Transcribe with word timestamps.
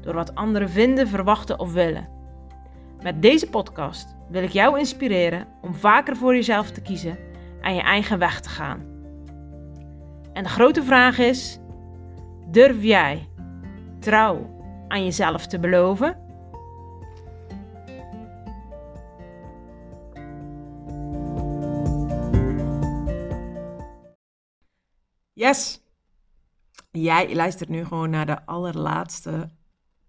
door 0.00 0.14
wat 0.14 0.34
anderen 0.34 0.70
vinden, 0.70 1.08
verwachten 1.08 1.58
of 1.58 1.72
willen. 1.72 2.08
Met 3.02 3.22
deze 3.22 3.48
podcast 3.48 4.16
wil 4.28 4.42
ik 4.42 4.50
jou 4.50 4.78
inspireren 4.78 5.46
om 5.60 5.74
vaker 5.74 6.16
voor 6.16 6.34
jezelf 6.34 6.70
te 6.70 6.80
kiezen 6.80 7.18
en 7.60 7.74
je 7.74 7.80
eigen 7.80 8.18
weg 8.18 8.40
te 8.40 8.48
gaan. 8.48 8.80
En 10.32 10.42
de 10.42 10.48
grote 10.48 10.82
vraag 10.82 11.18
is: 11.18 11.58
durf 12.50 12.82
jij 12.82 13.28
trouw 13.98 14.58
aan 14.88 15.04
jezelf 15.04 15.46
te 15.46 15.58
beloven? 15.58 16.28
Yes! 25.32 25.80
Jij 26.90 27.34
luistert 27.34 27.68
nu 27.68 27.84
gewoon 27.84 28.10
naar 28.10 28.26
de 28.26 28.46
allerlaatste 28.46 29.48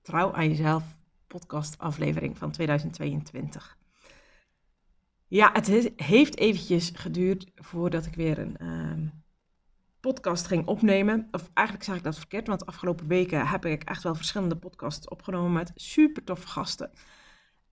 Trouw 0.01 0.33
aan 0.33 0.49
Jezelf 0.49 0.83
podcast 1.27 1.77
aflevering 1.77 2.37
van 2.37 2.51
2022. 2.51 3.77
Ja, 5.27 5.49
het 5.53 5.67
heeft 5.95 6.37
eventjes 6.37 6.91
geduurd 6.93 7.51
voordat 7.55 8.05
ik 8.05 8.15
weer 8.15 8.37
een 8.39 8.57
ehm, 8.57 9.07
podcast 9.99 10.47
ging 10.47 10.67
opnemen. 10.67 11.27
Of 11.31 11.49
eigenlijk 11.53 11.87
zeg 11.87 11.95
ik 11.95 12.03
dat 12.03 12.17
verkeerd, 12.17 12.47
want 12.47 12.59
de 12.59 12.65
afgelopen 12.65 13.07
weken 13.07 13.47
heb 13.47 13.65
ik 13.65 13.83
echt 13.83 14.03
wel 14.03 14.15
verschillende 14.15 14.55
podcasts 14.55 15.07
opgenomen 15.07 15.53
met 15.53 15.71
super 15.75 16.23
toffe 16.23 16.47
gasten. 16.47 16.91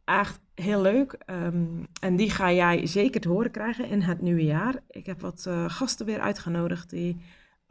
Echt 0.03 0.39
heel 0.53 0.81
leuk. 0.81 1.13
Ehm, 1.13 1.83
en 2.02 2.16
die 2.16 2.31
ga 2.31 2.52
jij 2.52 2.85
zeker 2.88 3.22
te 3.22 3.30
horen 3.30 3.52
krijgen 3.52 3.89
in 3.89 4.02
het 4.02 4.22
nieuwe 4.22 4.44
jaar. 4.44 4.75
Ik 4.88 5.05
heb 5.05 5.22
wat 5.22 5.45
uh, 5.47 5.69
gasten 5.69 6.05
weer 6.05 6.19
uitgenodigd 6.19 6.89
die 6.89 7.22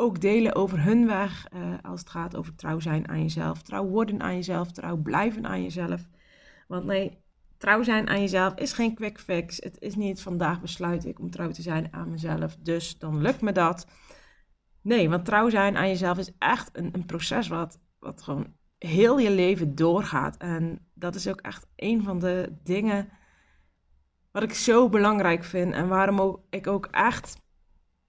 ook 0.00 0.20
delen 0.20 0.54
over 0.54 0.82
hun 0.82 1.06
weg 1.06 1.46
uh, 1.54 1.74
als 1.82 2.00
het 2.00 2.10
gaat 2.10 2.36
over 2.36 2.54
trouw 2.54 2.80
zijn 2.80 3.08
aan 3.08 3.22
jezelf, 3.22 3.62
trouw 3.62 3.86
worden 3.86 4.22
aan 4.22 4.34
jezelf, 4.34 4.72
trouw 4.72 4.96
blijven 4.96 5.46
aan 5.46 5.62
jezelf. 5.62 6.08
Want 6.68 6.84
nee, 6.84 7.22
trouw 7.56 7.82
zijn 7.82 8.08
aan 8.08 8.20
jezelf 8.20 8.54
is 8.54 8.72
geen 8.72 8.94
quick 8.94 9.20
fix. 9.20 9.56
Het 9.56 9.80
is 9.80 9.94
niet 9.94 10.22
vandaag 10.22 10.60
besluit 10.60 11.04
ik 11.04 11.18
om 11.18 11.30
trouw 11.30 11.50
te 11.50 11.62
zijn 11.62 11.88
aan 11.90 12.10
mezelf, 12.10 12.56
dus 12.56 12.98
dan 12.98 13.20
lukt 13.20 13.40
me 13.40 13.52
dat. 13.52 13.86
Nee, 14.82 15.08
want 15.08 15.24
trouw 15.24 15.48
zijn 15.48 15.76
aan 15.76 15.88
jezelf 15.88 16.18
is 16.18 16.32
echt 16.38 16.70
een, 16.72 16.90
een 16.92 17.06
proces 17.06 17.48
wat, 17.48 17.80
wat 17.98 18.22
gewoon 18.22 18.54
heel 18.78 19.18
je 19.18 19.30
leven 19.30 19.74
doorgaat. 19.74 20.36
En 20.36 20.88
dat 20.94 21.14
is 21.14 21.28
ook 21.28 21.40
echt 21.40 21.66
een 21.76 22.02
van 22.02 22.18
de 22.18 22.56
dingen 22.62 23.08
wat 24.30 24.42
ik 24.42 24.54
zo 24.54 24.88
belangrijk 24.88 25.44
vind 25.44 25.72
en 25.72 25.88
waarom 25.88 26.44
ik 26.50 26.66
ook 26.66 26.86
echt 26.86 27.46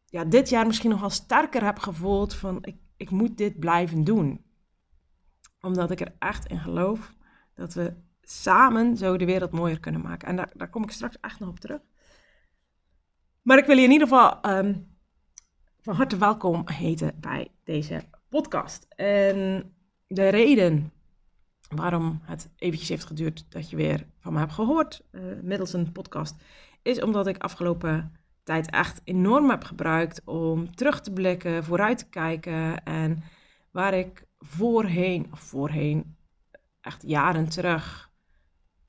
ja, 0.09 0.25
dit 0.25 0.49
jaar 0.49 0.67
misschien 0.67 0.89
nog 0.89 0.99
wel 0.99 1.09
sterker 1.09 1.63
heb 1.63 1.79
gevoeld 1.79 2.35
van 2.35 2.57
ik, 2.61 2.75
ik 2.97 3.09
moet 3.09 3.37
dit 3.37 3.59
blijven 3.59 4.03
doen. 4.03 4.45
Omdat 5.61 5.91
ik 5.91 5.99
er 5.99 6.15
echt 6.19 6.45
in 6.45 6.59
geloof 6.59 7.13
dat 7.53 7.73
we 7.73 7.93
samen 8.21 8.97
zo 8.97 9.17
de 9.17 9.25
wereld 9.25 9.51
mooier 9.51 9.79
kunnen 9.79 10.01
maken. 10.01 10.27
En 10.27 10.35
daar, 10.35 10.51
daar 10.53 10.69
kom 10.69 10.83
ik 10.83 10.91
straks 10.91 11.19
echt 11.19 11.39
nog 11.39 11.49
op 11.49 11.59
terug. 11.59 11.81
Maar 13.41 13.57
ik 13.57 13.65
wil 13.65 13.77
je 13.77 13.83
in 13.83 13.91
ieder 13.91 14.07
geval 14.07 14.55
um, 14.57 14.97
van 15.81 15.95
harte 15.95 16.17
welkom 16.17 16.61
heten 16.65 17.17
bij 17.19 17.51
deze 17.63 18.03
podcast. 18.29 18.85
En 18.95 19.73
de 20.07 20.27
reden 20.27 20.91
waarom 21.75 22.19
het 22.23 22.49
eventjes 22.55 22.89
heeft 22.89 23.05
geduurd 23.05 23.45
dat 23.49 23.69
je 23.69 23.75
weer 23.75 24.07
van 24.19 24.33
me 24.33 24.39
hebt 24.39 24.53
gehoord 24.53 25.03
uh, 25.11 25.21
middels 25.41 25.73
een 25.73 25.91
podcast, 25.91 26.35
is 26.81 27.01
omdat 27.01 27.27
ik 27.27 27.37
afgelopen 27.37 28.18
tijd 28.49 28.69
echt 28.69 29.01
enorm 29.03 29.49
heb 29.49 29.63
gebruikt 29.63 30.21
om 30.25 30.75
terug 30.75 31.01
te 31.01 31.11
blikken, 31.11 31.63
vooruit 31.63 31.97
te 31.97 32.09
kijken. 32.09 32.83
En 32.83 33.23
waar 33.71 33.93
ik 33.93 34.23
voorheen, 34.39 35.27
of 35.31 35.39
voorheen, 35.39 36.15
echt 36.81 37.03
jaren 37.07 37.49
terug, 37.49 38.11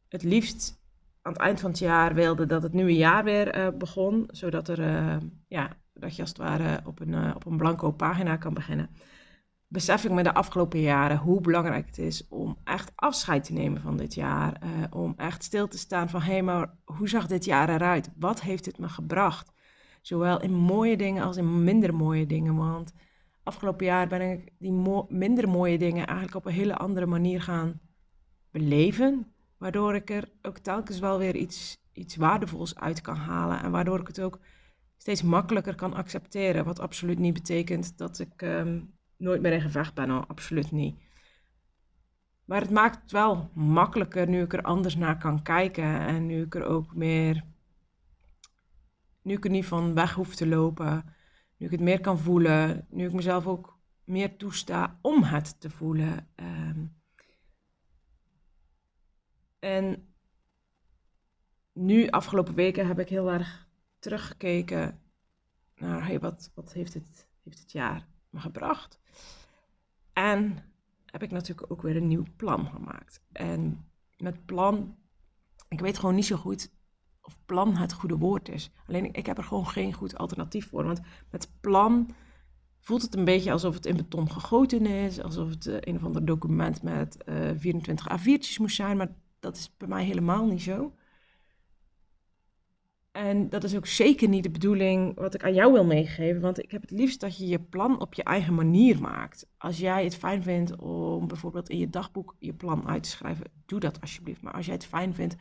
het 0.09 0.23
liefst 0.23 0.81
aan 1.23 1.33
het 1.33 1.41
eind 1.41 1.61
van 1.61 1.71
het 1.71 1.79
jaar 1.79 2.15
wilde 2.15 2.47
dat 2.47 2.63
het 2.63 2.73
nieuwe 2.73 2.97
jaar 2.97 3.25
weer 3.25 3.59
uh, 3.59 3.69
begon. 3.79 4.29
Zodat, 4.31 4.69
er, 4.69 4.79
uh, 4.79 5.17
ja, 5.49 5.77
dat 5.93 6.17
je 6.17 6.23
als 6.23 6.31
het 6.31 6.39
ware 6.39 6.81
op 6.85 7.01
een, 7.01 7.13
uh, 7.13 7.33
op 7.35 7.47
een 7.47 7.57
blanco 7.57 7.91
pagina 7.91 8.37
kan 8.37 8.55
beginnen. 8.55 8.91
Besef 9.73 10.05
ik 10.05 10.11
me 10.11 10.23
de 10.23 10.35
afgelopen 10.35 10.81
jaren 10.81 11.17
hoe 11.17 11.41
belangrijk 11.41 11.87
het 11.87 11.99
is 11.99 12.29
om 12.29 12.57
echt 12.65 12.93
afscheid 12.95 13.45
te 13.45 13.53
nemen 13.53 13.81
van 13.81 13.97
dit 13.97 14.15
jaar. 14.15 14.61
om 14.91 15.15
echt 15.17 15.45
stil 15.45 15.69
te 15.69 15.79
staan 15.79 16.09
van 16.09 16.21
hé, 16.21 16.33
hey, 16.33 16.43
maar 16.43 16.75
hoe 16.85 17.09
zag 17.09 17.27
dit 17.27 17.45
jaar 17.45 17.69
eruit? 17.69 18.11
Wat 18.17 18.41
heeft 18.41 18.67
het 18.67 18.79
me 18.79 18.89
gebracht? 18.89 19.53
Zowel 20.01 20.41
in 20.41 20.55
mooie 20.55 20.97
dingen 20.97 21.25
als 21.25 21.37
in 21.37 21.65
minder 21.65 21.95
mooie 21.95 22.27
dingen. 22.27 22.57
Want 22.57 22.93
afgelopen 23.43 23.87
jaar 23.87 24.09
ben 24.09 24.31
ik 24.31 24.53
die 24.59 25.05
minder 25.09 25.49
mooie 25.49 25.79
dingen 25.79 26.07
eigenlijk 26.07 26.37
op 26.37 26.47
een 26.47 26.59
hele 26.59 26.77
andere 26.77 27.07
manier 27.07 27.43
gaan 27.43 27.81
beleven. 28.51 29.33
Waardoor 29.59 29.95
ik 29.95 30.11
er 30.11 30.31
ook 30.43 30.59
telkens 30.59 30.99
wel 30.99 31.19
weer 31.19 31.37
iets, 31.37 31.79
iets 31.93 32.17
waardevols 32.17 32.75
uit 32.75 33.01
kan 33.01 33.17
halen. 33.17 33.63
En 33.63 33.71
waardoor 33.71 34.01
ik 34.01 34.07
het 34.07 34.21
ook 34.21 34.41
steeds 34.97 35.23
makkelijker 35.23 35.75
kan 35.75 35.95
accepteren. 35.95 36.65
Wat 36.65 36.81
absoluut 36.81 37.19
niet 37.19 37.35
betekent 37.35 37.99
dat 37.99 38.19
ik 38.19 38.43
um, 38.43 38.99
nooit 39.21 39.41
meer 39.43 39.53
in 39.53 39.61
gevecht 39.61 39.95
ben. 39.95 40.11
Al 40.11 40.27
absoluut 40.27 40.71
niet. 40.71 40.99
Maar 42.45 42.61
het 42.61 42.71
maakt 42.71 43.03
het 43.03 43.11
wel 43.11 43.51
makkelijker 43.55 44.29
nu 44.29 44.43
ik 44.43 44.53
er 44.53 44.63
anders 44.63 44.97
naar 44.97 45.19
kan 45.19 45.43
kijken. 45.43 46.01
En 46.01 46.27
nu 46.27 46.43
ik 46.43 46.55
er 46.55 46.65
ook 46.65 46.95
meer 46.95 47.45
nu 49.23 49.35
ik 49.35 49.45
er 49.45 49.51
niet 49.51 49.67
van 49.67 49.95
weg 49.95 50.15
hoef 50.15 50.35
te 50.35 50.47
lopen, 50.47 51.15
nu 51.57 51.67
ik 51.67 51.73
het 51.73 51.81
meer 51.81 52.01
kan 52.01 52.19
voelen, 52.19 52.87
nu 52.91 53.07
ik 53.07 53.13
mezelf 53.13 53.47
ook 53.47 53.79
meer 54.05 54.37
toesta 54.37 54.99
om 55.03 55.23
het 55.23 55.61
te 55.61 55.71
voelen. 55.71 56.29
Um, 56.37 56.99
en 59.59 60.15
nu, 61.73 62.09
afgelopen 62.09 62.55
weken, 62.55 62.87
heb 62.87 62.99
ik 62.99 63.09
heel 63.09 63.31
erg 63.31 63.69
teruggekeken 63.99 65.01
naar 65.75 66.07
hey, 66.07 66.21
wat, 66.21 66.51
wat 66.55 66.73
heeft, 66.73 66.95
het, 66.95 67.29
heeft 67.43 67.59
het 67.59 67.73
jaar 67.73 68.09
me 68.31 68.41
gebracht. 68.41 68.99
En 70.13 70.59
heb 71.07 71.23
ik 71.23 71.31
natuurlijk 71.31 71.73
ook 71.73 71.83
weer 71.83 71.97
een 71.97 72.09
nieuw 72.09 72.25
plan 72.37 72.67
gemaakt. 72.67 73.23
En 73.33 73.91
met 74.17 74.47
plan, 74.47 74.97
ik 75.69 75.81
weet 75.81 75.99
gewoon 75.99 76.15
niet 76.15 76.27
zo 76.27 76.37
goed 76.37 76.71
of 77.23 77.37
plan 77.47 77.77
het 77.77 77.93
goede 77.93 78.17
woord 78.17 78.49
is. 78.49 78.71
Alleen 78.87 79.13
ik 79.13 79.27
heb 79.27 79.39
er 79.39 79.45
gewoon 79.45 79.67
geen 79.67 79.93
goed 79.93 80.19
alternatief 80.19 80.69
voor. 80.69 80.85
Want 80.85 81.01
met 81.31 81.51
plan 81.61 82.11
voelt 82.81 83.03
het 83.03 83.15
een 83.15 83.25
beetje 83.25 83.53
alsof 83.53 83.75
het 83.75 83.87
in 83.87 83.97
beton 83.97 84.31
gegoten 84.31 84.87
is. 84.87 85.21
Alsof 85.21 85.49
het 85.49 85.67
uh, 85.67 85.77
een 85.81 85.97
of 85.97 86.05
ander 86.05 86.25
document 86.25 86.83
met 86.83 87.17
uh, 87.29 87.51
24 87.57 88.09
A4'tjes 88.19 88.61
moest 88.61 88.77
zijn. 88.77 88.97
Maar 88.97 89.15
dat 89.41 89.57
is 89.57 89.77
bij 89.77 89.89
mij 89.89 90.05
helemaal 90.05 90.47
niet 90.47 90.63
zo. 90.63 90.95
En 93.21 93.49
dat 93.49 93.65
is 93.65 93.77
ook 93.77 93.87
zeker 93.87 94.29
niet 94.29 94.43
de 94.43 94.51
bedoeling 94.51 95.15
wat 95.15 95.35
ik 95.35 95.45
aan 95.45 95.55
jou 95.55 95.73
wil 95.73 95.85
meegeven. 95.85 96.41
Want 96.41 96.63
ik 96.63 96.71
heb 96.71 96.81
het 96.81 96.91
liefst 96.91 97.21
dat 97.21 97.37
je 97.37 97.47
je 97.47 97.61
plan 97.61 98.01
op 98.01 98.15
je 98.15 98.23
eigen 98.23 98.55
manier 98.55 99.01
maakt. 99.01 99.47
Als 99.59 99.79
jij 99.79 100.05
het 100.05 100.17
fijn 100.17 100.43
vindt 100.43 100.77
om 100.77 101.27
bijvoorbeeld 101.27 101.69
in 101.69 101.79
je 101.79 101.91
dagboek 101.91 102.37
je 102.39 102.55
plan 102.55 102.89
uit 102.89 103.03
te 103.03 103.09
schrijven, 103.09 103.47
doe 103.67 103.81
dat 103.81 104.01
alsjeblieft. 104.01 104.43
Maar 104.43 104.53
als 104.53 104.67
jij 104.67 104.75
het 104.75 104.87
fijn 104.87 105.15
vindt 105.15 105.37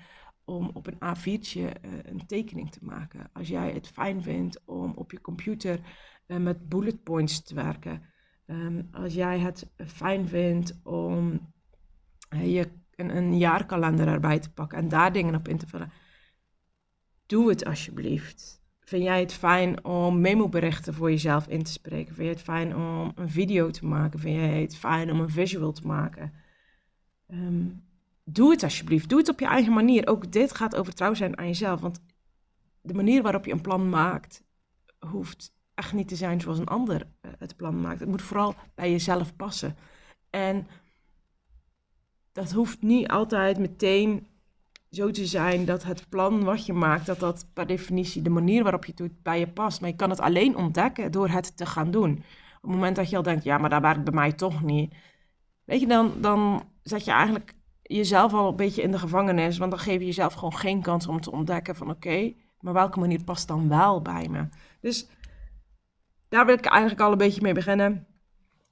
om 0.45 0.69
op 0.73 0.87
een 0.87 1.17
A4'tje 1.17 1.59
uh, 1.59 1.69
een 2.03 2.25
tekening 2.25 2.71
te 2.71 2.79
maken. 2.81 3.29
Als 3.33 3.47
jij 3.47 3.71
het 3.71 3.87
fijn 3.87 4.21
vindt 4.21 4.61
om 4.65 4.91
op 4.95 5.11
je 5.11 5.21
computer 5.21 5.79
uh, 6.27 6.37
met 6.37 6.69
bullet 6.69 7.03
points 7.03 7.43
te 7.43 7.55
werken. 7.55 8.01
Um, 8.45 8.87
als 8.91 9.13
jij 9.13 9.39
het 9.39 9.67
fijn 9.85 10.27
vindt 10.27 10.79
om 10.83 11.39
uh, 12.33 12.53
je 12.55 12.67
een, 12.95 13.17
een, 13.17 13.37
jaarkalender 13.37 14.07
erbij 14.07 14.39
te 14.39 14.51
pakken 14.51 14.77
en 14.77 14.87
daar 14.87 15.13
dingen 15.13 15.35
op 15.35 15.47
in 15.47 15.57
te 15.57 15.67
vullen. 15.67 15.91
Doe 17.29 17.49
het 17.49 17.65
alsjeblieft. 17.65 18.61
Vind 18.79 19.03
jij 19.03 19.19
het 19.19 19.33
fijn 19.33 19.83
om 19.85 20.21
memo-berichten 20.21 20.93
voor 20.93 21.09
jezelf 21.09 21.47
in 21.47 21.63
te 21.63 21.71
spreken? 21.71 22.15
Vind 22.15 22.27
jij 22.27 22.35
het 22.35 22.41
fijn 22.41 22.75
om 22.75 23.11
een 23.15 23.29
video 23.29 23.69
te 23.69 23.85
maken? 23.85 24.19
Vind 24.19 24.35
jij 24.35 24.61
het 24.61 24.77
fijn 24.77 25.11
om 25.11 25.19
een 25.19 25.29
visual 25.29 25.71
te 25.71 25.87
maken? 25.87 26.33
Um, 27.27 27.83
doe 28.23 28.51
het 28.51 28.63
alsjeblieft. 28.63 29.09
Doe 29.09 29.19
het 29.19 29.29
op 29.29 29.39
je 29.39 29.45
eigen 29.45 29.73
manier. 29.73 30.07
Ook 30.07 30.31
dit 30.31 30.55
gaat 30.55 30.75
over 30.75 30.93
trouw 30.93 31.13
zijn 31.13 31.37
aan 31.37 31.47
jezelf. 31.47 31.81
Want 31.81 32.01
de 32.81 32.93
manier 32.93 33.21
waarop 33.21 33.45
je 33.45 33.51
een 33.51 33.61
plan 33.61 33.89
maakt, 33.89 34.43
hoeft 34.99 35.53
echt 35.73 35.93
niet 35.93 36.07
te 36.07 36.15
zijn 36.15 36.41
zoals 36.41 36.59
een 36.59 36.67
ander 36.67 37.07
eh, 37.21 37.31
het 37.37 37.55
plan 37.55 37.81
maakt. 37.81 37.99
Het 37.99 38.09
moet 38.09 38.21
vooral 38.21 38.55
bij 38.75 38.91
jezelf 38.91 39.35
passen. 39.35 39.75
En 40.29 40.67
dat 42.31 42.51
hoeft 42.51 42.81
niet 42.81 43.07
altijd 43.07 43.57
meteen 43.57 44.27
zo 44.89 45.11
te 45.11 45.25
zijn 45.25 45.65
dat 45.65 45.83
het 45.83 46.09
plan 46.09 46.43
wat 46.43 46.65
je 46.65 46.73
maakt, 46.73 47.05
dat 47.05 47.19
dat 47.19 47.45
per 47.53 47.67
definitie 47.67 48.21
de 48.21 48.29
manier 48.29 48.63
waarop 48.63 48.85
je 48.85 48.91
het 48.91 48.99
doet 48.99 49.23
bij 49.23 49.39
je 49.39 49.47
past. 49.47 49.81
Maar 49.81 49.89
je 49.89 49.95
kan 49.95 50.09
het 50.09 50.19
alleen 50.19 50.55
ontdekken 50.55 51.11
door 51.11 51.29
het 51.29 51.57
te 51.57 51.65
gaan 51.65 51.91
doen. 51.91 52.11
Op 52.55 52.61
het 52.61 52.71
moment 52.71 52.95
dat 52.95 53.09
je 53.09 53.15
al 53.15 53.23
denkt, 53.23 53.43
ja, 53.43 53.57
maar 53.57 53.69
dat 53.69 53.81
werkt 53.81 54.03
bij 54.03 54.13
mij 54.13 54.33
toch 54.33 54.63
niet. 54.63 54.95
Weet 55.65 55.79
je, 55.79 55.87
dan, 55.87 56.13
dan 56.21 56.63
zet 56.83 57.05
je 57.05 57.11
eigenlijk 57.11 57.53
jezelf 57.81 58.33
al 58.33 58.49
een 58.49 58.55
beetje 58.55 58.81
in 58.81 58.91
de 58.91 58.99
gevangenis. 58.99 59.57
Want 59.57 59.71
dan 59.71 59.79
geef 59.79 59.99
je 59.99 60.05
jezelf 60.05 60.33
gewoon 60.33 60.55
geen 60.55 60.81
kans 60.81 61.07
om 61.07 61.21
te 61.21 61.31
ontdekken 61.31 61.75
van 61.75 61.89
oké, 61.89 62.33
maar 62.59 62.73
welke 62.73 62.99
manier 62.99 63.23
past 63.23 63.47
dan 63.47 63.69
wel 63.69 64.01
bij 64.01 64.27
me? 64.29 64.47
Dus 64.81 65.07
daar 66.29 66.45
wil 66.45 66.55
ik 66.55 66.65
eigenlijk 66.65 67.01
al 67.01 67.11
een 67.11 67.17
beetje 67.17 67.41
mee 67.41 67.53
beginnen. 67.53 68.07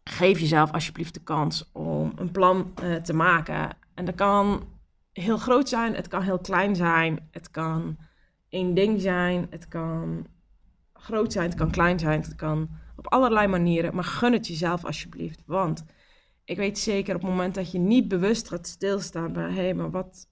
Geef 0.03 0.39
jezelf 0.39 0.71
alsjeblieft 0.71 1.13
de 1.13 1.23
kans 1.23 1.69
om 1.73 2.11
een 2.15 2.31
plan 2.31 2.73
uh, 2.83 2.95
te 2.95 3.13
maken. 3.13 3.69
En 3.93 4.05
dat 4.05 4.15
kan 4.15 4.63
heel 5.21 5.37
groot 5.37 5.69
zijn, 5.69 5.95
het 5.95 6.07
kan 6.07 6.21
heel 6.21 6.39
klein 6.39 6.75
zijn, 6.75 7.27
het 7.31 7.51
kan 7.51 7.97
één 8.49 8.73
ding 8.73 9.01
zijn, 9.01 9.47
het 9.49 9.67
kan 9.67 10.27
groot 10.93 11.31
zijn, 11.31 11.49
het 11.49 11.57
kan 11.57 11.71
klein 11.71 11.99
zijn, 11.99 12.21
het 12.21 12.35
kan 12.35 12.69
op 12.95 13.07
allerlei 13.07 13.47
manieren. 13.47 13.95
Maar 13.95 14.03
gun 14.03 14.33
het 14.33 14.47
jezelf 14.47 14.85
alsjeblieft. 14.85 15.43
Want 15.45 15.85
ik 16.43 16.57
weet 16.57 16.77
zeker 16.77 17.15
op 17.15 17.21
het 17.21 17.29
moment 17.29 17.55
dat 17.55 17.71
je 17.71 17.79
niet 17.79 18.07
bewust 18.07 18.47
gaat 18.47 18.67
stilstaan 18.67 19.33
bij, 19.33 19.43
hé, 19.43 19.53
hey, 19.53 19.73
maar 19.73 19.91
wat, 19.91 20.29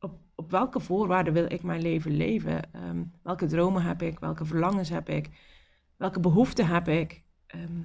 op, 0.00 0.18
op 0.34 0.50
welke 0.50 0.80
voorwaarden 0.80 1.32
wil 1.32 1.52
ik 1.52 1.62
mijn 1.62 1.82
leven 1.82 2.16
leven? 2.16 2.72
Ehm, 2.72 3.04
welke 3.22 3.46
dromen 3.46 3.82
heb 3.82 4.02
ik? 4.02 4.18
Welke 4.18 4.44
verlangens 4.44 4.88
heb 4.88 5.08
ik? 5.08 5.28
Welke 5.96 6.20
behoeften 6.20 6.66
heb 6.66 6.88
ik? 6.88 7.22
Ehm, 7.46 7.82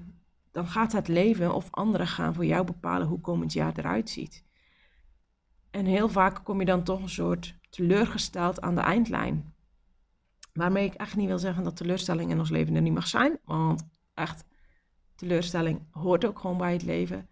dan 0.52 0.68
gaat 0.68 0.92
het 0.92 1.08
leven 1.08 1.54
of 1.54 1.68
anderen 1.72 2.08
gaan 2.08 2.34
voor 2.34 2.46
jou 2.46 2.66
bepalen 2.66 3.08
hoe 3.08 3.22
komend 3.22 3.54
jaar 3.54 3.74
eruit 3.76 4.10
ziet. 4.10 4.44
En 5.76 5.86
heel 5.86 6.10
vaak 6.10 6.44
kom 6.44 6.60
je 6.60 6.66
dan 6.66 6.84
toch 6.84 7.02
een 7.02 7.10
soort 7.10 7.58
teleurgesteld 7.70 8.62
aan 8.62 8.76
de 8.76 8.82
eindlijn. 8.82 9.54
Waarmee 10.54 10.86
ik 10.86 10.94
echt 10.94 11.16
niet 11.16 11.28
wil 11.28 11.40
zeggen 11.40 11.64
dat 11.64 11.76
teleurstelling 11.76 12.32
in 12.32 12.40
ons 12.40 12.50
leven 12.50 12.76
er 12.76 12.82
niet 12.82 12.94
mag 12.94 13.08
zijn. 13.08 13.40
Want 13.46 13.88
echt, 14.14 14.46
teleurstelling 15.16 15.88
hoort 15.92 16.26
ook 16.26 16.40
gewoon 16.40 16.58
bij 16.58 16.74
het 16.74 16.84
leven. 16.84 17.30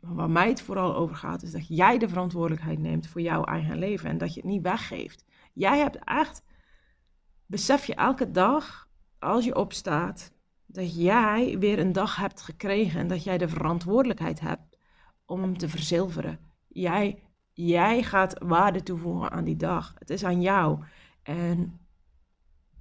Maar 0.00 0.14
waar 0.14 0.30
mij 0.30 0.48
het 0.48 0.62
vooral 0.62 0.94
over 0.94 1.16
gaat, 1.16 1.42
is 1.42 1.50
dat 1.50 1.68
jij 1.68 1.98
de 1.98 2.08
verantwoordelijkheid 2.08 2.78
neemt 2.78 3.06
voor 3.06 3.20
jouw 3.20 3.44
eigen 3.44 3.78
leven. 3.78 4.08
En 4.08 4.18
dat 4.18 4.34
je 4.34 4.40
het 4.40 4.50
niet 4.50 4.62
weggeeft. 4.62 5.24
Jij 5.52 5.78
hebt 5.78 5.98
echt, 6.04 6.42
besef 7.46 7.84
je 7.84 7.94
elke 7.94 8.30
dag, 8.30 8.88
als 9.18 9.44
je 9.44 9.56
opstaat, 9.56 10.32
dat 10.66 10.94
jij 10.96 11.58
weer 11.58 11.78
een 11.78 11.92
dag 11.92 12.16
hebt 12.16 12.42
gekregen. 12.42 13.00
En 13.00 13.08
dat 13.08 13.24
jij 13.24 13.38
de 13.38 13.48
verantwoordelijkheid 13.48 14.40
hebt 14.40 14.78
om 15.24 15.42
hem 15.42 15.58
te 15.58 15.68
verzilveren. 15.68 16.38
Jij 16.68 17.22
Jij 17.52 18.02
gaat 18.02 18.38
waarde 18.38 18.82
toevoegen 18.82 19.30
aan 19.30 19.44
die 19.44 19.56
dag. 19.56 19.94
Het 19.98 20.10
is 20.10 20.24
aan 20.24 20.40
jou. 20.40 20.84
En 21.22 21.80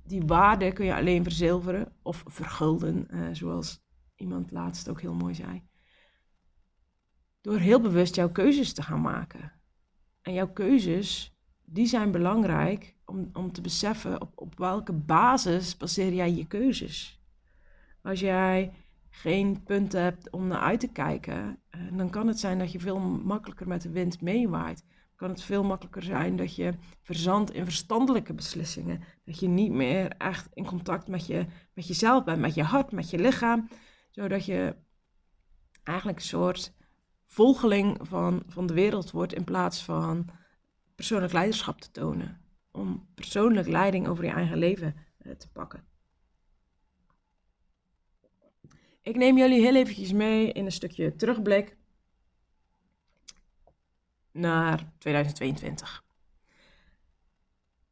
die 0.03 0.23
waarde 0.25 0.71
kun 0.71 0.85
je 0.85 0.95
alleen 0.95 1.23
verzilveren 1.23 1.93
of 2.01 2.23
vergulden, 2.27 3.07
eh, 3.09 3.27
zoals 3.31 3.83
iemand 4.15 4.51
laatst 4.51 4.89
ook 4.89 5.01
heel 5.01 5.13
mooi 5.13 5.33
zei. 5.33 5.63
Door 7.41 7.57
heel 7.57 7.81
bewust 7.81 8.15
jouw 8.15 8.31
keuzes 8.31 8.73
te 8.73 8.81
gaan 8.81 9.01
maken. 9.01 9.51
En 10.21 10.33
jouw 10.33 10.51
keuzes, 10.51 11.35
die 11.63 11.85
zijn 11.85 12.11
belangrijk 12.11 12.95
om, 13.05 13.29
om 13.33 13.51
te 13.51 13.61
beseffen 13.61 14.21
op, 14.21 14.31
op 14.35 14.57
welke 14.57 14.93
basis 14.93 15.77
baseer 15.77 16.13
jij 16.13 16.33
je 16.33 16.47
keuzes. 16.47 17.21
Als 18.01 18.19
jij 18.19 18.73
geen 19.11 19.63
punt 19.63 19.91
hebt 19.91 20.29
om 20.29 20.47
naar 20.47 20.59
uit 20.59 20.79
te 20.79 20.91
kijken, 20.91 21.59
uh, 21.75 21.97
dan 21.97 22.09
kan 22.09 22.27
het 22.27 22.39
zijn 22.39 22.59
dat 22.59 22.71
je 22.71 22.79
veel 22.79 22.99
makkelijker 22.99 23.67
met 23.67 23.81
de 23.81 23.89
wind 23.89 24.21
meewaait. 24.21 24.85
Kan 25.15 25.29
het 25.29 25.41
veel 25.41 25.63
makkelijker 25.63 26.03
zijn 26.03 26.35
dat 26.35 26.55
je 26.55 26.73
verzandt 27.01 27.51
in 27.51 27.63
verstandelijke 27.63 28.33
beslissingen. 28.33 29.03
Dat 29.25 29.39
je 29.39 29.47
niet 29.47 29.71
meer 29.71 30.07
echt 30.17 30.49
in 30.53 30.65
contact 30.65 31.07
met, 31.07 31.25
je, 31.25 31.45
met 31.73 31.87
jezelf 31.87 32.23
bent, 32.23 32.39
met 32.39 32.53
je 32.53 32.63
hart, 32.63 32.91
met 32.91 33.09
je 33.09 33.19
lichaam. 33.19 33.69
Zodat 34.11 34.45
je 34.45 34.75
eigenlijk 35.83 36.17
een 36.17 36.25
soort 36.25 36.73
volgeling 37.25 37.97
van, 38.01 38.43
van 38.47 38.65
de 38.65 38.73
wereld 38.73 39.11
wordt 39.11 39.33
in 39.33 39.43
plaats 39.43 39.83
van 39.83 40.29
persoonlijk 40.95 41.33
leiderschap 41.33 41.81
te 41.81 41.91
tonen. 41.91 42.41
Om 42.71 43.07
persoonlijk 43.15 43.67
leiding 43.67 44.07
over 44.07 44.23
je 44.23 44.31
eigen 44.31 44.57
leven 44.57 44.95
uh, 45.21 45.33
te 45.33 45.51
pakken. 45.51 45.90
Ik 49.01 49.15
neem 49.15 49.37
jullie 49.37 49.61
heel 49.61 49.75
eventjes 49.75 50.11
mee 50.11 50.51
in 50.51 50.65
een 50.65 50.71
stukje 50.71 51.15
terugblik 51.15 51.77
naar 54.31 54.91
2022. 54.97 56.03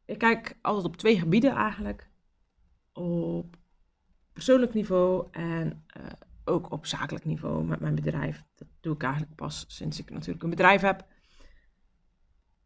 Ik 0.05 0.17
kijk 0.17 0.57
altijd 0.61 0.85
op 0.85 0.97
twee 0.97 1.19
gebieden 1.19 1.55
eigenlijk. 1.55 2.09
Op 2.93 3.57
persoonlijk 4.33 4.73
niveau 4.73 5.27
en 5.31 5.85
uh, 5.97 6.05
ook 6.45 6.71
op 6.71 6.85
zakelijk 6.85 7.25
niveau 7.25 7.63
met 7.63 7.79
mijn 7.79 7.95
bedrijf. 7.95 8.43
Dat 8.55 8.67
doe 8.79 8.93
ik 8.93 9.03
eigenlijk 9.03 9.35
pas 9.35 9.65
sinds 9.67 9.99
ik 9.99 10.09
natuurlijk 10.09 10.43
een 10.43 10.49
bedrijf 10.49 10.81
heb. 10.81 11.05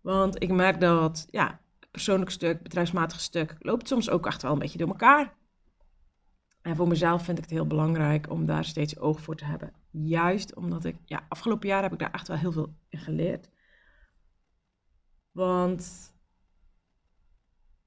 Want 0.01 0.43
ik 0.43 0.51
merk 0.51 0.79
dat 0.79 1.27
ja, 1.29 1.61
persoonlijk 1.91 2.31
stuk, 2.31 2.63
bedrijfsmatig 2.63 3.19
stuk, 3.19 3.55
loopt 3.59 3.87
soms 3.87 4.09
ook 4.09 4.25
echt 4.25 4.41
wel 4.41 4.51
een 4.51 4.59
beetje 4.59 4.77
door 4.77 4.87
elkaar. 4.87 5.33
En 6.63 6.75
voor 6.75 6.87
mezelf 6.87 7.23
vind 7.23 7.37
ik 7.37 7.43
het 7.43 7.53
heel 7.53 7.67
belangrijk 7.67 8.29
om 8.29 8.45
daar 8.45 8.65
steeds 8.65 8.97
oog 8.97 9.21
voor 9.21 9.35
te 9.35 9.45
hebben. 9.45 9.73
Juist 9.91 10.55
omdat 10.55 10.85
ik, 10.85 10.95
ja, 11.05 11.25
afgelopen 11.29 11.67
jaar 11.67 11.81
heb 11.81 11.93
ik 11.93 11.99
daar 11.99 12.11
echt 12.11 12.27
wel 12.27 12.37
heel 12.37 12.51
veel 12.51 12.73
in 12.89 12.99
geleerd. 12.99 13.49
Want 15.31 16.13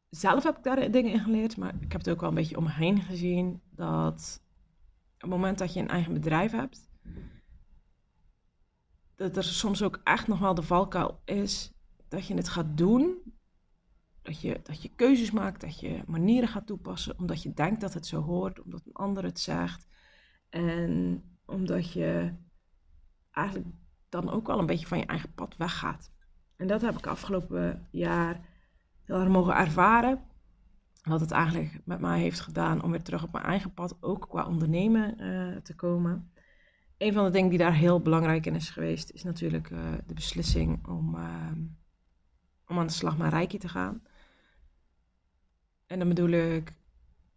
zelf 0.08 0.42
heb 0.42 0.56
ik 0.56 0.62
daar 0.62 0.90
dingen 0.90 1.12
in 1.12 1.20
geleerd, 1.20 1.56
maar 1.56 1.74
ik 1.80 1.92
heb 1.92 2.00
het 2.00 2.10
ook 2.10 2.20
wel 2.20 2.28
een 2.28 2.34
beetje 2.34 2.56
om 2.56 2.64
me 2.64 2.70
heen 2.70 3.02
gezien 3.02 3.60
dat 3.70 4.42
op 5.14 5.20
het 5.20 5.30
moment 5.30 5.58
dat 5.58 5.72
je 5.72 5.80
een 5.80 5.88
eigen 5.88 6.12
bedrijf 6.12 6.52
hebt, 6.52 6.88
dat 9.14 9.36
er 9.36 9.44
soms 9.44 9.82
ook 9.82 10.00
echt 10.04 10.26
nog 10.26 10.38
wel 10.38 10.54
de 10.54 10.62
valkuil 10.62 11.20
is 11.24 11.72
dat 12.08 12.26
je 12.26 12.34
het 12.34 12.48
gaat 12.48 12.76
doen 12.76 13.35
dat 14.26 14.40
je, 14.40 14.60
dat 14.62 14.82
je 14.82 14.90
keuzes 14.96 15.30
maakt, 15.30 15.60
dat 15.60 15.80
je 15.80 16.02
manieren 16.06 16.48
gaat 16.48 16.66
toepassen, 16.66 17.18
omdat 17.18 17.42
je 17.42 17.52
denkt 17.52 17.80
dat 17.80 17.94
het 17.94 18.06
zo 18.06 18.22
hoort, 18.22 18.62
omdat 18.62 18.82
een 18.86 18.92
ander 18.92 19.24
het 19.24 19.40
zegt. 19.40 19.86
En 20.48 21.22
omdat 21.44 21.92
je 21.92 22.32
eigenlijk 23.30 23.68
dan 24.08 24.30
ook 24.30 24.46
wel 24.46 24.58
een 24.58 24.66
beetje 24.66 24.86
van 24.86 24.98
je 24.98 25.06
eigen 25.06 25.34
pad 25.34 25.56
weggaat. 25.56 26.10
En 26.56 26.66
dat 26.66 26.80
heb 26.80 26.98
ik 26.98 27.06
afgelopen 27.06 27.88
jaar 27.90 28.40
heel 29.04 29.20
erg 29.20 29.28
mogen 29.28 29.54
ervaren. 29.54 30.20
Wat 31.02 31.20
het 31.20 31.30
eigenlijk 31.30 31.80
met 31.84 32.00
mij 32.00 32.20
heeft 32.20 32.40
gedaan 32.40 32.82
om 32.82 32.90
weer 32.90 33.02
terug 33.02 33.22
op 33.22 33.32
mijn 33.32 33.44
eigen 33.44 33.74
pad, 33.74 33.96
ook 34.00 34.28
qua 34.28 34.46
ondernemen, 34.46 35.22
uh, 35.22 35.56
te 35.56 35.74
komen. 35.74 36.30
Een 36.98 37.12
van 37.12 37.24
de 37.24 37.30
dingen 37.30 37.50
die 37.50 37.58
daar 37.58 37.74
heel 37.74 38.00
belangrijk 38.00 38.46
in 38.46 38.54
is 38.54 38.70
geweest, 38.70 39.10
is 39.10 39.22
natuurlijk 39.22 39.70
uh, 39.70 39.92
de 40.06 40.14
beslissing 40.14 40.86
om, 40.86 41.14
uh, 41.14 41.50
om 42.66 42.78
aan 42.78 42.86
de 42.86 42.92
slag 42.92 43.18
met 43.18 43.32
Reiki 43.32 43.58
te 43.58 43.68
gaan. 43.68 44.02
En 45.86 45.98
dan 45.98 46.08
bedoel 46.08 46.28
ik 46.28 46.72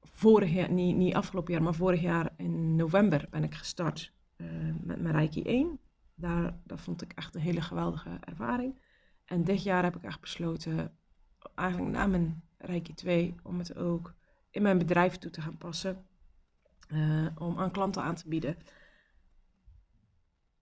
vorig 0.02 0.54
jaar, 0.54 0.72
niet, 0.72 0.96
niet 0.96 1.16
afgelopen 1.16 1.54
jaar, 1.54 1.64
maar 1.64 1.74
vorig 1.74 2.02
jaar 2.02 2.34
in 2.38 2.76
november 2.76 3.28
ben 3.30 3.44
ik 3.44 3.56
gestart 3.56 4.14
uh, 4.38 4.48
met 4.82 5.02
mijn 5.02 5.16
Reiki 5.16 5.44
1. 5.44 5.80
Daar, 6.16 6.60
dat 6.64 6.82
vond 6.82 7.02
ik 7.02 7.14
echt 7.14 7.36
een 7.36 7.42
hele 7.42 7.62
geweldige 7.62 8.18
ervaring. 8.20 8.80
En 9.26 9.44
dit 9.44 9.64
jaar 9.64 9.84
heb 9.84 9.96
ik 9.96 10.04
echt 10.04 10.20
besloten, 10.20 10.98
eigenlijk 11.56 11.92
na 11.92 12.08
mijn 12.08 12.44
Reiki 12.58 12.94
2, 12.94 13.36
om 13.44 13.58
het 13.58 13.76
ook 13.76 14.14
in 14.50 14.62
mijn 14.62 14.78
bedrijf 14.78 15.18
toe 15.18 15.32
te 15.32 15.42
gaan 15.42 15.58
passen. 15.58 16.06
Uh, 16.88 17.28
om 17.38 17.60
aan 17.60 17.72
klanten 17.72 18.02
aan 18.02 18.16
te 18.16 18.28
bieden. 18.28 18.58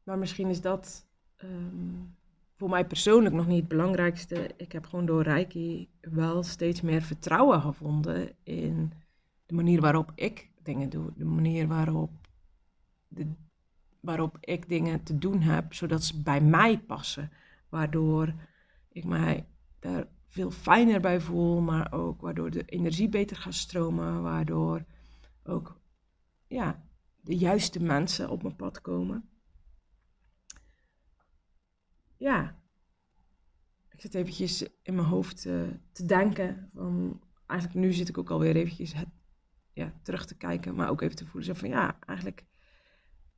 Maar 0.03 0.17
misschien 0.17 0.50
is 0.50 0.62
dat 0.62 1.08
um, 1.38 2.15
voor 2.58 2.70
mij 2.70 2.86
persoonlijk 2.86 3.36
nog 3.36 3.48
niet 3.48 3.60
het 3.60 3.68
belangrijkste. 3.68 4.50
Ik 4.58 4.72
heb 4.72 4.86
gewoon 4.86 5.06
door 5.06 5.24
Reiki 5.24 5.90
wel 6.02 6.44
steeds 6.44 6.82
meer 6.82 7.02
vertrouwen 7.02 7.62
gevonden 7.62 8.36
in 8.44 8.94
de 9.46 9.54
manier 9.54 9.82
waarop 9.82 10.12
ik 10.16 10.50
dingen 10.64 10.90
doe. 10.90 11.12
De 11.16 11.26
manier 11.26 11.68
waarop, 11.68 12.12
de, 13.08 13.28
waarop 14.00 14.38
ik 14.40 14.70
dingen 14.70 15.04
te 15.04 15.18
doen 15.18 15.42
heb, 15.42 15.74
zodat 15.74 16.04
ze 16.04 16.22
bij 16.22 16.42
mij 16.42 16.80
passen. 16.80 17.32
Waardoor 17.70 18.34
ik 18.92 19.06
mij 19.06 19.46
daar 19.80 20.08
veel 20.28 20.52
fijner 20.52 21.02
bij 21.02 21.20
voel, 21.20 21.62
maar 21.62 21.92
ook 21.92 22.22
waardoor 22.22 22.52
de 22.52 22.66
energie 22.66 23.10
beter 23.10 23.38
gaat 23.38 23.54
stromen. 23.54 24.22
Waardoor 24.22 24.86
ook 25.44 25.80
ja, 26.48 26.84
de 27.22 27.38
juiste 27.38 27.84
mensen 27.84 28.30
op 28.30 28.42
mijn 28.44 28.56
pad 28.56 28.82
komen 28.82 29.30
ja, 32.18 32.62
ik 33.90 34.02
zit 34.02 34.16
eventjes 34.16 34.62
in 34.62 34.96
mijn 34.96 35.08
hoofd 35.08 35.46
uh, 35.46 35.70
te 35.92 36.06
denken. 36.06 36.70
Van, 36.74 37.22
eigenlijk 37.46 37.80
nu 37.80 37.94
zit 37.94 38.10
ik 38.10 38.18
ook 38.18 38.30
alweer 38.30 38.56
eventjes 38.56 38.94
het, 38.94 39.10
ja, 39.74 39.94
terug 40.04 40.26
te 40.26 40.38
kijken, 40.38 40.76
maar 40.76 40.90
ook 40.90 41.02
even 41.02 41.16
te 41.16 41.26
voelen. 41.26 41.44
Zo 41.44 41.54
van 41.54 41.70
ja, 41.70 42.00
eigenlijk 42.00 42.46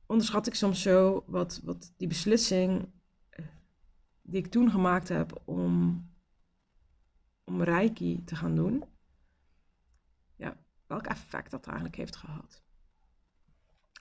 onderschat 0.06 0.46
ik 0.46 0.54
soms 0.54 0.82
zo 0.82 1.24
wat, 1.26 1.60
wat 1.64 1.94
die 1.96 2.08
beslissing, 2.08 2.92
uh, 3.30 3.46
die 4.22 4.42
ik 4.42 4.50
toen 4.50 4.70
gemaakt 4.70 5.08
heb 5.08 5.42
om, 5.44 6.04
om 7.44 7.62
Reiki 7.62 8.24
te 8.24 8.36
gaan 8.36 8.54
doen, 8.54 8.84
ja, 10.36 10.56
welk 10.86 11.06
effect 11.06 11.50
dat 11.50 11.66
eigenlijk 11.66 11.96
heeft 11.96 12.16
gehad. 12.16 12.62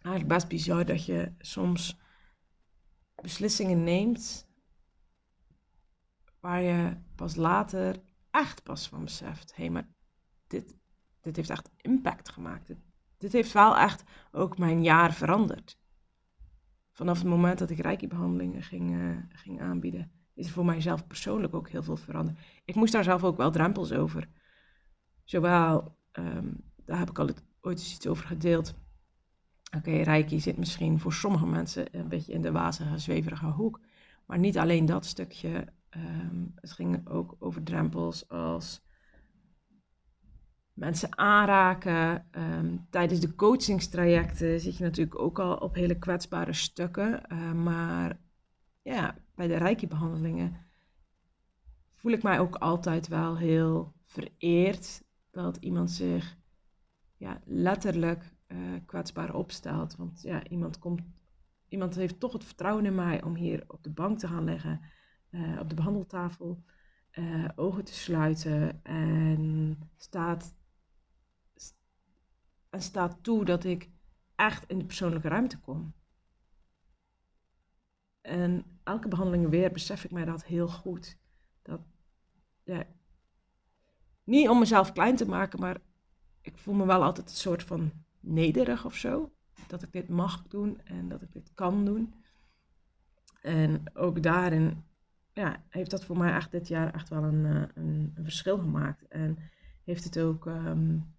Eigenlijk 0.01 0.33
best 0.33 0.47
bizar 0.47 0.85
dat 0.85 1.05
je 1.05 1.33
soms 1.37 1.99
beslissingen 3.21 3.83
neemt 3.83 4.48
waar 6.39 6.61
je 6.61 6.97
pas 7.15 7.35
later 7.35 7.95
echt 8.31 8.63
pas 8.63 8.87
van 8.87 9.03
beseft. 9.03 9.55
Hé, 9.55 9.63
hey, 9.63 9.71
maar 9.71 9.87
dit, 10.47 10.75
dit 11.21 11.35
heeft 11.35 11.49
echt 11.49 11.69
impact 11.77 12.29
gemaakt. 12.29 12.71
Dit, 13.17 13.31
heeft 13.31 13.51
wel 13.51 13.77
echt 13.77 14.03
ook 14.31 14.57
mijn 14.57 14.83
jaar 14.83 15.13
veranderd. 15.13 15.77
Vanaf 16.91 17.17
het 17.17 17.27
moment 17.27 17.59
dat 17.59 17.69
ik 17.69 17.79
reiki-behandelingen 17.79 18.63
ging, 18.63 18.91
uh, 18.91 19.17
ging 19.29 19.61
aanbieden, 19.61 20.11
is 20.33 20.45
er 20.45 20.53
voor 20.53 20.65
mijzelf 20.65 21.07
persoonlijk 21.07 21.53
ook 21.53 21.69
heel 21.69 21.83
veel 21.83 21.97
veranderd. 21.97 22.37
Ik 22.65 22.75
moest 22.75 22.93
daar 22.93 23.03
zelf 23.03 23.23
ook 23.23 23.37
wel 23.37 23.51
drempels 23.51 23.91
over. 23.91 24.29
Zowel, 25.23 25.97
um, 26.13 26.63
daar 26.85 26.99
heb 26.99 27.09
ik 27.09 27.19
al 27.19 27.29
ooit 27.61 27.79
eens 27.79 27.95
iets 27.95 28.07
over 28.07 28.25
gedeeld. 28.25 28.75
Oké, 29.77 29.89
okay, 29.89 30.01
reiki 30.01 30.39
zit 30.39 30.57
misschien 30.57 30.99
voor 30.99 31.13
sommige 31.13 31.45
mensen 31.45 31.97
een 31.97 32.07
beetje 32.07 32.33
in 32.33 32.41
de 32.41 32.51
wazige, 32.51 32.97
zweverige 32.97 33.45
hoek. 33.45 33.79
Maar 34.25 34.39
niet 34.39 34.57
alleen 34.57 34.85
dat 34.85 35.05
stukje. 35.05 35.67
Um, 35.95 36.51
het 36.55 36.71
ging 36.71 37.07
ook 37.07 37.35
over 37.39 37.63
drempels 37.63 38.29
als 38.29 38.81
mensen 40.73 41.17
aanraken. 41.17 42.27
Um, 42.31 42.87
tijdens 42.89 43.19
de 43.19 43.35
coachingstrajecten 43.35 44.59
zit 44.59 44.77
je 44.77 44.83
natuurlijk 44.83 45.19
ook 45.19 45.39
al 45.39 45.55
op 45.55 45.75
hele 45.75 45.97
kwetsbare 45.97 46.53
stukken. 46.53 47.21
Uh, 47.31 47.51
maar 47.51 48.19
ja, 48.81 49.17
bij 49.35 49.47
de 49.47 49.57
reiki-behandelingen 49.57 50.57
voel 51.95 52.11
ik 52.11 52.23
mij 52.23 52.39
ook 52.39 52.55
altijd 52.55 53.07
wel 53.07 53.37
heel 53.37 53.93
vereerd 54.03 55.03
dat 55.31 55.57
iemand 55.57 55.91
zich 55.91 56.37
ja, 57.17 57.41
letterlijk 57.45 58.33
uh, 58.47 58.57
kwetsbaar 58.85 59.33
opstelt. 59.33 59.95
Want 59.95 60.21
ja, 60.21 60.47
iemand, 60.47 60.79
komt, 60.79 61.01
iemand 61.67 61.95
heeft 61.95 62.19
toch 62.19 62.33
het 62.33 62.43
vertrouwen 62.43 62.85
in 62.85 62.95
mij 62.95 63.23
om 63.23 63.35
hier 63.35 63.63
op 63.67 63.83
de 63.83 63.91
bank 63.91 64.19
te 64.19 64.27
gaan 64.27 64.43
liggen, 64.43 64.81
uh, 65.29 65.59
op 65.59 65.69
de 65.69 65.75
behandeltafel, 65.75 66.63
uh, 67.11 67.49
ogen 67.55 67.83
te 67.83 67.93
sluiten 67.93 68.83
en 68.83 69.77
staat 69.95 70.53
en 72.69 72.81
staat 72.81 73.23
toe 73.23 73.45
dat 73.45 73.63
ik 73.63 73.89
echt 74.35 74.69
in 74.69 74.77
de 74.77 74.85
persoonlijke 74.85 75.27
ruimte 75.27 75.59
kom. 75.59 75.93
En 78.21 78.79
elke 78.83 79.07
behandeling 79.07 79.49
weer 79.49 79.71
besef 79.71 80.03
ik 80.03 80.11
mij 80.11 80.25
dat 80.25 80.45
heel 80.45 80.67
goed. 80.67 81.17
Dat, 81.61 81.81
ja, 82.63 82.83
niet 84.23 84.49
om 84.49 84.59
mezelf 84.59 84.91
klein 84.91 85.15
te 85.15 85.27
maken, 85.27 85.59
maar 85.59 85.77
ik 86.41 86.57
voel 86.57 86.73
me 86.73 86.85
wel 86.85 87.03
altijd 87.03 87.29
een 87.29 87.35
soort 87.35 87.63
van 87.63 87.91
nederig 88.19 88.85
of 88.85 88.95
zo. 88.95 89.31
Dat 89.67 89.83
ik 89.83 89.91
dit 89.91 90.09
mag 90.09 90.47
doen 90.47 90.81
en 90.83 91.09
dat 91.09 91.21
ik 91.21 91.31
dit 91.31 91.53
kan 91.53 91.85
doen. 91.85 92.13
En 93.41 93.83
ook 93.93 94.23
daarin 94.23 94.83
ja, 95.39 95.63
heeft 95.69 95.91
dat 95.91 96.05
voor 96.05 96.17
mij 96.17 96.33
echt 96.33 96.51
dit 96.51 96.67
jaar 96.67 96.93
echt 96.93 97.09
wel 97.09 97.23
een, 97.23 97.45
eh, 97.45 97.83
een, 97.83 98.15
verschil 98.23 98.57
gemaakt. 98.57 99.07
En 99.07 99.37
heeft 99.83 100.03
het 100.03 100.19
ook 100.19 100.45
um, 100.45 101.15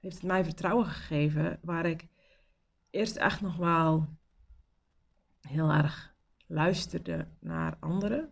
heeft 0.00 0.14
het 0.14 0.24
mij 0.24 0.44
vertrouwen 0.44 0.86
gegeven, 0.86 1.58
waar 1.62 1.86
ik 1.86 2.06
eerst 2.90 3.16
echt 3.16 3.40
nog 3.40 3.56
wel 3.56 4.08
heel 5.40 5.70
erg 5.70 6.14
luisterde 6.46 7.26
naar 7.40 7.76
anderen. 7.80 8.30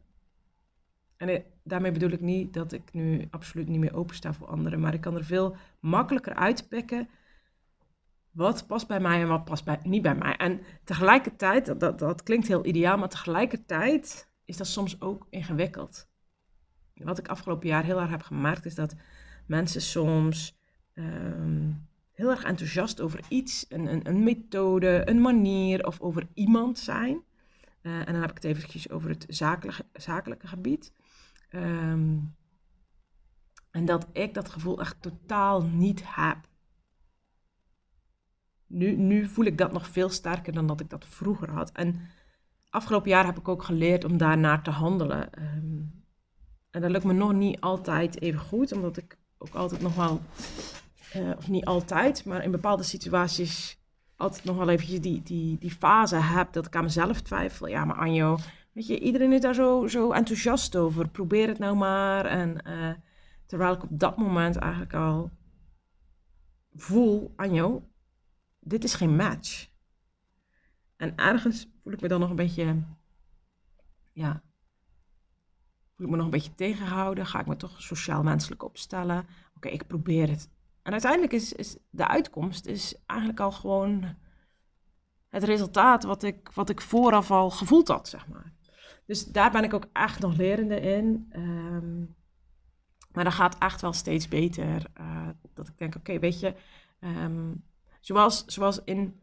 En 1.17 1.45
daarmee 1.63 1.93
bedoel 1.93 2.11
ik 2.11 2.21
niet 2.21 2.55
dat 2.55 2.73
ik 2.73 2.93
nu 2.93 3.27
absoluut 3.31 3.69
niet 3.69 3.81
meer 3.81 3.95
opensta 3.95 4.33
voor 4.33 4.47
anderen, 4.47 4.81
maar 4.81 4.95
ik 4.95 5.01
kan 5.01 5.17
er 5.17 5.25
veel 5.25 5.57
makkelijker 5.81 6.35
uitpikken 6.35 7.09
wat 8.31 8.67
past 8.67 8.89
bij 8.89 9.01
mij 9.01 9.21
en 9.21 9.29
wat 9.29 9.45
past 9.45 9.65
bij, 9.65 9.79
niet 9.83 10.03
bij 10.03 10.15
mij. 10.15 10.37
En 10.37 10.61
tegelijkertijd, 10.85 11.81
dat, 11.81 11.99
dat 11.99 12.23
klinkt 12.23 12.49
heel 12.49 12.67
ideaal, 12.67 12.99
maar 12.99 13.09
tegelijkertijd 13.09 14.32
is 14.45 14.57
dat 14.57 14.67
soms 14.67 15.01
ook 15.01 15.27
ingewikkeld. 15.31 16.11
Wat 16.95 17.19
ik 17.19 17.29
afgelopen 17.29 17.69
jaar 17.69 17.85
heel 17.85 18.01
erg 18.01 18.11
heb 18.11 18.23
gemerkt, 18.23 18.65
is 18.65 18.75
dat 18.75 18.95
mensen 19.47 19.81
soms 19.81 20.59
um, 20.95 21.89
heel 22.13 22.31
erg 22.31 22.43
enthousiast 22.43 23.01
over 23.01 23.21
iets, 23.29 23.67
een, 23.69 23.87
een, 23.87 24.09
een, 24.09 24.23
methode, 24.23 25.03
een 25.05 25.21
manier 25.21 25.87
of 25.87 26.01
over 26.01 26.29
iemand 26.35 26.79
zijn. 26.79 27.23
Uh, 27.83 27.99
en 27.99 28.13
dan 28.13 28.21
heb 28.21 28.31
ik 28.31 28.37
het 28.37 28.45
eventjes 28.45 28.91
over 28.91 29.09
het 29.09 29.25
zakelijke, 29.29 29.85
zakelijke 29.93 30.47
gebied. 30.47 30.93
Um, 31.51 32.35
en 33.71 33.85
dat 33.85 34.07
ik 34.13 34.35
dat 34.35 34.49
gevoel 34.49 34.81
echt 34.81 35.03
totaal 35.03 35.63
niet 35.63 36.03
heb. 36.05 36.37
Nu, 38.67 38.97
nu 38.97 39.27
voel 39.27 39.45
ik 39.45 39.59
dat 39.59 39.73
nog 39.73 39.89
veel 39.89 40.09
sterker 40.09 40.53
dan 40.53 40.67
dat 40.67 40.81
ik 40.81 40.91
dat 40.91 41.07
vroeger 41.07 41.51
had. 41.51 41.73
En 41.73 42.01
afgelopen 42.73 43.11
jaar 43.11 43.25
heb 43.25 43.39
ik 43.39 43.49
ook 43.49 43.63
geleerd 43.63 44.05
om 44.05 44.17
daarnaar 44.17 44.63
te 44.63 44.71
handelen. 44.71 45.29
Um, 45.39 46.05
en 46.71 46.81
dat 46.81 46.91
lukt 46.91 47.05
me 47.05 47.13
nog 47.13 47.33
niet 47.33 47.61
altijd 47.61 48.21
even 48.21 48.41
goed, 48.41 48.73
omdat 48.73 48.97
ik 48.97 49.19
ook 49.39 49.55
altijd 49.55 49.81
nog 49.81 49.95
wel 49.95 50.21
uh, 51.17 51.31
of 51.37 51.49
niet 51.49 51.65
altijd, 51.65 52.25
maar 52.25 52.45
in 52.45 52.51
bepaalde 52.51 52.83
situaties 52.83 53.81
altijd 54.17 54.45
nog 54.45 54.57
wel 54.57 54.69
eventjes 54.69 55.01
die, 55.01 55.23
die, 55.23 55.59
die 55.59 55.71
fase 55.71 56.17
heb 56.17 56.53
dat 56.53 56.67
ik 56.67 56.77
aan 56.77 56.85
mezelf 56.85 57.21
twijfel. 57.21 57.67
Ja, 57.67 57.85
maar 57.85 57.97
Anjo, 57.97 58.39
weet 58.73 58.87
je, 58.87 59.01
iedereen 59.01 59.33
is 59.33 59.41
daar 59.41 59.55
zo, 59.55 59.87
zo 59.87 60.13
enthousiast 60.13 60.77
over. 60.77 61.09
Probeer 61.09 61.49
het 61.49 61.59
nou 61.59 61.77
maar. 61.77 62.25
En 62.27 62.59
uh, 62.67 62.91
terwijl 63.47 63.73
ik 63.73 63.83
op 63.83 63.89
dat 63.91 64.17
moment 64.17 64.57
eigenlijk 64.57 64.95
al 64.95 65.31
voel, 66.75 67.33
Anjo, 67.37 67.89
dit 68.61 68.85
is 68.85 68.95
geen 68.95 69.17
match. 69.17 69.71
En 71.03 71.17
ergens 71.17 71.67
voel 71.83 71.93
ik 71.93 72.01
me 72.01 72.09
dan 72.09 72.21
nog 72.21 72.31
een 72.31 72.37
beetje, 72.37 72.83
ja, 74.13 74.43
voel 75.97 76.07
ik 76.07 76.13
me 76.13 76.17
nog 76.17 76.25
een 76.25 76.31
beetje 76.31 76.55
tegenhouden. 76.55 77.27
Ga 77.27 77.41
ik 77.41 77.47
me 77.47 77.57
toch 77.57 77.83
sociaal-menselijk 77.83 78.63
opstellen. 78.63 79.27
Oké, 79.57 79.69
ik 79.69 79.87
probeer 79.87 80.29
het 80.29 80.51
en 80.83 80.93
uiteindelijk 80.93 81.33
is, 81.33 81.53
is 81.53 81.77
de 81.91 82.09
uitkomst 82.09 82.67
is 82.67 82.95
eigenlijk 83.07 83.41
al 83.41 83.53
gewoon 83.53 84.17
het 85.29 85.45
resultaat 85.45 86.03
wat 86.03 86.23
ik, 86.23 86.51
wat 86.55 86.69
ik 86.69 86.81
vooraf 86.81 87.31
al 87.31 87.51
gevoeld 87.51 87.89
had, 87.89 88.09
zeg 88.09 88.29
maar. 88.29 88.53
Dus 89.07 89.25
daar 89.25 89.51
ben 89.51 89.65
ik 89.65 89.75
ook 89.75 89.87
echt 89.93 90.21
nog 90.21 90.37
lerende 90.37 90.81
in. 90.81 91.33
Um, 91.37 92.15
maar 93.13 93.25
dat 93.25 93.33
gaat 93.33 93.59
echt 93.59 93.81
wel 93.81 93.93
steeds 93.93 94.29
beter. 94.29 94.87
Uh, 95.01 95.29
dat 95.55 95.69
ik 95.69 95.79
denk, 95.79 95.95
oké, 95.95 96.19
weet 96.19 96.41
je, 96.41 96.55
um, 97.01 97.65
zoals, 98.01 98.45
zoals 98.45 98.85
in 98.85 99.22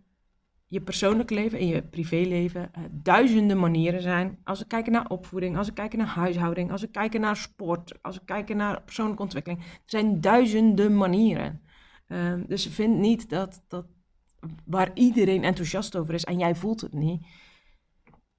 je 0.69 0.81
persoonlijk 0.81 1.29
leven, 1.29 1.59
in 1.59 1.67
je 1.67 1.81
privéleven, 1.81 2.71
uh, 2.77 2.83
duizenden 2.91 3.59
manieren 3.59 4.01
zijn. 4.01 4.39
Als 4.43 4.59
we 4.59 4.67
kijken 4.67 4.91
naar 4.91 5.09
opvoeding, 5.09 5.57
als 5.57 5.67
we 5.67 5.73
kijken 5.73 5.97
naar 5.97 6.07
huishouding, 6.07 6.71
als 6.71 6.81
we 6.81 6.87
kijken 6.87 7.21
naar 7.21 7.35
sport, 7.35 8.01
als 8.01 8.15
we 8.15 8.25
kijken 8.25 8.57
naar 8.57 8.81
persoonlijke 8.81 9.21
ontwikkeling. 9.21 9.61
Er 9.61 9.79
zijn 9.85 10.21
duizenden 10.21 10.97
manieren. 10.97 11.61
Uh, 12.07 12.33
dus 12.47 12.67
vind 12.67 12.97
niet 12.97 13.29
dat, 13.29 13.63
dat 13.67 13.85
waar 14.65 14.91
iedereen 14.93 15.43
enthousiast 15.43 15.95
over 15.95 16.13
is 16.13 16.25
en 16.25 16.39
jij 16.39 16.55
voelt 16.55 16.81
het 16.81 16.93
niet. 16.93 17.25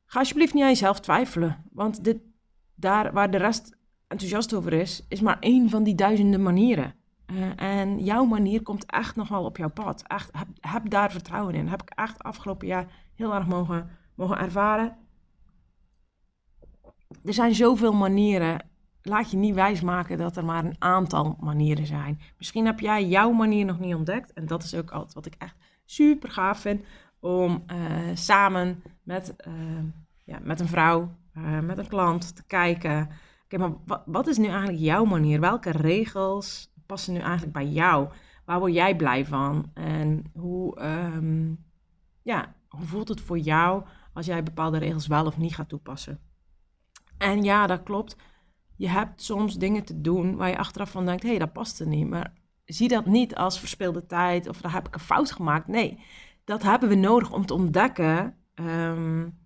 Ga 0.05 0.19
alsjeblieft 0.19 0.55
niet 0.55 0.63
aan 0.63 0.69
jezelf 0.69 1.01
twijfelen. 1.01 1.65
Want 1.73 2.05
dit, 2.05 2.19
daar 2.75 3.13
waar 3.13 3.31
de 3.31 3.39
rest 3.39 3.77
enthousiast 4.07 4.55
over 4.55 4.73
is, 4.73 5.07
is 5.09 5.21
maar 5.21 5.39
één 5.39 5.71
van 5.71 5.83
die 5.83 5.95
duizenden 5.95 6.43
manieren. 6.43 6.95
Uh, 7.33 7.51
en 7.57 8.05
jouw 8.05 8.25
manier 8.25 8.63
komt 8.63 8.87
echt 8.87 9.17
nog 9.17 9.29
wel 9.29 9.45
op 9.45 9.57
jouw 9.57 9.69
pad. 9.71 10.03
Echt, 10.07 10.31
heb, 10.61 10.91
daar 10.91 11.11
vertrouwen 11.11 11.55
in. 11.55 11.69
Heb 11.69 11.83
ik 11.83 11.91
echt 11.91 12.23
afgelopen 12.23 12.67
jaar 12.67 12.87
heel 13.15 13.35
erg 13.35 13.47
mogen, 13.47 13.91
mogen 14.15 14.39
ervaren. 14.39 14.97
Er 17.25 17.35
zijn 17.35 17.55
zoveel 17.55 17.93
manieren. 17.93 18.69
Laat 19.03 19.31
je 19.31 19.37
niet 19.37 19.55
wijsmaken 19.55 20.19
dat 20.19 20.37
er 20.37 20.45
maar 20.45 20.65
een 20.65 20.77
aantal 20.79 21.37
manieren 21.41 21.87
zijn. 21.87 22.21
Misschien 22.39 22.67
heb 22.67 22.81
jij 22.81 23.07
jouw 23.07 23.31
manier 23.31 23.65
nog 23.65 23.79
niet 23.79 23.95
ontdekt. 23.95 24.33
En 24.33 24.47
dat 24.47 24.63
is 24.63 24.75
ook 24.75 24.91
altijd 24.91 25.15
wat 25.15 25.27
ik 25.27 25.35
echt 25.39 25.57
super 25.85 26.31
gaaf 26.31 26.61
vind. 26.61 26.85
Om 27.21 27.65
uh, 27.67 27.77
samen 28.15 28.83
met, 29.03 29.35
uh, 29.49 29.55
ja, 30.25 30.39
met 30.43 30.61
een 30.61 30.69
vrouw, 30.69 31.09
met 31.63 31.79
een 31.79 31.89
klant 31.89 32.37
te 32.37 32.45
kijken. 32.47 33.09
Oké, 33.45 33.59
maar 33.59 34.03
wat 34.05 34.27
is 34.27 34.39
nu 34.39 34.47
eigenlijk 34.47 34.79
jouw 34.79 35.05
manier? 35.05 35.41
Welke 35.41 35.71
regels 35.71 36.70
passen 36.90 37.12
nu 37.12 37.18
eigenlijk 37.18 37.52
bij 37.52 37.66
jou? 37.66 38.09
Waar 38.44 38.59
word 38.59 38.73
jij 38.73 38.97
blij 38.97 39.26
van? 39.26 39.70
En 39.75 40.30
hoe, 40.35 40.82
um, 40.82 41.64
ja, 42.23 42.54
hoe 42.68 42.87
voelt 42.87 43.09
het 43.09 43.20
voor 43.20 43.38
jou 43.38 43.85
als 44.12 44.26
jij 44.26 44.42
bepaalde 44.42 44.78
regels 44.78 45.06
wel 45.06 45.26
of 45.26 45.37
niet 45.37 45.54
gaat 45.54 45.68
toepassen? 45.68 46.20
En 47.18 47.42
ja, 47.42 47.66
dat 47.66 47.82
klopt. 47.82 48.16
Je 48.76 48.88
hebt 48.88 49.23
soms 49.23 49.54
dingen 49.54 49.85
te 49.85 50.00
doen 50.00 50.37
waar 50.37 50.49
je 50.49 50.59
achteraf 50.59 50.90
van 50.90 51.06
denkt: 51.06 51.23
hé, 51.23 51.28
hey, 51.28 51.38
dat 51.38 51.52
past 51.52 51.80
er 51.80 51.87
niet. 51.87 52.09
Maar 52.09 52.32
zie 52.64 52.88
dat 52.88 53.06
niet 53.06 53.35
als 53.35 53.59
verspilde 53.59 54.06
tijd 54.06 54.49
of 54.49 54.61
daar 54.61 54.73
heb 54.73 54.87
ik 54.87 54.94
een 54.94 55.00
fout 55.00 55.32
gemaakt. 55.32 55.66
Nee, 55.66 55.99
dat 56.44 56.62
hebben 56.62 56.88
we 56.88 56.94
nodig 56.94 57.32
om 57.32 57.47
te 57.47 57.54
ontdekken 57.54 58.37
um, 58.54 59.38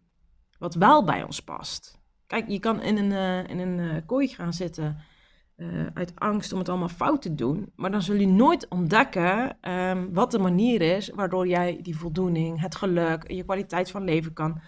wat 0.58 0.74
wel 0.74 1.04
bij 1.04 1.22
ons 1.22 1.40
past. 1.40 2.02
Kijk, 2.26 2.48
je 2.48 2.58
kan 2.58 2.82
in 2.82 2.96
een, 2.96 3.10
uh, 3.10 3.48
in 3.48 3.58
een 3.58 3.78
uh, 3.78 3.96
kooi 4.06 4.28
gaan 4.28 4.52
zitten 4.52 4.96
uh, 5.56 5.86
uit 5.94 6.12
angst 6.14 6.52
om 6.52 6.58
het 6.58 6.68
allemaal 6.68 6.88
fout 6.88 7.22
te 7.22 7.34
doen. 7.34 7.72
Maar 7.76 7.90
dan 7.90 8.02
zul 8.02 8.16
je 8.16 8.26
nooit 8.26 8.68
ontdekken 8.68 9.56
um, 9.70 10.12
wat 10.12 10.30
de 10.30 10.38
manier 10.38 10.80
is 10.80 11.08
waardoor 11.08 11.46
jij 11.46 11.78
die 11.82 11.96
voldoening, 11.96 12.60
het 12.60 12.74
geluk, 12.74 13.30
je 13.30 13.44
kwaliteit 13.44 13.90
van 13.90 14.04
leven 14.04 14.32
kan 14.32 14.60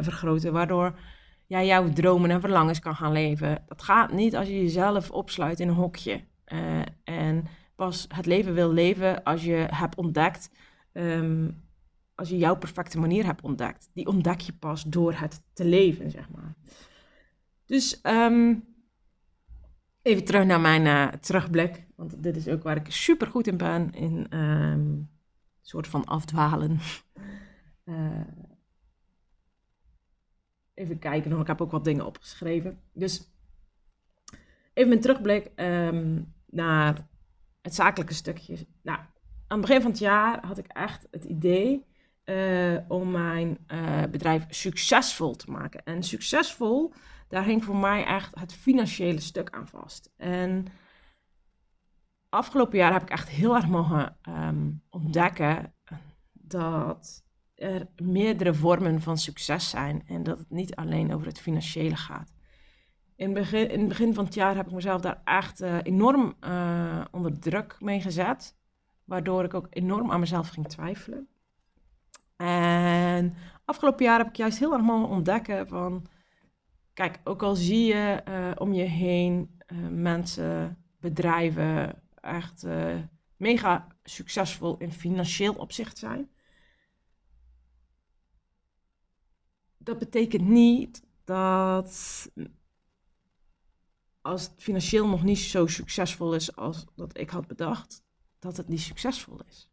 vergroten. 0.00 0.52
Waardoor 0.52 0.98
jij 1.46 1.66
jouw 1.66 1.92
dromen 1.92 2.30
en 2.30 2.40
verlangens 2.40 2.78
kan 2.78 2.94
gaan 2.94 3.12
leven. 3.12 3.62
Dat 3.66 3.82
gaat 3.82 4.12
niet 4.12 4.36
als 4.36 4.48
je 4.48 4.62
jezelf 4.62 5.10
opsluit 5.10 5.60
in 5.60 5.68
een 5.68 5.74
hokje. 5.74 6.20
en 7.04 7.44
pas 7.76 8.06
het 8.08 8.26
leven 8.26 8.54
wil 8.54 8.72
leven 8.72 9.22
als 9.22 9.44
je 9.44 9.66
hebt 9.70 9.96
ontdekt. 9.96 10.50
Um, 10.92 11.62
als 12.14 12.28
je 12.28 12.36
jouw 12.36 12.56
perfecte 12.56 12.98
manier 12.98 13.24
hebt 13.24 13.42
ontdekt. 13.42 13.90
Die 13.94 14.06
ontdek 14.06 14.40
je 14.40 14.52
pas 14.52 14.82
door 14.82 15.12
het 15.12 15.42
te 15.52 15.64
leven, 15.64 16.10
zeg 16.10 16.28
maar. 16.30 16.54
Dus 17.66 18.00
um, 18.02 18.64
even 20.02 20.24
terug 20.24 20.44
naar 20.44 20.60
mijn 20.60 20.84
uh, 20.84 21.06
terugblik. 21.06 21.86
Want 21.96 22.22
dit 22.22 22.36
is 22.36 22.48
ook 22.48 22.62
waar 22.62 22.76
ik 22.76 22.86
super 22.88 23.26
goed 23.26 23.46
in 23.46 23.56
ben. 23.56 23.92
In 23.92 24.38
um, 24.38 25.10
soort 25.60 25.86
van 25.86 26.04
afdwalen. 26.04 26.78
Uh, 27.84 28.20
even 30.74 30.98
kijken 30.98 31.30
nog. 31.30 31.40
Ik 31.40 31.46
heb 31.46 31.60
ook 31.60 31.70
wat 31.70 31.84
dingen 31.84 32.06
opgeschreven. 32.06 32.80
Dus 32.92 33.30
even 34.72 34.88
mijn 34.88 35.00
terugblik 35.00 35.50
um, 35.56 36.34
naar 36.46 37.08
het 37.62 37.74
zakelijke 37.74 38.14
stukje. 38.14 38.66
Nou, 38.82 38.98
aan 39.46 39.58
het 39.58 39.60
begin 39.60 39.82
van 39.82 39.90
het 39.90 40.00
jaar 40.00 40.46
had 40.46 40.58
ik 40.58 40.66
echt 40.66 41.06
het 41.10 41.24
idee 41.24 41.86
uh, 42.24 42.78
om 42.88 43.10
mijn 43.10 43.58
bedrijf 44.10 44.44
succesvol 44.48 45.34
te 45.36 45.50
maken. 45.50 45.84
En 45.84 46.02
succesvol, 46.02 46.92
daar 47.32 47.44
hing 47.44 47.64
voor 47.64 47.76
mij 47.76 48.04
echt 48.04 48.38
het 48.38 48.52
financiële 48.52 49.20
stuk 49.20 49.50
aan 49.50 49.68
vast. 49.68 50.12
En 50.16 50.66
afgelopen 52.28 52.78
jaar 52.78 52.92
heb 52.92 53.02
ik 53.02 53.10
echt 53.10 53.28
heel 53.28 53.54
erg 53.54 53.68
mogen 53.68 54.16
um, 54.28 54.82
ontdekken 54.90 55.74
dat 56.32 57.24
er 57.54 57.86
meerdere 57.96 58.54
vormen 58.54 59.00
van 59.00 59.18
succes 59.18 59.70
zijn 59.70 60.02
en 60.06 60.22
dat 60.22 60.38
het 60.38 60.50
niet 60.50 60.74
alleen 60.74 61.14
over 61.14 61.26
het 61.26 61.40
financiële 61.40 61.96
gaat. 61.96 62.32
In 63.16 63.32
begin, 63.32 63.70
in 63.70 63.78
het 63.78 63.88
begin 63.88 64.14
van 64.14 64.24
het 64.24 64.34
jaar 64.34 64.56
heb 64.56 64.66
ik 64.66 64.72
mezelf 64.72 65.00
daar 65.00 65.20
echt 65.24 65.62
uh, 65.62 65.78
enorm 65.82 66.34
onder 67.10 67.38
druk 67.38 67.76
mee 67.80 68.00
gezet, 68.00 68.56
waardoor 69.04 69.44
ik 69.44 69.54
ook 69.54 69.66
enorm 69.70 70.10
aan 70.10 70.20
mezelf 70.20 70.48
ging 70.48 70.68
twijfelen. 70.68 71.28
En 72.36 73.34
afgelopen 73.64 74.04
jaar 74.04 74.18
heb 74.18 74.28
ik 74.28 74.36
juist 74.36 74.58
heel 74.58 74.72
erg 74.72 74.82
mogen 74.82 75.08
ontdekken 75.08 75.68
van, 75.68 76.06
kijk, 76.94 77.20
ook 77.24 77.42
al 77.42 77.54
zie 77.54 77.84
je 77.84 78.22
uh, 78.28 78.50
om 78.54 78.72
je 78.72 78.82
heen 78.82 79.60
uh, 79.72 79.88
mensen, 79.88 80.84
bedrijven 81.00 82.02
echt 82.14 82.64
uh, 82.64 83.02
mega 83.36 83.86
succesvol 84.02 84.76
in 84.78 84.92
financieel 84.92 85.54
opzicht 85.54 85.98
zijn. 85.98 86.30
Dat 89.78 89.98
betekent 89.98 90.48
niet 90.48 91.02
dat 91.24 92.30
als 94.20 94.42
het 94.42 94.52
financieel 94.56 95.08
nog 95.08 95.22
niet 95.22 95.38
zo 95.38 95.66
succesvol 95.66 96.34
is 96.34 96.56
als 96.56 96.84
dat 96.94 97.18
ik 97.18 97.30
had 97.30 97.46
bedacht, 97.46 98.04
dat 98.38 98.56
het 98.56 98.68
niet 98.68 98.80
succesvol 98.80 99.40
is. 99.48 99.70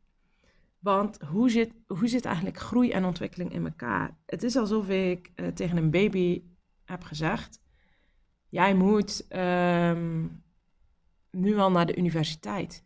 Want 0.80 1.22
hoe 1.22 1.50
zit, 1.50 1.74
hoe 1.88 2.08
zit 2.08 2.26
eigenlijk 2.26 2.58
groei 2.58 2.92
en 2.92 3.06
ontwikkeling 3.06 3.54
in 3.54 3.66
elkaar? 3.66 4.18
Het 4.26 4.44
is 4.44 4.56
alsof 4.56 4.90
ik 4.90 5.32
tegen 5.54 5.78
een 5.78 5.92
baby 5.92 6.44
heb 6.90 7.04
gezegd: 7.04 7.62
Jij 8.50 8.76
moet 8.76 9.26
um, 9.36 10.44
nu 11.32 11.58
al 11.58 11.72
naar 11.72 11.86
de 11.86 11.96
universiteit. 11.96 12.84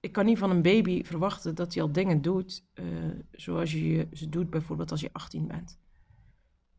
Ik 0.00 0.12
kan 0.12 0.24
niet 0.24 0.38
van 0.38 0.50
een 0.50 0.62
baby 0.62 1.04
verwachten 1.04 1.54
dat 1.54 1.74
hij 1.74 1.82
al 1.82 1.92
dingen 1.92 2.22
doet 2.22 2.64
uh, 2.74 2.84
zoals 3.32 3.72
je 3.72 4.08
ze 4.12 4.28
doet, 4.28 4.50
bijvoorbeeld 4.50 4.90
als 4.90 5.00
je 5.00 5.12
18 5.12 5.46
bent. 5.46 5.78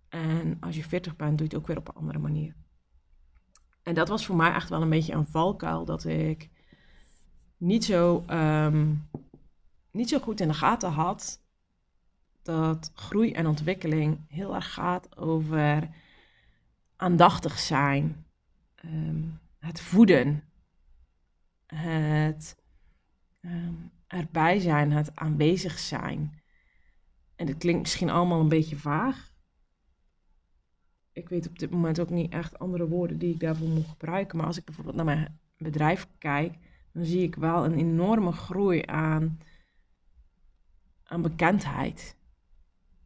En 0.10 0.58
als 0.60 0.76
je 0.76 0.84
40 0.84 1.16
bent, 1.16 1.38
doe 1.38 1.48
je 1.48 1.54
het 1.54 1.62
ook 1.62 1.68
weer 1.68 1.78
op 1.78 1.88
een 1.88 1.96
andere 1.96 2.20
manier. 2.20 2.56
En 3.84 3.94
dat 3.94 4.08
was 4.08 4.26
voor 4.26 4.36
mij 4.36 4.54
echt 4.54 4.70
wel 4.70 4.82
een 4.82 4.90
beetje 4.90 5.14
een 5.14 5.28
valkuil 5.28 5.86
dat 5.86 6.06
ik 6.06 6.50
niet 7.58 7.86
zo. 7.86 8.26
Um, 8.30 9.10
niet 9.92 10.10
zo 10.10 10.20
goed 10.20 10.40
in 10.40 10.48
de 10.48 10.54
gaten 10.54 10.92
had 10.92 11.40
dat 12.42 12.92
groei 12.94 13.32
en 13.32 13.48
ontwikkeling 13.48 14.20
heel 14.28 14.56
erg 14.56 14.74
gaat 14.74 15.18
over 15.18 15.90
aandachtig 17.02 17.60
zijn, 17.60 18.26
um, 18.86 19.40
het 19.60 19.82
voeden, 19.82 20.44
het 21.66 22.64
um, 23.42 23.92
erbij 24.08 24.60
zijn, 24.60 24.92
het 24.92 25.16
aanwezig 25.16 25.80
zijn. 25.80 26.42
En 27.36 27.46
dat 27.46 27.58
klinkt 27.58 27.82
misschien 27.82 28.10
allemaal 28.10 28.40
een 28.40 28.50
beetje 28.50 28.78
vaag. 28.78 29.34
Ik 31.12 31.30
weet 31.30 31.48
op 31.48 31.60
dit 31.60 31.72
moment 31.72 32.00
ook 32.00 32.10
niet 32.10 32.32
echt 32.32 32.60
andere 32.60 32.88
woorden 32.88 33.18
die 33.18 33.34
ik 33.34 33.40
daarvoor 33.40 33.68
moet 33.68 33.88
gebruiken. 33.88 34.38
Maar 34.38 34.46
als 34.46 34.58
ik 34.58 34.66
bijvoorbeeld 34.66 34.96
naar 34.96 35.06
mijn 35.06 35.40
bedrijf 35.58 36.08
kijk, 36.18 36.58
dan 36.92 37.06
zie 37.06 37.24
ik 37.24 37.36
wel 37.36 37.66
een 37.66 37.78
enorme 37.78 38.32
groei 38.32 38.82
aan 38.86 39.40
aan 41.04 41.22
bekendheid. 41.22 42.16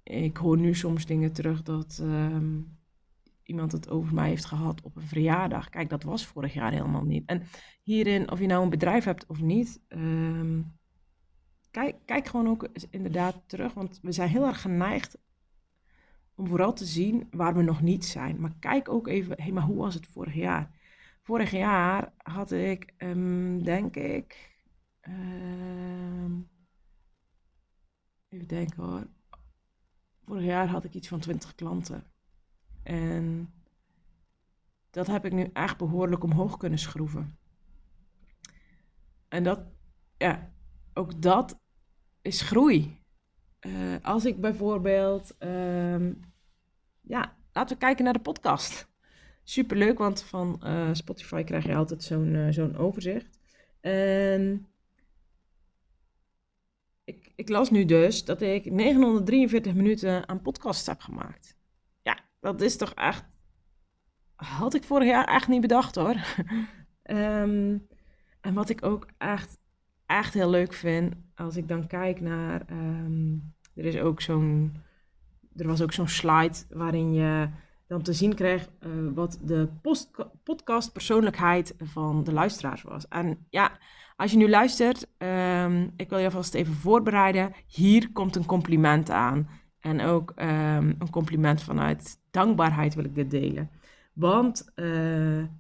Ik 0.04 0.38
hoor 0.38 0.58
nu 0.58 0.74
soms 0.74 1.06
dingen 1.06 1.32
terug 1.32 1.64
dat 1.64 2.00
ehm, 2.02 2.60
iemand 3.48 3.72
het 3.72 3.90
over 3.90 4.14
mij 4.14 4.30
heeft 4.30 4.46
gehad 4.46 4.82
op 4.82 4.96
een 4.96 5.08
verjaardag. 5.08 5.70
Kijk, 5.70 5.90
dat 5.90 6.04
was 6.04 6.26
vorig 6.26 6.54
jaar 6.54 6.72
helemaal 6.72 7.04
niet. 7.04 7.26
En 7.26 7.44
hierin, 7.82 8.32
of 8.32 8.40
je 8.40 8.46
nou 8.46 8.64
een 8.64 8.70
bedrijf 8.70 9.04
hebt 9.04 9.26
of 9.26 9.42
niet, 9.42 9.82
ehm, 9.88 10.62
kijk, 11.72 11.96
kijk 12.06 12.28
gewoon 12.28 12.48
ook 12.48 12.70
inderdaad 12.90 13.44
terug. 13.48 13.74
Want 13.74 14.00
we 14.02 14.12
zijn 14.12 14.30
heel 14.30 14.46
erg 14.46 14.62
geneigd 14.62 15.18
om 16.36 16.48
vooral 16.48 16.74
te 16.74 16.86
zien 16.86 17.28
waar 17.32 17.56
we 17.56 17.62
nog 17.62 17.82
niet 17.82 18.06
zijn. 18.06 18.40
Maar 18.40 18.56
kijk 18.60 18.90
ook 18.90 19.08
even, 19.08 19.36
hé, 19.38 19.44
hey, 19.44 19.52
maar 19.52 19.64
hoe 19.64 19.78
was 19.78 19.94
het 19.94 20.08
vorig 20.08 20.34
jaar? 20.34 20.72
Vorig 21.22 21.52
jaar 21.52 22.14
had 22.18 22.52
ik, 22.52 22.94
um, 22.98 23.64
denk 23.64 23.96
ik, 23.96 24.56
Even 28.36 28.48
denken 28.48 28.84
hoor. 28.84 29.08
Vorig 30.26 30.44
jaar 30.44 30.68
had 30.68 30.84
ik 30.84 30.94
iets 30.94 31.08
van 31.08 31.20
20 31.20 31.56
klanten. 31.56 32.04
En 32.86 33.54
dat 34.90 35.08
heb 35.08 35.26
ik 35.26 35.32
nu 35.32 35.50
echt 35.54 35.78
behoorlijk 35.78 36.24
omhoog 36.24 36.58
kunnen 36.58 36.80
schroeven. 36.80 37.38
En 39.28 39.44
dat, 39.44 39.60
ja, 40.18 40.52
ook 40.94 41.22
dat 41.22 41.60
is 42.22 42.42
groei. 42.42 43.00
Uh, 43.62 43.96
als 44.02 44.26
ik 44.26 44.42
bijvoorbeeld, 44.42 45.36
um, 45.40 46.20
ja, 47.02 47.36
laten 47.54 47.76
we 47.76 47.82
kijken 47.82 48.04
naar 48.04 48.14
de 48.14 48.20
podcast. 48.20 48.88
Superleuk, 49.44 49.98
want 49.98 50.24
van 50.24 50.62
uh, 50.64 50.90
Spotify 50.92 51.44
krijg 51.44 51.66
je 51.66 51.76
altijd 51.76 52.04
zo'n 52.04 52.34
uh, 52.34 52.48
zo'n 52.50 52.78
overzicht. 52.78 53.40
En 53.80 54.68
ik, 57.04 57.32
ik 57.36 57.50
las 57.50 57.70
nu 57.70 57.86
dus 57.86 58.26
dat 58.26 58.42
ik 58.42 58.72
943 58.72 59.74
minuten 59.74 60.28
aan 60.28 60.42
podcasts 60.42 60.88
heb 60.88 61.00
gemaakt. 61.00 61.55
Dat 62.46 62.62
is 62.62 62.78
toch 62.78 62.94
echt. 62.94 63.24
Had 64.36 64.74
ik 64.74 64.84
vorig 64.84 65.08
jaar 65.08 65.26
echt 65.26 65.48
niet 65.48 65.62
bedacht 65.62 65.96
hoor. 65.96 66.16
um, 67.04 67.88
en 68.42 68.54
wat 68.54 68.70
ik 68.70 68.86
ook 68.86 69.08
echt, 69.18 69.58
echt 70.06 70.34
heel 70.34 70.50
leuk 70.50 70.74
vind, 70.74 71.14
als 71.36 71.56
ik 71.58 71.68
dan 71.68 71.88
kijk 71.88 72.22
naar. 72.22 72.66
Um, 72.72 73.54
er 73.76 73.86
is 73.86 73.98
ook 73.98 74.22
zo'n. 74.22 74.76
Er 75.56 75.68
was 75.68 75.82
ook 75.82 75.94
zo'n 75.94 76.08
slide 76.08 76.58
waarin 76.70 77.14
je 77.14 77.50
dan 77.88 78.02
te 78.02 78.14
zien 78.14 78.36
kreeg 78.36 78.70
uh, 78.80 78.92
wat 79.14 79.40
de 79.42 79.70
podcast 80.44 80.94
persoonlijkheid 80.94 81.76
van 81.78 82.24
de 82.24 82.34
luisteraars 82.34 82.82
was. 82.82 83.08
En 83.08 83.46
ja, 83.50 83.78
als 84.16 84.32
je 84.32 84.38
nu 84.38 84.50
luistert, 84.50 85.08
um, 85.18 85.94
ik 85.96 86.10
wil 86.10 86.18
je 86.18 86.26
alvast 86.26 86.54
even 86.54 86.74
voorbereiden. 86.74 87.54
Hier 87.68 88.12
komt 88.12 88.36
een 88.36 88.46
compliment 88.46 89.10
aan. 89.10 89.50
En 89.86 90.02
ook 90.02 90.34
um, 90.36 90.96
een 91.00 91.10
compliment 91.10 91.62
vanuit 91.64 92.18
dankbaarheid 92.32 92.96
wil 92.96 93.04
ik 93.04 93.16
dit 93.16 93.32
delen. 93.32 93.70
Want 94.14 94.66
uh, 94.76 94.86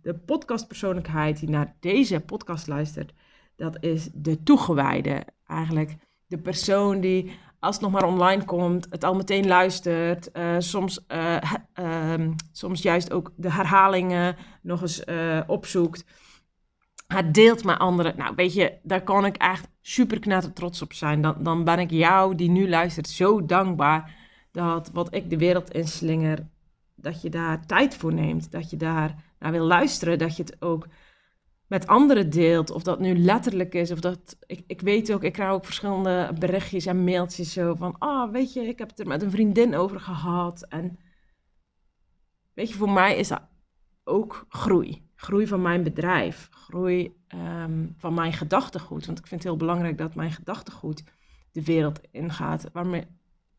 de 0.01 0.13
podcastpersoonlijkheid 0.25 1.39
die 1.39 1.49
naar 1.49 1.75
deze 1.79 2.19
podcast 2.19 2.67
luistert, 2.67 3.13
dat 3.55 3.77
is 3.79 4.09
de 4.13 4.43
toegewijde. 4.43 5.23
Eigenlijk 5.47 5.95
de 6.25 6.37
persoon 6.37 6.99
die, 6.99 7.31
als 7.59 7.75
het 7.75 7.83
nog 7.83 7.93
maar 7.93 8.05
online 8.05 8.45
komt, 8.45 8.87
het 8.89 9.03
al 9.03 9.15
meteen 9.15 9.47
luistert. 9.47 10.29
Uh, 10.33 10.55
soms, 10.59 11.05
uh, 11.07 11.41
um, 12.13 12.35
soms 12.51 12.81
juist 12.81 13.11
ook 13.11 13.31
de 13.35 13.51
herhalingen 13.51 14.35
nog 14.61 14.81
eens 14.81 15.03
opzoekt. 15.47 16.05
Het 17.07 17.33
deelt 17.33 17.63
met 17.63 17.79
anderen. 17.79 18.17
Nou, 18.17 18.35
weet 18.35 18.53
je, 18.53 18.73
daar 18.83 19.03
kan 19.03 19.25
ik 19.25 19.35
echt 19.35 19.67
super 19.81 20.19
knetter 20.19 20.53
trots 20.53 20.81
op 20.81 20.93
zijn. 20.93 21.21
Dan, 21.21 21.35
dan 21.39 21.63
ben 21.63 21.79
ik 21.79 21.91
jou, 21.91 22.35
die 22.35 22.49
nu 22.49 22.69
luistert, 22.69 23.07
zo 23.07 23.45
dankbaar 23.45 24.15
dat 24.51 24.89
wat 24.93 25.13
ik 25.13 25.29
de 25.29 25.37
wereld 25.37 25.71
inslinger, 25.71 26.47
dat 26.95 27.21
je 27.21 27.29
daar 27.29 27.65
tijd 27.65 27.95
voor 27.95 28.13
neemt, 28.13 28.51
dat 28.51 28.69
je 28.69 28.77
daar 28.77 29.23
naar 29.39 29.51
wil 29.51 29.65
luisteren, 29.65 30.17
dat 30.17 30.37
je 30.37 30.43
het 30.43 30.61
ook 30.61 30.87
met 31.67 31.87
anderen 31.87 32.29
deelt. 32.29 32.71
Of 32.71 32.83
dat 32.83 32.99
nu 32.99 33.17
letterlijk 33.17 33.73
is, 33.73 33.91
of 33.91 33.99
dat... 33.99 34.37
Ik, 34.45 34.63
ik 34.67 34.81
weet 34.81 35.13
ook, 35.13 35.23
ik 35.23 35.33
krijg 35.33 35.51
ook 35.51 35.65
verschillende 35.65 36.31
berichtjes 36.39 36.85
en 36.85 37.03
mailtjes 37.03 37.53
zo 37.53 37.75
van... 37.75 37.95
Ah, 37.99 38.31
weet 38.31 38.53
je, 38.53 38.61
ik 38.61 38.79
heb 38.79 38.89
het 38.89 38.99
er 38.99 39.07
met 39.07 39.21
een 39.21 39.31
vriendin 39.31 39.75
over 39.75 39.99
gehad. 39.99 40.65
En 40.69 40.99
weet 42.53 42.69
je, 42.69 42.75
voor 42.75 42.91
mij 42.91 43.17
is 43.17 43.27
dat 43.27 43.41
ook 44.03 44.45
groei. 44.49 45.03
Groei 45.15 45.47
van 45.47 45.61
mijn 45.61 45.83
bedrijf. 45.83 46.47
Groei 46.51 47.15
um, 47.35 47.93
van 47.97 48.13
mijn 48.13 48.33
gedachtegoed. 48.33 49.05
Want 49.05 49.19
ik 49.19 49.27
vind 49.27 49.43
het 49.43 49.49
heel 49.49 49.59
belangrijk 49.59 49.97
dat 49.97 50.15
mijn 50.15 50.31
gedachtegoed 50.31 51.03
de 51.51 51.63
wereld 51.63 51.99
ingaat. 52.11 52.69
Waarmee, 52.71 53.07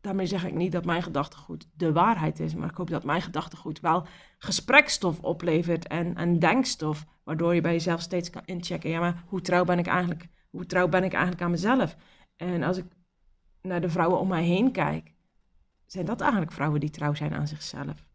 daarmee 0.01 0.27
zeg 0.27 0.45
ik 0.45 0.55
niet 0.55 0.73
dat 0.73 0.85
mijn 0.85 1.03
gedachtegoed 1.03 1.69
de 1.75 1.93
waarheid 1.93 2.41
is. 2.41 2.55
Maar 2.55 2.69
ik 2.71 2.77
hoop 2.77 2.91
dat 2.91 3.05
mijn 3.05 3.23
gedachtegoed 3.23 3.81
wel 3.81 4.07
gesprekstof 4.39 5.21
oplevert 5.21 5.87
en, 5.87 6.15
en 6.15 6.39
denkstof. 6.39 7.05
Waardoor 7.25 7.55
je 7.55 7.61
bij 7.61 7.73
jezelf 7.73 8.01
steeds 8.01 8.31
kan 8.31 8.43
inchecken. 8.45 8.91
Ja, 8.91 9.01
maar 9.01 9.25
hoe 9.27 9.41
trouw 9.41 9.65
ben 9.65 9.79
ik 9.79 9.87
eigenlijk, 9.87 10.29
hoe 10.51 10.67
trouw 10.67 10.89
ben 10.89 11.05
ik 11.05 11.13
eigenlijk 11.13 11.43
aan 11.43 11.51
mezelf? 11.51 11.97
En 12.37 12.63
als 12.63 12.77
ik 12.77 12.87
naar 13.63 13.81
de 13.81 13.89
vrouwen 13.89 14.19
om 14.19 14.29
mij 14.29 14.45
heen 14.45 14.73
kijk, 14.73 15.15
zijn 15.87 16.07
dat 16.07 16.21
eigenlijk 16.21 16.53
vrouwen 16.53 16.81
die 16.81 16.91
trouw 16.91 17.15
zijn 17.15 17.35
aan 17.35 17.49
zichzelf. 17.49 18.06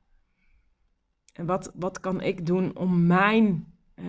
En 1.42 1.48
wat, 1.48 1.72
wat 1.76 2.00
kan 2.00 2.22
ik 2.22 2.46
doen 2.46 2.78
om 2.78 3.06
mijn 3.06 3.74
uh, 3.96 4.06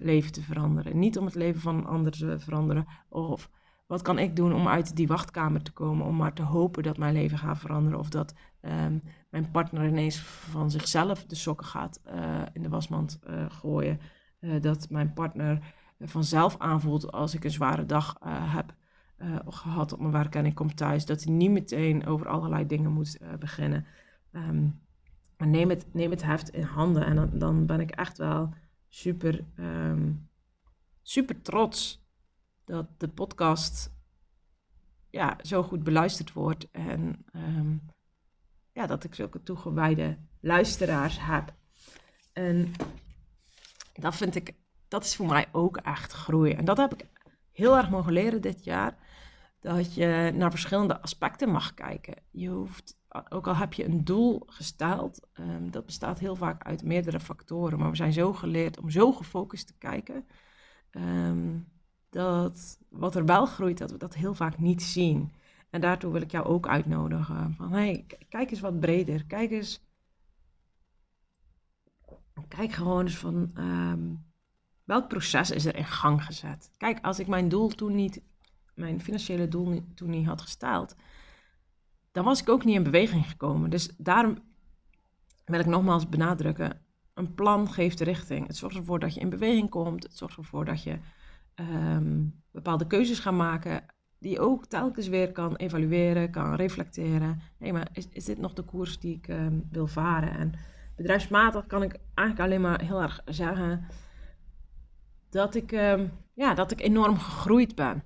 leven 0.00 0.32
te 0.32 0.42
veranderen? 0.42 0.98
Niet 0.98 1.18
om 1.18 1.24
het 1.24 1.34
leven 1.34 1.60
van 1.60 1.86
anderen 1.86 2.18
te 2.18 2.38
veranderen. 2.38 2.86
Of 3.08 3.50
wat 3.86 4.02
kan 4.02 4.18
ik 4.18 4.36
doen 4.36 4.54
om 4.54 4.68
uit 4.68 4.96
die 4.96 5.06
wachtkamer 5.06 5.62
te 5.62 5.72
komen? 5.72 6.06
Om 6.06 6.16
maar 6.16 6.32
te 6.32 6.42
hopen 6.42 6.82
dat 6.82 6.98
mijn 6.98 7.14
leven 7.14 7.38
gaat 7.38 7.58
veranderen. 7.58 7.98
Of 7.98 8.08
dat 8.08 8.34
um, 8.60 9.02
mijn 9.30 9.50
partner 9.50 9.86
ineens 9.86 10.18
van 10.20 10.70
zichzelf 10.70 11.24
de 11.24 11.34
sokken 11.34 11.66
gaat 11.66 12.00
uh, 12.14 12.42
in 12.52 12.62
de 12.62 12.68
wasmand 12.68 13.18
uh, 13.30 13.44
gooien. 13.48 14.00
dat 14.60 14.90
mijn 14.90 15.12
partner 15.12 15.74
vanzelf 16.00 16.58
aanvoelt 16.58 17.12
als 17.12 17.34
ik 17.34 17.44
een 17.44 17.50
zware 17.50 17.86
dag 17.86 18.16
heb 18.28 18.74
gehad 19.46 19.92
op 19.92 20.00
mijn 20.00 20.12
werk 20.12 20.34
en 20.34 20.46
ik 20.46 20.54
kom 20.54 20.74
thuis. 20.74 21.06
Dat 21.06 21.24
hij 21.24 21.32
niet 21.32 21.50
meteen 21.50 22.06
over 22.06 22.28
allerlei 22.28 22.66
dingen 22.66 22.92
moet 22.92 23.18
beginnen. 23.38 23.86
Um, 24.32 24.85
maar 25.36 25.48
neem 25.48 25.70
het, 25.70 25.94
neem 25.94 26.10
het 26.10 26.22
heft 26.22 26.48
in 26.48 26.62
handen 26.62 27.04
en 27.04 27.16
dan, 27.16 27.30
dan 27.32 27.66
ben 27.66 27.80
ik 27.80 27.90
echt 27.90 28.18
wel 28.18 28.54
super, 28.88 29.44
um, 29.58 30.28
super 31.02 31.42
trots 31.42 32.04
dat 32.64 32.86
de 32.96 33.08
podcast 33.08 33.94
ja, 35.10 35.36
zo 35.42 35.62
goed 35.62 35.82
beluisterd 35.82 36.32
wordt. 36.32 36.70
En 36.70 37.24
um, 37.32 37.82
ja, 38.72 38.86
dat 38.86 39.04
ik 39.04 39.14
zulke 39.14 39.42
toegewijde 39.42 40.18
luisteraars 40.40 41.18
heb. 41.20 41.54
En 42.32 42.72
dat 43.92 44.16
vind 44.16 44.34
ik, 44.34 44.54
dat 44.88 45.04
is 45.04 45.16
voor 45.16 45.26
mij 45.26 45.48
ook 45.52 45.76
echt 45.76 46.12
groei. 46.12 46.52
En 46.52 46.64
dat 46.64 46.76
heb 46.76 46.94
ik 46.94 47.06
heel 47.52 47.76
erg 47.76 47.90
mogen 47.90 48.12
leren 48.12 48.40
dit 48.40 48.64
jaar. 48.64 48.96
Dat 49.60 49.94
je 49.94 50.32
naar 50.34 50.50
verschillende 50.50 51.00
aspecten 51.00 51.48
mag 51.48 51.74
kijken. 51.74 52.14
Je 52.30 52.48
hoeft 52.48 52.98
ook 53.28 53.46
al 53.46 53.56
heb 53.56 53.72
je 53.72 53.84
een 53.84 54.04
doel 54.04 54.42
gesteld, 54.46 55.28
um, 55.40 55.70
dat 55.70 55.86
bestaat 55.86 56.18
heel 56.18 56.36
vaak 56.36 56.64
uit 56.64 56.82
meerdere 56.82 57.20
factoren. 57.20 57.78
Maar 57.78 57.90
we 57.90 57.96
zijn 57.96 58.12
zo 58.12 58.32
geleerd 58.32 58.78
om 58.78 58.90
zo 58.90 59.12
gefocust 59.12 59.66
te 59.66 59.74
kijken, 59.78 60.26
um, 60.90 61.68
dat 62.10 62.78
wat 62.88 63.14
er 63.14 63.24
wel 63.24 63.46
groeit, 63.46 63.78
dat 63.78 63.90
we 63.90 63.98
dat 63.98 64.14
heel 64.14 64.34
vaak 64.34 64.58
niet 64.58 64.82
zien. 64.82 65.32
En 65.70 65.80
daartoe 65.80 66.12
wil 66.12 66.20
ik 66.20 66.30
jou 66.30 66.46
ook 66.46 66.68
uitnodigen. 66.68 67.54
Van 67.54 67.72
hey, 67.72 68.06
kijk 68.28 68.50
eens 68.50 68.60
wat 68.60 68.80
breder. 68.80 69.24
Kijk 69.24 69.50
eens. 69.50 69.84
Kijk 72.48 72.72
gewoon 72.72 73.02
eens 73.02 73.16
van 73.16 73.50
um, 73.54 74.24
welk 74.84 75.08
proces 75.08 75.50
is 75.50 75.64
er 75.64 75.76
in 75.76 75.84
gang 75.84 76.24
gezet. 76.24 76.70
Kijk, 76.76 76.98
als 77.04 77.18
ik 77.18 77.26
mijn 77.26 77.48
doel 77.48 77.68
toen 77.68 77.94
niet, 77.94 78.22
mijn 78.74 79.00
financiële 79.00 79.48
doel 79.48 79.84
toen 79.94 80.10
niet 80.10 80.26
had 80.26 80.40
gesteld, 80.40 80.96
dan 82.16 82.24
was 82.24 82.40
ik 82.40 82.48
ook 82.48 82.64
niet 82.64 82.74
in 82.74 82.82
beweging 82.82 83.26
gekomen. 83.28 83.70
Dus 83.70 83.94
daarom 83.98 84.38
wil 85.44 85.60
ik 85.60 85.66
nogmaals 85.66 86.08
benadrukken: 86.08 86.80
een 87.14 87.34
plan 87.34 87.70
geeft 87.70 87.98
de 87.98 88.04
richting. 88.04 88.46
Het 88.46 88.56
zorgt 88.56 88.76
ervoor 88.76 88.98
dat 88.98 89.14
je 89.14 89.20
in 89.20 89.28
beweging 89.28 89.70
komt. 89.70 90.02
Het 90.02 90.16
zorgt 90.16 90.36
ervoor 90.36 90.64
dat 90.64 90.82
je 90.82 90.98
um, 91.54 92.42
bepaalde 92.50 92.86
keuzes 92.86 93.18
gaat 93.18 93.34
maken. 93.34 93.84
Die 94.18 94.30
je 94.30 94.40
ook 94.40 94.66
telkens 94.66 95.08
weer 95.08 95.32
kan 95.32 95.56
evalueren, 95.56 96.30
kan 96.30 96.54
reflecteren. 96.54 97.40
Nee, 97.58 97.72
maar 97.72 97.88
is, 97.92 98.08
is 98.10 98.24
dit 98.24 98.38
nog 98.38 98.52
de 98.52 98.62
koers 98.62 98.98
die 98.98 99.16
ik 99.16 99.28
um, 99.28 99.68
wil 99.70 99.86
varen? 99.86 100.30
En 100.30 100.52
bedrijfsmatig 100.96 101.66
kan 101.66 101.82
ik 101.82 101.98
eigenlijk 102.14 102.48
alleen 102.48 102.60
maar 102.60 102.80
heel 102.80 103.02
erg 103.02 103.20
zeggen 103.24 103.86
dat 105.30 105.54
ik, 105.54 105.72
um, 105.72 106.12
ja, 106.34 106.54
dat 106.54 106.70
ik 106.70 106.80
enorm 106.80 107.18
gegroeid 107.18 107.74
ben. 107.74 108.02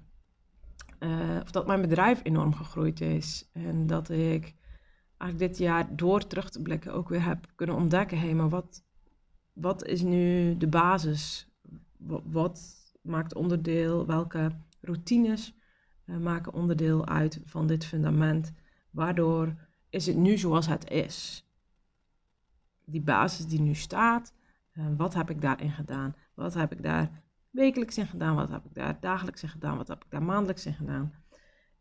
Uh, 1.01 1.41
of 1.43 1.51
dat 1.51 1.67
mijn 1.67 1.81
bedrijf 1.81 2.21
enorm 2.23 2.55
gegroeid 2.55 3.01
is. 3.01 3.51
En 3.53 3.87
dat 3.87 4.09
ik 4.09 4.55
eigenlijk 5.17 5.53
dit 5.53 5.59
jaar 5.59 5.97
door 5.97 6.27
terug 6.27 6.51
te 6.51 6.63
blikken 6.63 6.93
ook 6.93 7.09
weer 7.09 7.25
heb 7.25 7.47
kunnen 7.55 7.77
ontdekken. 7.77 8.19
Hé, 8.19 8.25
hey, 8.25 8.35
maar 8.35 8.49
wat, 8.49 8.85
wat 9.53 9.87
is 9.87 10.03
nu 10.03 10.57
de 10.57 10.69
basis? 10.69 11.49
Wat, 12.25 12.79
maakt 13.03 13.35
onderdeel? 13.35 14.07
Welke 14.07 14.51
routines 14.81 15.55
uh, 16.07 16.17
maken 16.17 16.53
onderdeel 16.53 17.07
uit 17.07 17.41
van 17.45 17.67
dit 17.67 17.85
fundament? 17.85 18.53
Waardoor 18.91 19.55
is 19.91 20.07
het 20.07 20.17
nu 20.17 20.39
zoals 20.39 20.67
het 20.67 20.91
is? 20.91 21.47
Die 22.85 23.03
basis 23.03 23.47
die 23.47 23.61
nu 23.61 23.75
staat, 23.75 24.35
uh, 24.75 24.85
wat 24.97 25.15
heb 25.15 25.31
ik 25.31 25.41
daarin 25.41 25.71
gedaan? 25.71 26.15
Wat 26.35 26.55
heb 26.55 26.73
ik 26.73 26.83
daar 26.83 27.20
wekelijks 27.51 27.99
in 27.99 28.07
gedaan? 28.07 28.35
Wat 28.35 28.51
heb 28.51 28.65
ik 28.65 28.75
daar 28.75 29.01
dagelijks 29.01 29.43
in 29.43 29.49
gedaan? 29.49 29.77
Wat 29.77 29.89
heb 29.89 30.05
ik 30.05 30.11
daar 30.11 30.23
maandelijks 30.23 30.67
in 30.67 30.75
gedaan? 30.75 31.15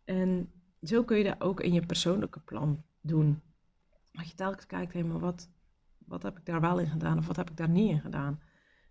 En 0.03 0.51
zo 0.81 1.03
kun 1.03 1.17
je 1.17 1.23
dat 1.23 1.41
ook 1.41 1.61
in 1.61 1.73
je 1.73 1.85
persoonlijke 1.85 2.39
plan 2.39 2.83
doen. 3.01 3.41
Als 4.13 4.27
je 4.27 4.35
telkens 4.35 4.65
kijkt, 4.65 4.93
hé, 4.93 5.03
maar 5.03 5.19
wat, 5.19 5.49
wat 5.97 6.23
heb 6.23 6.37
ik 6.37 6.45
daar 6.45 6.61
wel 6.61 6.79
in 6.79 6.89
gedaan 6.89 7.17
of 7.17 7.27
wat 7.27 7.35
heb 7.35 7.49
ik 7.49 7.57
daar 7.57 7.69
niet 7.69 7.89
in 7.89 7.99
gedaan? 7.99 8.39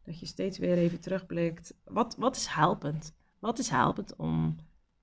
Dat 0.02 0.20
je 0.20 0.26
steeds 0.26 0.58
weer 0.58 0.76
even 0.76 1.00
terugblikt. 1.00 1.74
Wat, 1.84 2.16
wat 2.16 2.36
is 2.36 2.46
helpend? 2.46 3.16
Wat 3.38 3.58
is 3.58 3.68
helpend 3.68 4.16
om, 4.16 4.56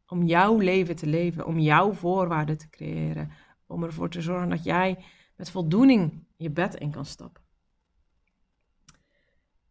om 0.08 0.24
jouw 0.24 0.58
leven 0.58 0.96
te 0.96 1.08
leven, 1.08 1.46
om 1.46 1.60
jouw 1.60 1.92
voorwaarden 1.92 2.58
te 2.58 2.70
creëren, 2.70 3.32
om 3.68 3.84
ervoor 3.84 4.10
te 4.10 4.22
zorgen 4.22 4.50
dat 4.50 4.64
jij 4.64 5.04
met 5.36 5.52
voldoening 5.52 6.26
je 6.38 6.50
bed 6.50 6.76
in 6.76 6.92
kan 6.92 7.06
stappen? 7.06 7.45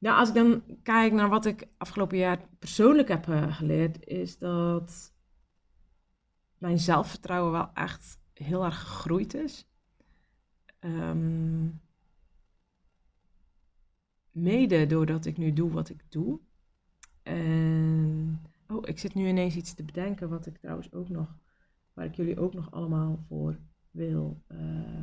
Nou, 0.05 0.19
als 0.19 0.29
ik 0.29 0.35
dan 0.35 0.63
kijk 0.83 1.13
naar 1.13 1.29
wat 1.29 1.45
ik 1.45 1.69
afgelopen 1.77 2.19
jaar 2.19 2.49
persoonlijk 2.59 3.09
heb 3.09 3.27
uh, 3.27 3.57
geleerd, 3.57 4.07
is 4.07 4.39
dat 4.39 5.15
mijn 6.59 6.79
zelfvertrouwen 6.79 7.53
wel 7.53 7.71
echt 7.75 8.19
heel 8.33 8.65
erg 8.65 8.81
gegroeid 8.81 9.35
is. 9.35 9.69
Um, 10.81 11.81
mede 14.31 14.87
doordat 14.87 15.25
ik 15.25 15.37
nu 15.37 15.53
doe 15.53 15.71
wat 15.71 15.89
ik 15.89 16.11
doe. 16.11 16.41
En, 17.23 18.43
oh, 18.69 18.89
ik 18.89 18.99
zit 18.99 19.15
nu 19.15 19.27
ineens 19.29 19.57
iets 19.57 19.75
te 19.75 19.85
bedenken 19.85 20.29
wat 20.29 20.47
ik 20.47 20.59
trouwens 20.59 20.93
ook 20.93 21.09
nog, 21.09 21.37
waar 21.93 22.05
ik 22.05 22.15
jullie 22.15 22.41
ook 22.41 22.55
nog 22.55 22.71
allemaal 22.71 23.25
voor 23.29 23.59
wil, 23.91 24.43
uh, 24.49 25.01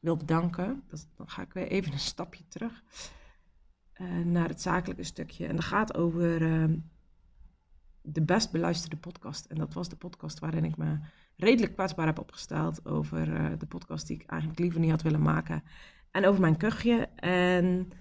wil 0.00 0.16
bedanken. 0.16 0.82
Dat, 0.88 1.08
dan 1.16 1.28
ga 1.28 1.42
ik 1.42 1.52
weer 1.52 1.68
even 1.68 1.92
een 1.92 1.98
stapje 1.98 2.48
terug. 2.48 2.82
Uh, 4.00 4.24
naar 4.24 4.48
het 4.48 4.62
zakelijke 4.62 5.02
stukje. 5.02 5.46
En 5.46 5.56
dat 5.56 5.64
gaat 5.64 5.96
over 5.96 6.42
uh, 6.42 6.76
de 8.02 8.22
best 8.22 8.52
beluisterde 8.52 8.96
podcast. 8.96 9.44
En 9.44 9.56
dat 9.56 9.74
was 9.74 9.88
de 9.88 9.96
podcast 9.96 10.38
waarin 10.38 10.64
ik 10.64 10.76
me 10.76 10.98
redelijk 11.36 11.74
kwetsbaar 11.74 12.06
heb 12.06 12.18
opgesteld 12.18 12.86
over 12.86 13.28
uh, 13.28 13.58
de 13.58 13.66
podcast 13.66 14.06
die 14.06 14.16
ik 14.16 14.26
eigenlijk 14.26 14.60
liever 14.60 14.80
niet 14.80 14.90
had 14.90 15.02
willen 15.02 15.22
maken. 15.22 15.62
En 16.10 16.26
over 16.26 16.40
mijn 16.40 16.56
kuchje. 16.56 17.08
En 17.16 17.92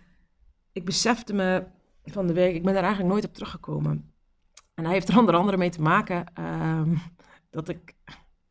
ik 0.71 0.85
besefte 0.85 1.33
me 1.33 1.63
van 2.03 2.27
de 2.27 2.33
week, 2.33 2.55
ik 2.55 2.63
ben 2.63 2.73
daar 2.73 2.83
eigenlijk 2.83 3.13
nooit 3.13 3.25
op 3.25 3.33
teruggekomen. 3.33 4.13
En 4.73 4.83
hij 4.83 4.93
heeft 4.93 5.09
er 5.09 5.19
onder 5.19 5.35
andere 5.35 5.57
mee 5.57 5.69
te 5.69 5.81
maken 5.81 6.43
um, 6.43 6.99
dat 7.49 7.69
ik 7.69 7.95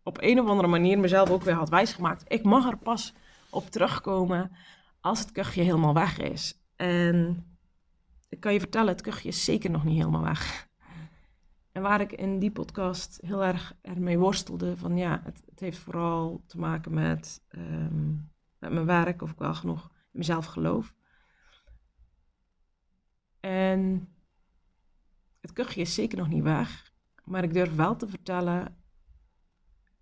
op 0.02 0.18
een 0.20 0.40
of 0.40 0.48
andere 0.48 0.68
manier 0.68 0.98
mezelf 0.98 1.30
ook 1.30 1.42
weer 1.42 1.54
had 1.54 1.68
wijsgemaakt. 1.68 2.24
Ik 2.28 2.44
mag 2.44 2.66
er 2.70 2.78
pas 2.78 3.14
op 3.50 3.70
terugkomen 3.70 4.50
als 5.00 5.18
het 5.18 5.32
kuchje 5.32 5.62
helemaal 5.62 5.94
weg 5.94 6.18
is. 6.18 6.65
En 6.77 7.47
ik 8.29 8.41
kan 8.41 8.53
je 8.53 8.59
vertellen, 8.59 8.89
het 8.89 9.03
kuchje 9.03 9.29
is 9.29 9.45
zeker 9.45 9.71
nog 9.71 9.85
niet 9.85 9.99
helemaal 9.99 10.23
weg. 10.23 10.69
En 11.73 11.83
waar 11.83 12.01
ik 12.01 12.12
in 12.12 12.39
die 12.39 12.51
podcast 12.51 13.19
heel 13.21 13.45
erg 13.45 13.77
ermee 13.83 14.19
worstelde, 14.19 14.77
van 14.77 14.97
ja, 14.97 15.21
het, 15.25 15.43
het 15.51 15.61
heeft 15.61 15.79
vooral 15.79 16.43
te 16.47 16.59
maken 16.59 16.95
met, 16.95 17.43
um, 17.51 18.31
met 18.59 18.73
mijn 18.73 18.87
werk, 18.87 19.23
of 19.23 19.31
ik 19.31 19.39
wel 19.39 19.55
genoeg 19.55 19.85
in 19.91 20.19
mezelf 20.19 20.47
geloof. 20.47 20.95
En 23.41 24.09
het 25.41 25.53
kuchje 25.53 25.81
is 25.81 25.95
zeker 25.95 26.19
nog 26.19 26.29
niet 26.29 26.43
weg, 26.43 26.93
maar 27.25 27.45
ik 27.45 27.53
durf 27.53 27.75
wel 27.75 27.97
te 27.97 28.09
vertellen, 28.09 28.77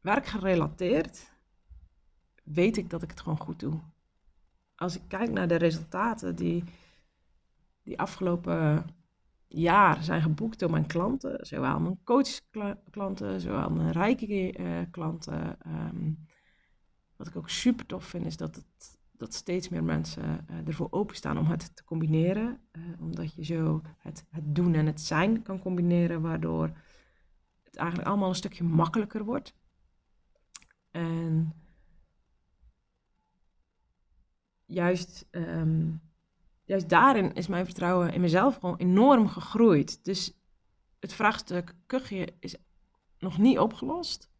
werkgerelateerd 0.00 1.32
weet 2.44 2.76
ik 2.76 2.90
dat 2.90 3.02
ik 3.02 3.10
het 3.10 3.20
gewoon 3.20 3.40
goed 3.40 3.60
doe. 3.60 3.80
Als 4.84 4.96
ik 4.96 5.02
kijk 5.08 5.30
naar 5.30 5.48
de 5.48 5.56
resultaten 5.56 6.36
die, 6.36 6.64
die 7.82 7.98
afgelopen 7.98 8.84
jaar 9.48 10.02
zijn 10.02 10.22
geboekt 10.22 10.58
door 10.58 10.70
mijn 10.70 10.86
klanten, 10.86 11.46
zowel 11.46 11.80
mijn 11.80 12.00
coachklanten, 12.04 13.40
zowel 13.40 13.70
mijn 13.70 13.92
rijke 13.92 14.58
uh, 14.58 14.78
klanten. 14.90 15.60
Ehm, 15.60 16.12
wat 17.16 17.26
ik 17.26 17.36
ook 17.36 17.48
super 17.48 17.86
tof 17.86 18.04
vind, 18.04 18.26
is 18.26 18.36
dat, 18.36 18.54
het, 18.54 18.98
dat 19.12 19.34
steeds 19.34 19.68
meer 19.68 19.84
mensen 19.84 20.46
uh, 20.50 20.66
ervoor 20.66 20.88
openstaan 20.90 21.38
om 21.38 21.46
het 21.46 21.76
te 21.76 21.84
combineren. 21.84 22.60
Uh, 22.72 23.00
omdat 23.00 23.34
je 23.34 23.44
zo 23.44 23.82
het, 23.98 24.24
het 24.30 24.54
doen 24.54 24.74
en 24.74 24.86
het 24.86 25.00
zijn 25.00 25.42
kan 25.42 25.58
combineren, 25.58 26.20
waardoor 26.20 26.70
het 27.62 27.76
eigenlijk 27.76 28.08
allemaal 28.08 28.28
een 28.28 28.34
stukje 28.34 28.64
makkelijker 28.64 29.24
wordt. 29.24 29.54
En 30.90 31.54
juist, 34.66 35.28
um, 35.30 36.00
juist 36.64 36.88
daarin 36.88 37.34
is 37.34 37.46
mijn 37.46 37.64
vertrouwen 37.64 38.12
in 38.12 38.20
mezelf 38.20 38.54
gewoon 38.54 38.76
enorm 38.76 39.28
gegroeid. 39.28 40.04
Dus 40.04 40.32
het 41.00 41.12
vraagstuk 41.12 41.74
kuchje 41.86 42.34
is 42.40 42.56
nog 43.18 43.38
niet 43.38 43.58
opgelost. 43.58 44.32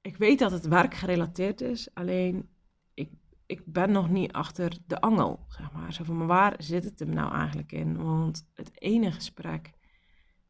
Ik 0.00 0.16
weet 0.16 0.38
dat 0.38 0.50
het 0.50 0.66
werk 0.66 0.94
gerelateerd 0.94 1.60
is, 1.60 1.94
alleen 1.94 2.48
ik, 2.94 3.10
ik 3.46 3.62
ben 3.64 3.92
nog 3.92 4.10
niet 4.10 4.32
achter 4.32 4.78
de 4.86 5.00
angel, 5.00 5.46
zeg 5.48 5.72
maar. 5.72 5.92
Zo 5.92 6.04
van, 6.04 6.26
waar 6.26 6.54
zit 6.58 6.84
het 6.84 6.98
hem 6.98 7.10
nou 7.14 7.34
eigenlijk 7.34 7.72
in? 7.72 8.02
Want 8.02 8.46
het 8.54 8.80
ene 8.80 9.12
gesprek 9.12 9.72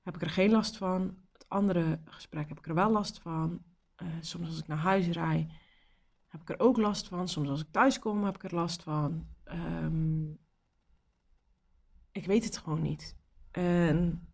heb 0.02 0.14
ik 0.14 0.22
er 0.22 0.30
geen 0.30 0.50
last 0.50 0.76
van. 0.76 1.16
Het 1.32 1.48
andere 1.48 2.00
gesprek 2.04 2.48
heb 2.48 2.58
ik 2.58 2.66
er 2.66 2.74
wel 2.74 2.90
last 2.90 3.18
van. 3.18 3.62
Uh, 4.02 4.08
soms 4.20 4.48
als 4.48 4.58
ik 4.58 4.66
naar 4.66 4.78
huis 4.78 5.08
rijd, 5.08 5.50
heb 6.38 6.48
ik 6.48 6.60
er 6.60 6.66
ook 6.66 6.76
last 6.76 7.08
van. 7.08 7.28
Soms 7.28 7.48
als 7.48 7.60
ik 7.60 7.66
thuis 7.70 7.98
kom, 7.98 8.24
heb 8.24 8.34
ik 8.34 8.44
er 8.44 8.54
last 8.54 8.82
van. 8.82 9.26
Um, 9.44 10.38
ik 12.12 12.26
weet 12.26 12.44
het 12.44 12.58
gewoon 12.58 12.82
niet. 12.82 13.16
En 13.50 14.28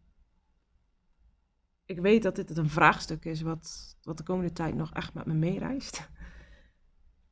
ik 1.85 2.01
weet 2.01 2.23
dat 2.23 2.37
dit 2.37 2.57
een 2.57 2.69
vraagstuk 2.69 3.25
is 3.25 3.43
wat, 3.43 3.97
wat 4.03 4.17
de 4.17 4.23
komende 4.23 4.53
tijd 4.53 4.75
nog 4.75 4.93
echt 4.93 5.15
met 5.15 5.27
me 5.27 5.35
meereist. 5.35 6.11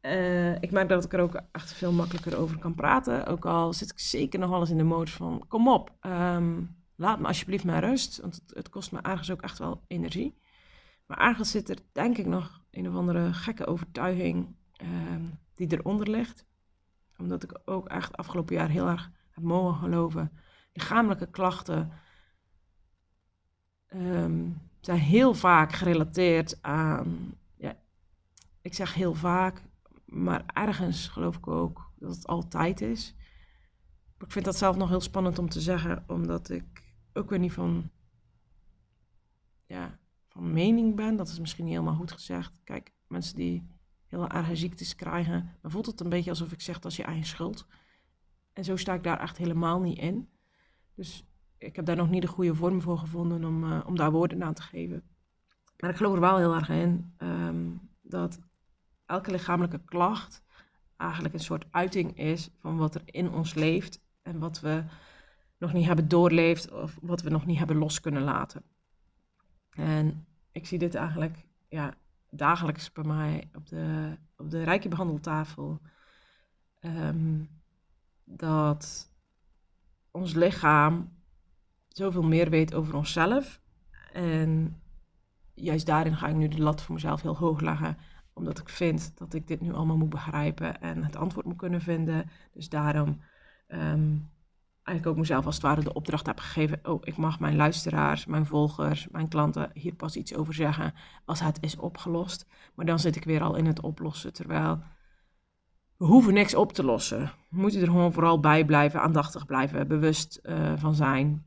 Uh, 0.02 0.54
ik 0.66 0.70
merk 0.70 0.88
dat 0.88 1.04
ik 1.04 1.12
er 1.12 1.20
ook 1.20 1.40
echt 1.52 1.72
veel 1.72 1.92
makkelijker 1.92 2.37
over 2.37 2.59
kan 2.59 2.74
praten. 2.74 3.26
Ook 3.26 3.46
al 3.46 3.72
zit 3.72 3.90
ik 3.90 3.98
zeker 3.98 4.38
nog 4.38 4.61
eens 4.61 4.70
in 4.70 4.78
de 4.78 4.85
modus 4.85 5.14
van: 5.14 5.44
kom 5.48 5.68
op, 5.68 5.96
um, 6.00 6.76
laat 6.96 7.20
me 7.20 7.26
alsjeblieft 7.26 7.64
maar 7.64 7.85
rust. 7.85 8.20
Want 8.20 8.35
het, 8.35 8.54
het, 8.54 8.68
kost 8.68 8.92
me 8.92 9.00
ergens 9.00 9.30
ook 9.30 9.42
echt 9.42 9.59
wel 9.59 9.85
energie. 9.87 10.38
Maar 11.06 11.18
ergens 11.18 11.50
zit 11.50 11.70
er 11.70 11.78
denk 11.92 12.18
ik 12.18 12.26
nog 12.26 12.62
een 12.70 12.88
of 12.88 12.94
andere 12.94 13.33
gekke 13.33 13.66
overtuiging 13.66 14.59
um, 14.82 15.38
die 15.54 15.72
eronder 15.72 16.10
ligt. 16.10 16.46
Omdat 17.18 17.42
ik 17.42 17.60
ook 17.64 17.88
echt 17.88 18.16
afgelopen 18.16 18.54
jaar 18.54 18.68
heel 18.68 18.86
erg 18.86 19.10
heb 19.30 19.44
mogen 19.44 19.80
geloven. 19.80 20.32
Lichamelijke 20.72 21.30
klachten 21.30 21.92
um, 23.94 24.60
zijn 24.80 24.98
heel 24.98 25.34
vaak 25.34 25.72
gerelateerd 25.72 26.62
aan. 26.62 27.34
Ja, 27.56 27.76
ik 28.60 28.74
zeg 28.74 28.94
heel 28.94 29.14
vaak, 29.14 29.62
maar 30.04 30.44
ergens 30.46 31.08
geloof 31.08 31.36
ik 31.36 31.46
ook 31.46 31.92
dat 31.98 32.14
het 32.14 32.26
altijd 32.26 32.80
is. 32.80 33.14
ik 34.18 34.32
vind 34.32 34.44
dat 34.44 34.56
zelf 34.56 34.76
nog 34.76 34.88
heel 34.88 35.00
spannend 35.00 35.38
om 35.38 35.48
te 35.48 35.60
zeggen, 35.60 36.04
omdat 36.06 36.50
ik 36.50 36.94
ook 37.12 37.30
weer 37.30 37.38
niet 37.38 37.52
van, 37.52 37.90
ja, 39.66 39.98
van 40.28 40.52
mening 40.52 40.96
ben. 40.96 41.16
Dat 41.16 41.28
is 41.28 41.40
misschien 41.40 41.64
niet 41.64 41.74
helemaal 41.74 41.94
goed 41.94 42.12
gezegd. 42.12 42.60
Kijk, 42.64 42.92
mensen 43.06 43.36
die 43.36 43.66
heel 44.10 44.28
erge 44.28 44.56
ziektes 44.56 44.94
krijgen, 44.94 45.56
dan 45.60 45.70
voelt 45.70 45.86
het 45.86 46.00
een 46.00 46.08
beetje 46.08 46.30
alsof 46.30 46.52
ik 46.52 46.60
zeg 46.60 46.78
dat 46.78 46.90
is 46.90 46.96
je 46.96 47.02
eigen 47.02 47.26
schuld. 47.26 47.66
En 48.52 48.64
zo 48.64 48.76
sta 48.76 48.94
ik 48.94 49.02
daar 49.02 49.20
echt 49.20 49.36
helemaal 49.36 49.80
niet 49.80 49.98
in. 49.98 50.28
Dus 50.94 51.24
ik 51.58 51.76
heb 51.76 51.84
daar 51.84 51.96
nog 51.96 52.10
niet 52.10 52.22
de 52.22 52.28
goede 52.28 52.54
vorm 52.54 52.82
voor 52.82 52.98
gevonden 52.98 53.44
om, 53.44 53.64
uh, 53.64 53.80
om 53.86 53.96
daar 53.96 54.10
woorden 54.10 54.42
aan 54.42 54.54
te 54.54 54.62
geven. 54.62 55.02
Maar 55.76 55.90
ik 55.90 55.96
geloof 55.96 56.14
er 56.14 56.20
wel 56.20 56.38
heel 56.38 56.54
erg 56.54 56.68
in 56.68 57.14
um, 57.18 57.80
dat 58.00 58.38
elke 59.06 59.30
lichamelijke 59.30 59.80
klacht 59.84 60.42
eigenlijk 60.96 61.34
een 61.34 61.40
soort 61.40 61.66
uiting 61.70 62.18
is 62.18 62.50
van 62.58 62.76
wat 62.76 62.94
er 62.94 63.02
in 63.04 63.30
ons 63.30 63.54
leeft 63.54 64.00
en 64.22 64.38
wat 64.38 64.60
we 64.60 64.84
nog 65.58 65.72
niet 65.72 65.86
hebben 65.86 66.08
doorleefd 66.08 66.70
of 66.70 66.98
wat 67.00 67.22
we 67.22 67.30
nog 67.30 67.46
niet 67.46 67.58
hebben 67.58 67.76
los 67.76 68.00
kunnen 68.00 68.22
laten. 68.22 68.62
En 69.70 70.26
ik 70.52 70.66
zie 70.66 70.78
dit 70.78 70.94
eigenlijk 70.94 71.46
ja, 71.68 71.94
dagelijks 72.30 72.92
bij 72.92 73.04
mij 73.04 73.50
op 73.54 73.68
de, 73.68 74.16
op 74.36 74.50
de 74.50 74.62
rijke 74.62 74.88
behandeltafel. 74.88 75.80
Um, 76.80 77.48
dat 78.24 79.10
ons 80.10 80.34
lichaam 80.34 81.12
zoveel 81.88 82.22
meer 82.22 82.50
weet 82.50 82.74
over 82.74 82.94
onszelf. 82.94 83.60
En 84.12 84.80
juist 85.54 85.86
daarin 85.86 86.16
ga 86.16 86.28
ik 86.28 86.34
nu 86.34 86.48
de 86.48 86.62
lat 86.62 86.82
voor 86.82 86.94
mezelf 86.94 87.22
heel 87.22 87.36
hoog 87.36 87.60
leggen. 87.60 87.96
Omdat 88.32 88.58
ik 88.58 88.68
vind 88.68 89.18
dat 89.18 89.34
ik 89.34 89.48
dit 89.48 89.60
nu 89.60 89.72
allemaal 89.72 89.96
moet 89.96 90.08
begrijpen 90.08 90.80
en 90.80 91.04
het 91.04 91.16
antwoord 91.16 91.46
moet 91.46 91.56
kunnen 91.56 91.80
vinden. 91.80 92.30
Dus 92.52 92.68
daarom 92.68 93.20
um, 93.68 94.30
eigenlijk 94.90 95.07
ook 95.07 95.22
mezelf 95.22 95.46
als 95.46 95.55
het 95.55 95.64
ware 95.64 95.83
de 95.83 95.92
opdracht 95.92 96.26
heb 96.26 96.38
gegeven. 96.38 96.81
Oh, 96.83 97.00
ik 97.05 97.16
mag 97.16 97.40
mijn 97.40 97.57
luisteraars, 97.57 98.26
mijn 98.26 98.46
volgers, 98.46 99.09
mijn 99.09 99.29
klanten 99.29 99.70
hier 99.74 99.94
pas 99.94 100.16
iets 100.16 100.35
over 100.35 100.55
zeggen 100.55 100.94
als 101.24 101.40
het 101.40 101.59
is 101.61 101.76
opgelost. 101.76 102.46
Maar 102.74 102.87
dan 102.87 102.98
zit 102.98 103.16
ik 103.16 103.24
weer 103.24 103.42
al 103.42 103.55
in 103.55 103.66
het 103.66 103.81
oplossen. 103.81 104.33
Terwijl 104.33 104.83
we 105.96 106.05
hoeven 106.05 106.35
niks 106.35 106.55
op 106.55 106.72
te 106.72 106.85
lossen. 106.85 107.33
We 107.48 107.61
moeten 107.61 107.81
er 107.81 107.87
gewoon 107.87 108.12
vooral 108.12 108.40
bij 108.40 108.64
blijven, 108.64 109.00
aandachtig 109.00 109.46
blijven, 109.46 109.88
bewust 109.88 110.40
uh, 110.42 110.72
van 110.76 110.94
zijn. 110.94 111.46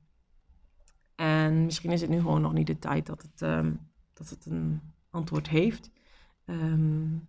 En 1.15 1.65
misschien 1.65 1.91
is 1.91 2.01
het 2.01 2.09
nu 2.09 2.17
gewoon 2.17 2.41
nog 2.41 2.53
niet 2.53 2.67
de 2.67 2.79
tijd 2.79 3.05
dat 3.05 3.21
het, 3.21 3.41
um, 3.41 3.79
dat 4.13 4.29
het 4.29 4.45
een 4.45 4.81
antwoord 5.09 5.49
heeft. 5.49 5.91
Um, 6.45 7.27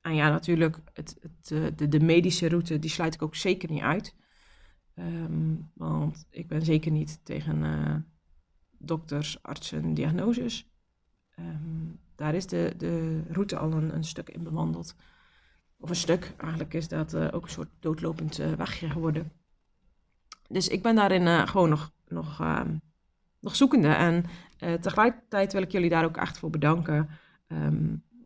en 0.00 0.14
ja, 0.14 0.28
natuurlijk, 0.28 0.78
het, 0.92 1.16
het, 1.20 1.50
eh, 1.50 1.64
de, 1.76 1.88
de, 1.88 2.00
medische 2.00 2.48
route, 2.48 2.78
die 2.78 2.90
sluit 2.90 3.14
ik 3.14 3.22
ook 3.22 3.34
zeker 3.34 3.70
niet 3.70 3.82
uit. 3.82 4.14
Um, 4.98 5.70
want 5.74 6.26
ik 6.30 6.48
ben 6.48 6.62
zeker 6.62 6.90
niet 6.90 7.20
tegen 7.22 7.62
uh, 7.62 7.94
dokters, 8.78 9.42
artsen, 9.42 9.94
diagnoses. 9.94 10.70
daar 12.14 12.34
is 12.34 12.46
de, 12.46 12.74
de 12.76 13.22
route 13.28 13.56
al 13.56 13.72
een, 13.72 13.94
een, 13.94 14.04
stuk 14.04 14.28
in 14.28 14.42
bewandeld. 14.42 14.94
Of 15.78 15.88
een 15.88 15.96
stuk, 15.96 16.34
eigenlijk 16.36 16.74
is 16.74 16.88
dat 16.88 17.14
uh, 17.14 17.28
ook 17.32 17.42
een 17.42 17.50
soort 17.50 17.70
doodlopend 17.80 18.36
wegje 18.36 18.90
geworden. 18.90 19.32
Dus 20.48 20.68
ik 20.68 20.82
ben 20.82 20.94
daarin 20.94 21.48
gewoon 21.48 21.68
nog 21.68 21.92
nog, 22.12 22.40
ehm, 22.40 22.76
nog 23.40 23.56
zoekende. 23.56 23.88
En 23.88 24.24
uh, 24.58 24.74
tegelijkertijd 24.74 25.52
wil 25.52 25.62
ik 25.62 25.70
jullie 25.70 25.90
daar 25.90 26.04
ook 26.04 26.16
echt 26.16 26.38
voor 26.38 26.50
bedanken. 26.50 27.08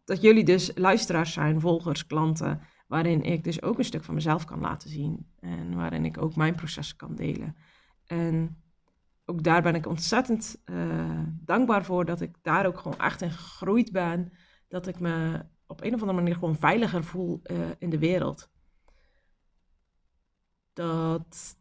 Dat 0.05 0.21
jullie 0.21 0.45
dus 0.45 0.71
luisteraars 0.75 1.33
zijn, 1.33 1.61
volgers, 1.61 2.07
klanten, 2.07 2.61
waarin 2.87 3.23
ik 3.23 3.45
dus 3.45 3.63
ook 3.63 3.79
een 3.79 3.85
stuk 3.85 4.05
van 4.05 4.15
mezelf 4.15 4.45
kan 4.45 4.61
laten 4.61 4.91
zien. 4.91 5.31
En 5.41 5.75
waarin 5.75 6.05
ik 6.05 6.23
ook 6.23 6.37
mijn 6.37 6.55
processen 6.55 6.97
kan 6.97 7.15
delen. 7.15 7.57
En 8.07 8.63
ook 9.25 9.43
daar 9.43 9.63
ben 9.63 9.75
ik 9.75 9.87
ontzettend 9.87 10.63
uh, 10.65 11.23
dankbaar 11.41 11.85
voor 11.85 12.05
dat 12.05 12.21
ik 12.21 12.37
daar 12.43 12.67
ook 12.67 12.79
gewoon 12.79 12.99
echt 12.99 13.23
in 13.23 13.31
gegroeid 13.31 13.93
ben. 13.93 14.33
Dat 14.69 14.87
ik 14.87 15.01
me 15.01 15.45
op 15.67 15.81
een 15.81 15.95
of 15.95 16.01
andere 16.01 16.19
manier 16.19 16.35
gewoon 16.35 16.57
veiliger 16.57 17.05
voel 17.05 17.41
uh, 17.45 17.59
in 17.79 17.91
de 17.91 17.99
wereld. 17.99 18.51
Dat 20.73 21.57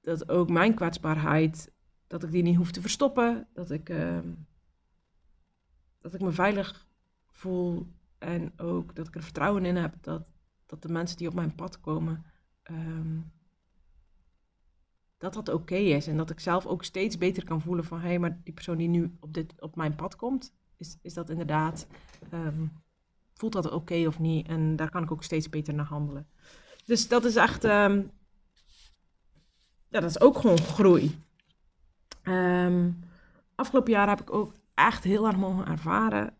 dat 0.00 0.28
ook 0.28 0.50
mijn 0.50 0.74
kwetsbaarheid, 0.74 1.72
dat 2.06 2.22
ik 2.22 2.30
die 2.30 2.42
niet 2.42 2.56
hoef 2.56 2.70
te 2.70 2.80
verstoppen. 2.80 3.48
Dat 3.52 3.70
ik, 3.70 3.88
uh, 3.88 4.18
dat 6.00 6.14
ik 6.14 6.20
me 6.20 6.30
veilig 6.30 6.86
voel 7.30 7.86
en 8.18 8.52
ook 8.58 8.94
dat 8.94 9.08
ik 9.08 9.14
er 9.14 9.22
vertrouwen 9.22 9.64
in 9.64 9.76
heb 9.76 9.94
dat, 10.00 10.22
dat 10.66 10.82
de 10.82 10.88
mensen 10.88 11.16
die 11.16 11.28
op 11.28 11.34
mijn 11.34 11.54
pad 11.54 11.80
komen, 11.80 12.24
um, 12.70 13.32
dat 15.18 15.34
dat 15.34 15.48
oké 15.48 15.74
is. 15.74 16.06
En 16.06 16.16
dat 16.16 16.30
ik 16.30 16.40
zelf 16.40 16.66
ook 16.66 16.84
steeds 16.84 17.18
beter 17.18 17.44
kan 17.44 17.60
voelen 17.60 17.84
van, 17.84 18.00
hé, 18.00 18.06
hey, 18.06 18.18
maar 18.18 18.40
die 18.44 18.54
persoon 18.54 18.76
die 18.76 18.88
nu 18.88 19.16
op, 19.20 19.34
dit, 19.34 19.60
op 19.60 19.76
mijn 19.76 19.94
pad 19.94 20.16
komt, 20.16 20.54
is, 20.76 20.98
is 21.02 21.14
dat 21.14 21.30
inderdaad, 21.30 21.86
um, 22.32 22.72
voelt 23.34 23.52
dat 23.52 23.70
oké 23.70 24.06
of 24.06 24.18
niet? 24.18 24.48
En 24.48 24.76
daar 24.76 24.90
kan 24.90 25.02
ik 25.02 25.10
ook 25.10 25.22
steeds 25.22 25.48
beter 25.48 25.74
naar 25.74 25.86
handelen. 25.86 26.28
Dus 26.84 27.08
dat 27.08 27.24
is 27.24 27.36
echt, 27.36 27.64
um, 27.64 28.10
ja, 29.88 30.00
dat 30.00 30.10
is 30.10 30.20
ook 30.20 30.38
gewoon 30.38 30.58
groei. 30.58 31.26
Afgelopen 33.54 33.92
jaar 33.92 34.08
heb 34.08 34.20
ik 34.20 34.32
ook 34.32 34.52
echt 34.74 35.04
heel 35.04 35.26
erg 35.26 35.36
mogen 35.36 35.66
ervaren 35.66 36.34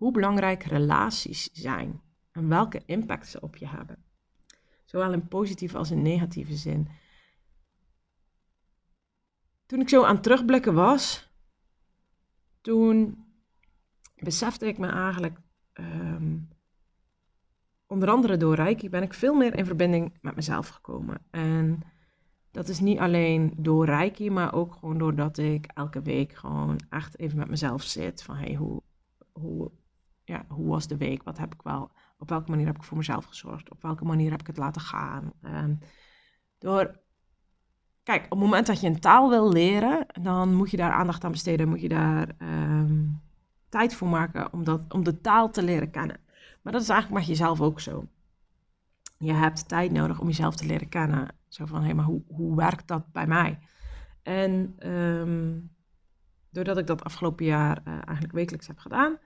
hoe 0.00 0.12
belangrijk 0.12 0.62
relaties 0.62 1.50
zijn 1.52 2.00
en 2.30 2.48
welke 2.48 2.82
impact 2.86 3.28
ze 3.28 3.40
op 3.40 3.56
je 3.56 3.66
hebben. 3.66 4.04
Zowel 4.84 5.12
in 5.12 5.28
positieve 5.28 5.76
als 5.76 5.90
in 5.90 6.02
negatieve 6.02 6.54
zin. 6.54 6.88
Toen 9.66 9.80
ik 9.80 9.88
zo 9.88 10.04
aan 10.04 10.20
terugblikken 10.20 10.74
was, 10.74 11.30
toen 12.60 13.24
besefte 14.16 14.66
ik 14.66 14.78
me 14.78 14.86
eigenlijk, 14.86 15.38
ehm, 15.72 16.38
onder 17.86 18.08
andere 18.08 18.36
door 18.36 18.54
Reiki, 18.54 18.88
ben 18.88 19.02
ik 19.02 19.14
veel 19.14 19.34
meer 19.34 19.56
in 19.56 19.66
verbinding 19.66 20.18
met 20.20 20.34
mezelf 20.34 20.68
gekomen. 20.68 21.18
En 21.30 21.80
dat 22.50 22.68
is 22.68 22.80
niet 22.80 22.98
alleen 22.98 23.52
door 23.56 23.84
Reiki, 23.84 24.30
maar 24.30 24.54
ook 24.54 24.74
gewoon 24.74 24.98
doordat 24.98 25.38
ik 25.38 25.66
elke 25.66 26.02
week 26.02 26.32
gewoon 26.32 26.80
echt 26.88 27.18
even 27.18 27.38
met 27.38 27.48
mezelf 27.48 27.82
zit. 27.82 28.22
Van 28.22 28.36
hey, 28.36 28.54
hoe, 28.54 28.82
hoe, 29.32 29.70
ja, 30.30 30.44
hoe 30.48 30.68
was 30.68 30.86
de 30.86 30.96
week? 30.96 31.22
Wat 31.22 31.38
heb 31.38 31.54
ik 31.54 31.62
wel, 31.62 31.90
op 32.18 32.28
welke 32.28 32.50
manier 32.50 32.66
heb 32.66 32.76
ik 32.76 32.82
voor 32.82 32.96
mezelf 32.96 33.24
gezorgd? 33.24 33.70
Op 33.70 33.82
welke 33.82 34.04
manier 34.04 34.30
heb 34.30 34.40
ik 34.40 34.46
het 34.46 34.56
laten 34.56 34.80
gaan? 34.80 35.32
Um, 35.44 35.78
door, 36.58 36.98
kijk, 38.02 38.24
op 38.24 38.30
het 38.30 38.38
moment 38.38 38.66
dat 38.66 38.80
je 38.80 38.86
een 38.86 39.00
taal 39.00 39.28
wil 39.28 39.52
leren, 39.52 40.06
dan 40.22 40.54
moet 40.54 40.70
je 40.70 40.76
daar 40.76 40.92
aandacht 40.92 41.24
aan 41.24 41.30
besteden. 41.30 41.68
Moet 41.68 41.80
je 41.80 41.88
daar 41.88 42.28
um, 42.38 43.20
tijd 43.68 43.94
voor 43.94 44.08
maken 44.08 44.52
om, 44.52 44.64
dat, 44.64 44.80
om 44.88 45.04
de 45.04 45.20
taal 45.20 45.50
te 45.50 45.62
leren 45.62 45.90
kennen. 45.90 46.20
Maar 46.62 46.72
dat 46.72 46.82
is 46.82 46.88
eigenlijk 46.88 47.20
met 47.20 47.28
jezelf 47.28 47.60
ook 47.60 47.80
zo. 47.80 48.04
Je 49.18 49.32
hebt 49.32 49.68
tijd 49.68 49.92
nodig 49.92 50.20
om 50.20 50.26
jezelf 50.26 50.54
te 50.56 50.66
leren 50.66 50.88
kennen. 50.88 51.28
Zo 51.48 51.66
van, 51.66 51.82
hé, 51.82 51.94
maar 51.94 52.04
hoe, 52.04 52.22
hoe 52.28 52.56
werkt 52.56 52.88
dat 52.88 53.12
bij 53.12 53.26
mij? 53.26 53.58
En 54.22 54.76
um, 54.88 55.70
doordat 56.50 56.78
ik 56.78 56.86
dat 56.86 57.04
afgelopen 57.04 57.44
jaar 57.44 57.80
uh, 57.84 57.94
eigenlijk 57.94 58.32
wekelijks 58.32 58.66
heb 58.66 58.78
gedaan, 58.78 59.18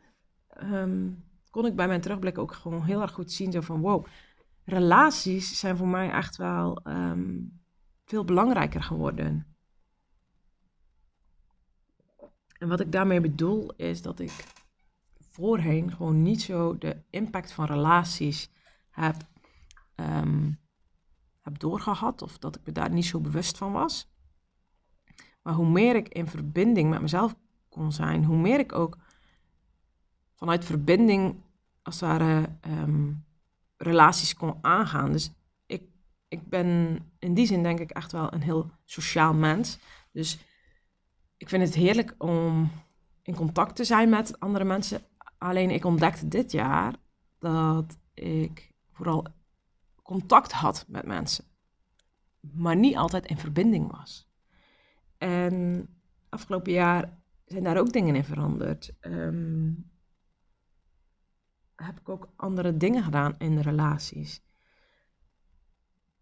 um, 0.63 1.25
kon 1.51 1.67
ik 1.67 1.77
bij 1.77 1.87
mijn 1.87 2.01
terugblik 2.01 2.39
ook 2.39 2.53
gewoon 2.53 2.83
heel 2.83 3.01
erg 3.01 3.13
goed 3.13 3.33
zien 3.33 3.53
zo 3.53 3.61
van, 3.61 3.81
wow, 3.81 4.07
relaties 4.65 5.59
zijn 5.59 5.77
voor 5.77 5.89
mij 5.89 6.11
echt 6.11 6.37
wel 6.37 6.81
um, 6.87 7.61
veel 8.05 8.25
belangrijker 8.25 8.83
geworden. 8.83 9.47
En 12.59 12.69
wat 12.69 12.81
ik 12.81 12.93
daarmee 12.93 13.21
bedoel 13.21 13.73
is 13.77 14.03
dat 14.03 14.19
ik 14.19 14.45
voorheen 15.19 15.93
gewoon 15.93 16.23
niet 16.23 16.43
zo 16.43 16.79
de 16.79 17.03
impact 17.11 17.53
van 17.53 17.65
relaties 17.65 18.51
heb, 18.91 19.17
um, 19.97 20.61
heb 21.41 21.59
doorgehad. 21.59 22.23
Of 22.23 22.39
dat 22.39 22.57
ik 22.57 22.67
me 22.67 22.73
daar 22.73 22.91
niet 22.91 23.07
zo 23.07 23.21
bewust 23.21 23.59
van 23.59 23.73
was. 23.73 24.13
Maar 25.43 25.55
hoe 25.55 25.69
meer 25.69 25.97
ik 25.97 26.09
in 26.09 26.27
verbinding 26.27 26.91
met 26.91 27.01
mezelf 27.01 27.35
kon 27.69 27.93
zijn, 27.93 28.25
hoe 28.25 28.37
meer 28.37 28.59
ik 28.59 28.73
ook 28.73 28.99
vanuit 30.35 30.65
verbinding 30.65 31.43
als 31.83 32.01
het 32.01 32.11
ware 32.11 32.49
um, 32.67 33.25
relaties 33.77 34.35
kon 34.35 34.59
aangaan. 34.61 35.13
Dus 35.13 35.33
ik, 35.67 35.83
ik 36.29 36.49
ben 36.49 36.99
in 37.19 37.35
die 37.35 37.47
zin 37.47 37.63
denk 37.63 37.81
ik 37.81 37.91
echt 37.91 38.13
wel 38.13 38.33
een 38.33 38.43
heel 38.43 38.71
sociaal 38.85 39.35
mens. 39.35 39.79
Dus 40.13 40.39
ik 41.37 41.49
vind 41.49 41.63
het 41.63 41.75
heerlijk 41.75 42.15
om 42.19 42.71
in 43.23 43.35
contact 43.35 43.77
te 43.77 43.85
zijn 43.85 44.09
met 44.09 44.41
andere 44.41 44.65
mensen. 44.65 45.03
Alleen 45.39 45.71
ik 45.71 45.85
ontdekte 45.85 46.29
dit 46.29 46.53
jaar 46.53 46.95
dat 47.39 47.99
ik 48.15 48.73
vooral 48.93 49.27
contact 50.03 50.53
had 50.53 50.85
met 50.89 51.07
mensen, 51.07 51.45
maar 52.41 52.77
niet 52.77 52.97
altijd 52.97 53.27
in 53.27 53.39
verbinding 53.39 53.91
was. 53.99 54.29
En 55.19 55.89
afgelopen 56.29 56.73
jaar 56.73 57.19
zijn 57.45 57.65
daar 57.65 57.79
ook 57.79 57.93
dingen 57.93 58.17
in 58.17 58.25
veranderd. 58.25 58.93
Um, 59.01 59.93
heb 61.77 62.01
ik 62.01 62.09
ook 62.09 62.29
andere 62.37 62.77
dingen 62.77 63.03
gedaan 63.03 63.35
in 63.39 63.59
relaties. 63.59 64.43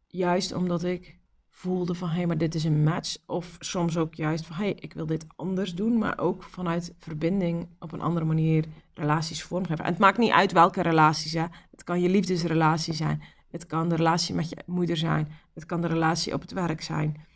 Juist 0.06 0.52
omdat 0.52 0.84
ik 0.84 1.20
voelde 1.48 1.94
van 1.94 2.08
hé, 2.08 2.14
hey, 2.14 2.26
maar 2.26 2.38
dit 2.38 2.54
is 2.54 2.64
een 2.64 2.82
match. 2.82 3.16
Of 3.26 3.56
soms 3.58 3.96
ook 3.96 4.14
juist 4.14 4.46
van 4.46 4.56
hé, 4.56 4.62
hey, 4.62 4.74
ik 4.74 4.92
wil 4.92 5.06
dit 5.06 5.26
anders 5.36 5.74
doen. 5.74 5.98
Maar 5.98 6.18
ook 6.18 6.42
vanuit 6.42 6.94
verbinding 6.98 7.68
op 7.78 7.92
een 7.92 8.00
andere 8.00 8.26
manier 8.26 8.64
relaties 8.94 9.42
vormgeven. 9.42 9.84
En 9.84 9.90
het 9.90 10.00
maakt 10.00 10.18
niet 10.18 10.30
uit 10.30 10.52
welke 10.52 10.82
relaties. 10.82 11.32
Hè. 11.32 11.46
Het 11.70 11.84
kan 11.84 12.00
je 12.00 12.08
liefdesrelatie 12.08 12.94
zijn. 12.94 13.22
Het 13.50 13.66
kan 13.66 13.88
de 13.88 13.96
relatie 13.96 14.34
met 14.34 14.48
je 14.48 14.62
moeder 14.66 14.96
zijn. 14.96 15.28
Het 15.54 15.66
kan 15.66 15.80
de 15.80 15.86
relatie 15.86 16.34
op 16.34 16.40
het 16.40 16.52
werk 16.52 16.82
zijn. 16.82 17.26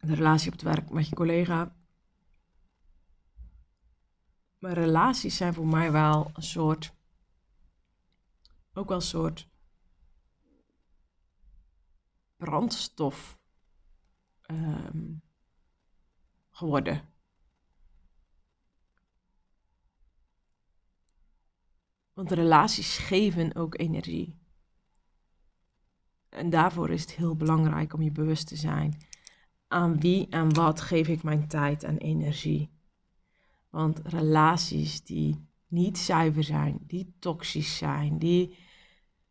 De 0.00 0.14
relatie 0.14 0.46
op 0.46 0.52
het 0.52 0.62
werk 0.62 0.90
met 0.90 1.08
je 1.08 1.14
collega. 1.14 1.76
Maar 4.58 4.72
relaties 4.72 5.36
zijn 5.36 5.54
voor 5.54 5.66
mij 5.66 5.92
wel 5.92 6.30
een 6.32 6.42
soort. 6.42 6.94
Ook 8.72 8.88
wel 8.88 8.96
een 8.96 9.02
soort 9.02 9.48
brandstof 12.36 13.38
um, 14.50 15.22
geworden. 16.50 17.08
Want 22.12 22.32
relaties 22.32 22.98
geven 22.98 23.54
ook 23.54 23.78
energie. 23.78 24.36
En 26.28 26.50
daarvoor 26.50 26.90
is 26.90 27.00
het 27.00 27.12
heel 27.12 27.36
belangrijk 27.36 27.92
om 27.92 28.02
je 28.02 28.10
bewust 28.10 28.46
te 28.46 28.56
zijn. 28.56 29.00
Aan 29.68 30.00
wie 30.00 30.28
en 30.28 30.54
wat 30.54 30.80
geef 30.80 31.08
ik 31.08 31.22
mijn 31.22 31.48
tijd 31.48 31.82
en 31.82 31.98
energie? 31.98 32.77
Want 33.70 34.00
relaties 34.04 35.04
die 35.04 35.46
niet 35.66 35.98
zuiver 35.98 36.44
zijn, 36.44 36.78
die 36.86 37.14
toxisch 37.18 37.76
zijn, 37.76 38.18
die 38.18 38.56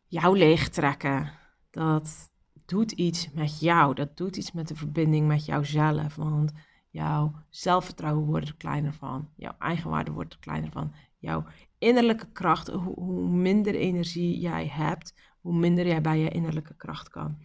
jou 0.08 0.38
leegtrekken, 0.38 1.32
dat 1.70 2.32
doet 2.68 2.92
iets 2.92 3.32
met 3.32 3.60
jou. 3.60 3.94
Dat 3.94 4.18
doet 4.18 4.38
iets 4.38 4.52
met 4.52 4.68
de 4.68 4.76
verbinding 4.76 5.28
met 5.28 5.46
jouzelf. 5.46 6.16
Want 6.16 6.52
jouw 6.90 7.34
zelfvertrouwen 7.50 8.26
wordt 8.26 8.48
er 8.48 8.56
kleiner 8.56 8.94
van. 8.94 9.30
Jouw 9.36 9.56
eigenwaarde 9.60 10.12
wordt 10.12 10.34
er 10.34 10.40
kleiner 10.40 10.72
van. 10.72 10.94
Jouw 11.18 11.46
innerlijke 11.78 12.32
kracht, 12.32 12.68
hoe, 12.68 13.28
minder 13.30 13.76
energie 13.76 14.40
jij 14.40 14.68
hebt, 14.68 15.14
hoe 15.42 15.54
minder 15.54 15.88
jij 15.88 16.02
bij 16.02 16.20
je 16.20 16.30
innerlijke 16.30 16.76
kracht 16.76 17.10
kan. 17.10 17.38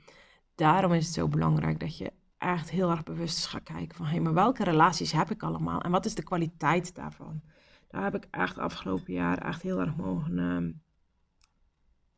Daarom 0.55 0.93
is 0.93 1.05
het 1.05 1.15
zo 1.15 1.29
belangrijk 1.29 1.81
dat 1.81 1.99
je 1.99 2.13
echt 2.43 2.71
heel 2.71 2.91
erg 2.91 3.03
bewust 3.03 3.47
gaan 3.47 3.63
kijken 3.63 3.97
van, 3.97 4.07
hé, 4.07 4.13
hey, 4.13 4.21
maar 4.21 4.35
welke 4.35 4.65
relaties 4.65 5.13
heb 5.13 5.31
ik 5.31 5.43
allemaal 5.43 5.81
en 5.81 5.91
wat 5.91 6.05
is 6.05 6.15
de 6.15 6.23
kwaliteit 6.23 6.95
daarvan? 6.95 7.43
Daar 7.89 8.03
heb 8.03 8.15
ik 8.15 8.27
echt 8.31 8.59
afgelopen 8.59 9.13
jaar 9.13 9.39
echt 9.39 9.63
heel 9.63 9.81
erg 9.81 9.97
mogen, 9.97 10.39
uh, 10.39 10.75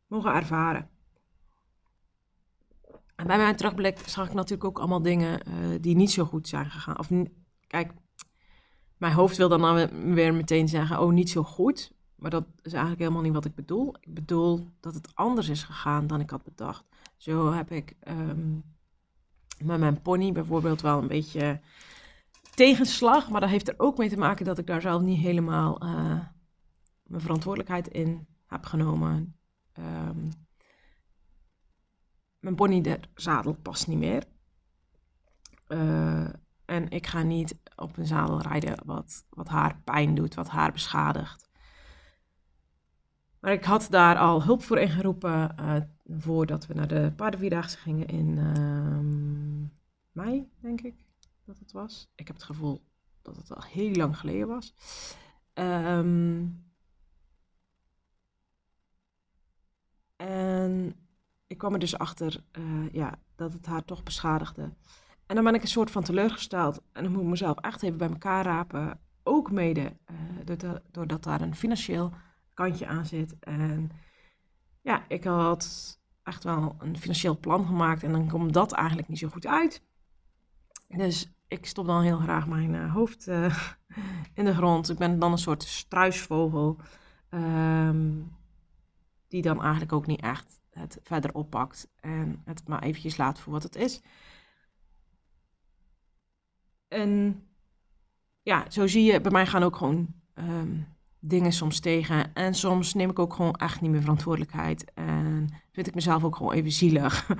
mogen 0.07 0.33
ervaren. 0.33 0.89
En 3.15 3.27
bij 3.27 3.37
mijn 3.37 3.55
terugblik 3.55 3.99
zag 3.99 4.27
ik 4.27 4.33
natuurlijk 4.33 4.63
ook 4.63 4.79
allemaal 4.79 5.01
dingen 5.01 5.47
uh, 5.47 5.77
die 5.81 5.95
niet 5.95 6.11
zo 6.11 6.25
goed 6.25 6.47
zijn 6.47 6.69
gegaan. 6.69 6.99
Of 6.99 7.09
kijk, 7.67 7.93
mijn 8.97 9.13
hoofd 9.13 9.37
wil 9.37 9.49
dan, 9.49 9.61
dan 9.61 10.13
weer 10.13 10.33
meteen 10.33 10.67
zeggen, 10.67 11.01
oh, 11.01 11.11
niet 11.11 11.29
zo 11.29 11.43
goed. 11.43 11.93
Maar 12.15 12.29
dat 12.29 12.45
is 12.61 12.71
eigenlijk 12.71 13.01
helemaal 13.01 13.23
niet 13.23 13.33
wat 13.33 13.45
ik 13.45 13.55
bedoel. 13.55 13.95
Ik 13.99 14.13
bedoel 14.13 14.67
dat 14.79 14.93
het 14.93 15.15
anders 15.15 15.49
is 15.49 15.63
gegaan 15.63 16.07
dan 16.07 16.19
ik 16.19 16.29
had 16.29 16.43
bedacht. 16.43 16.85
Zo 17.17 17.51
heb 17.51 17.71
ik 17.71 17.95
um, 18.07 18.63
met 19.57 19.79
mijn 19.79 20.01
pony 20.01 20.31
bijvoorbeeld 20.31 20.81
wel 20.81 21.01
een 21.01 21.07
beetje 21.07 21.59
tegenslag. 22.55 23.29
Maar 23.29 23.41
dat 23.41 23.49
heeft 23.49 23.67
er 23.67 23.75
ook 23.77 23.97
mee 23.97 24.09
te 24.09 24.17
maken 24.17 24.45
dat 24.45 24.57
ik 24.57 24.67
daar 24.67 24.81
zelf 24.81 25.01
niet 25.01 25.19
helemaal 25.19 25.83
uh, 25.83 26.19
mijn 27.03 27.21
verantwoordelijkheid 27.21 27.87
in 27.87 28.27
heb 28.45 28.65
genomen. 28.65 29.35
Um, 29.79 30.29
mijn 32.39 32.55
pony, 32.55 32.81
de 32.81 32.99
zadel 33.15 33.53
past 33.53 33.87
niet 33.87 33.97
meer. 33.97 34.23
Uh, 35.67 36.29
en 36.65 36.89
ik 36.89 37.07
ga 37.07 37.23
niet 37.23 37.57
op 37.75 37.97
een 37.97 38.05
zadel 38.05 38.41
rijden 38.41 38.85
wat, 38.85 39.25
wat 39.29 39.47
haar 39.47 39.81
pijn 39.83 40.15
doet, 40.15 40.33
wat 40.33 40.49
haar 40.49 40.71
beschadigt. 40.71 41.44
Maar 43.45 43.53
ik 43.53 43.63
had 43.63 43.87
daar 43.89 44.17
al 44.17 44.43
hulp 44.43 44.63
voor 44.63 44.79
ingeroepen 44.79 45.55
uh, 45.59 45.75
voordat 46.07 46.67
we 46.67 46.73
naar 46.73 46.87
de 46.87 47.11
paardenvierdaagse 47.15 47.77
gingen 47.77 48.07
in 48.07 48.37
uh, 48.37 48.99
mei, 50.11 50.49
denk 50.59 50.81
ik 50.81 50.95
dat 51.43 51.59
het 51.59 51.71
was. 51.71 52.11
Ik 52.15 52.27
heb 52.27 52.35
het 52.35 52.45
gevoel 52.45 52.81
dat 53.21 53.35
het 53.35 53.55
al 53.55 53.63
heel 53.63 53.91
lang 53.91 54.17
geleden 54.17 54.47
was. 54.47 54.73
Um, 55.53 56.65
en 60.15 60.95
ik 61.47 61.57
kwam 61.57 61.73
er 61.73 61.79
dus 61.79 61.97
achter 61.97 62.43
uh, 62.51 62.89
ja, 62.91 63.19
dat 63.35 63.53
het 63.53 63.65
haar 63.65 63.85
toch 63.85 64.03
beschadigde. 64.03 64.73
En 65.25 65.35
dan 65.35 65.43
ben 65.43 65.55
ik 65.55 65.61
een 65.61 65.67
soort 65.67 65.91
van 65.91 66.03
teleurgesteld. 66.03 66.81
En 66.91 67.03
dan 67.03 67.11
moet 67.11 67.21
ik 67.21 67.27
mezelf 67.27 67.59
echt 67.59 67.83
even 67.83 67.97
bij 67.97 68.09
elkaar 68.09 68.45
rapen. 68.45 68.99
Ook 69.23 69.51
mede 69.51 69.97
uh, 70.51 70.71
doordat 70.91 71.23
daar 71.23 71.41
een 71.41 71.55
financieel 71.55 72.13
kantje 72.55 72.87
aan 72.87 73.05
zit. 73.05 73.39
En 73.39 73.91
ja, 74.81 75.05
ik 75.07 75.23
had 75.23 75.99
echt 76.23 76.43
wel 76.43 76.75
een 76.79 76.97
financieel 76.97 77.39
plan 77.39 77.65
gemaakt 77.65 78.03
en 78.03 78.11
dan 78.11 78.27
komt 78.27 78.53
dat 78.53 78.71
eigenlijk 78.71 79.07
niet 79.07 79.19
zo 79.19 79.27
goed 79.27 79.47
uit. 79.47 79.81
Dus 80.87 81.31
ik 81.47 81.65
stop 81.65 81.85
dan 81.85 82.01
heel 82.01 82.19
graag 82.19 82.47
mijn 82.47 82.73
uh, 82.73 82.93
hoofd 82.93 83.27
uh, 83.27 83.57
in 84.33 84.45
de 84.45 84.53
grond. 84.53 84.89
Ik 84.89 84.97
ben 84.97 85.19
dan 85.19 85.31
een 85.31 85.37
soort 85.37 85.63
struisvogel. 85.63 86.79
Um, 87.29 88.35
die 89.27 89.41
dan 89.41 89.61
eigenlijk 89.61 89.93
ook 89.93 90.05
niet 90.05 90.21
echt 90.21 90.61
het 90.69 90.99
verder 91.03 91.33
oppakt 91.33 91.91
en 91.99 92.41
het 92.45 92.67
maar 92.67 92.83
eventjes 92.83 93.17
laat 93.17 93.39
voor 93.39 93.53
wat 93.53 93.63
het 93.63 93.75
is. 93.75 94.01
En 96.87 97.43
ja, 98.41 98.69
zo 98.69 98.87
zie 98.87 99.03
je, 99.03 99.21
bij 99.21 99.31
mij 99.31 99.45
gaan 99.45 99.63
ook 99.63 99.75
gewoon 99.75 100.07
ehm, 100.33 100.81
dingen 101.27 101.51
soms 101.51 101.79
tegen. 101.79 102.33
En 102.33 102.53
soms 102.53 102.93
neem 102.93 103.09
ik 103.09 103.19
ook 103.19 103.33
gewoon 103.33 103.53
echt 103.53 103.81
niet 103.81 103.91
meer 103.91 104.01
verantwoordelijkheid. 104.01 104.91
En 104.93 105.47
vind 105.71 105.87
ik 105.87 105.95
mezelf 105.95 106.23
ook 106.23 106.35
gewoon 106.35 106.53
even 106.53 106.71
zielig. 106.71 107.29
um, 107.29 107.37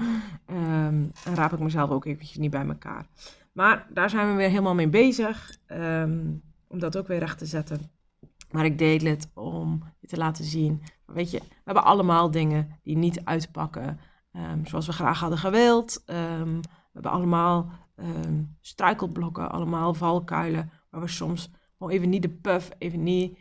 en 1.26 1.36
raap 1.36 1.54
ik 1.54 1.60
mezelf 1.60 1.90
ook 1.90 2.06
eventjes 2.06 2.38
niet 2.38 2.52
bij 2.52 2.66
elkaar. 2.66 3.08
Maar 3.52 3.88
daar 3.90 4.10
zijn 4.10 4.30
we 4.30 4.34
weer 4.34 4.50
helemaal 4.50 4.76
mee 4.76 4.90
bezig. 4.90 5.58
Um, 5.68 6.42
om 6.68 6.80
dat 6.80 6.98
ook 6.98 7.08
weer 7.08 7.20
recht 7.20 7.38
te 7.38 7.46
zetten. 7.46 7.92
Maar 8.52 8.66
ik 8.66 8.78
deed 8.78 9.02
het 9.02 9.30
om 9.34 9.84
je 10.00 10.08
te 10.08 10.18
laten 10.18 10.46
zien. 10.46 10.82
Weet 11.06 11.32
je, 11.32 11.40
we 11.40 11.62
hebben 11.64 11.84
allemaal 11.84 12.32
dingen 12.32 12.80
die 12.84 12.98
niet 12.98 13.26
uitpakken 13.26 14.00
um, 14.34 14.68
zoals 14.68 14.86
we 14.86 14.94
graag 14.94 15.20
hadden 15.20 15.40
gewild. 15.40 16.04
we 16.06 16.14
hebben 16.94 17.12
allemaal 17.12 17.72
struikelblokken, 18.62 19.52
allemaal 19.52 19.94
valkuilen. 19.94 20.72
Waar 20.90 21.02
we 21.02 21.08
soms 21.08 21.52
gewoon 21.78 21.94
even 21.94 22.10
niet 22.10 22.22
de 22.22 22.30
puff, 22.30 22.70
even 22.78 23.04
niet 23.04 23.38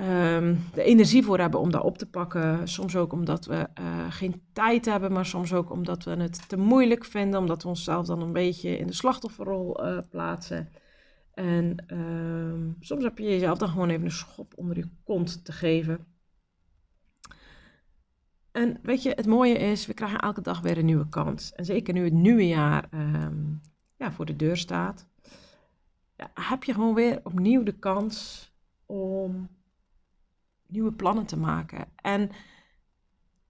um, 0.00 0.64
de 0.74 0.82
energie 0.82 1.24
voor 1.24 1.38
hebben 1.38 1.60
om 1.60 1.70
dat 1.70 1.82
op 1.82 1.98
te 1.98 2.10
pakken. 2.10 2.68
Soms 2.68 2.96
ook 2.96 3.12
omdat 3.12 3.46
we 3.46 3.68
uh, 3.80 4.12
geen 4.12 4.42
tijd 4.52 4.84
hebben, 4.84 5.12
maar 5.12 5.26
soms 5.26 5.52
ook 5.52 5.70
omdat 5.70 6.04
we 6.04 6.10
het 6.10 6.48
te 6.48 6.56
moeilijk 6.56 7.04
vinden, 7.04 7.40
omdat 7.40 7.62
we 7.62 7.68
onszelf 7.68 8.06
dan 8.06 8.22
een 8.22 8.32
beetje 8.32 8.78
in 8.78 8.86
de 8.86 8.92
slachtofferrol 8.92 9.86
uh, 9.86 9.98
plaatsen. 10.10 10.68
En 11.34 11.84
um, 11.86 12.76
soms 12.80 13.04
heb 13.04 13.18
je 13.18 13.24
jezelf 13.24 13.58
dan 13.58 13.68
gewoon 13.68 13.88
even 13.88 14.04
een 14.04 14.10
schop 14.10 14.52
onder 14.56 14.76
je 14.76 14.88
kont 15.04 15.44
te 15.44 15.52
geven. 15.52 16.06
En 18.52 18.78
weet 18.82 19.02
je, 19.02 19.10
het 19.10 19.26
mooie 19.26 19.58
is, 19.58 19.86
we 19.86 19.94
krijgen 19.94 20.18
elke 20.18 20.40
dag 20.40 20.60
weer 20.60 20.78
een 20.78 20.84
nieuwe 20.84 21.08
kans. 21.08 21.52
En 21.52 21.64
zeker 21.64 21.94
nu 21.94 22.04
het 22.04 22.12
nieuwe 22.12 22.46
jaar 22.46 22.88
um, 22.94 23.60
ja, 23.96 24.12
voor 24.12 24.26
de 24.26 24.36
deur 24.36 24.56
staat, 24.56 25.06
ja, 26.16 26.30
heb 26.34 26.64
je 26.64 26.74
gewoon 26.74 26.94
weer 26.94 27.20
opnieuw 27.22 27.62
de 27.62 27.78
kans 27.78 28.48
om 28.86 29.48
nieuwe 30.70 30.92
plannen 30.92 31.26
te 31.26 31.38
maken. 31.38 31.84
En 31.96 32.30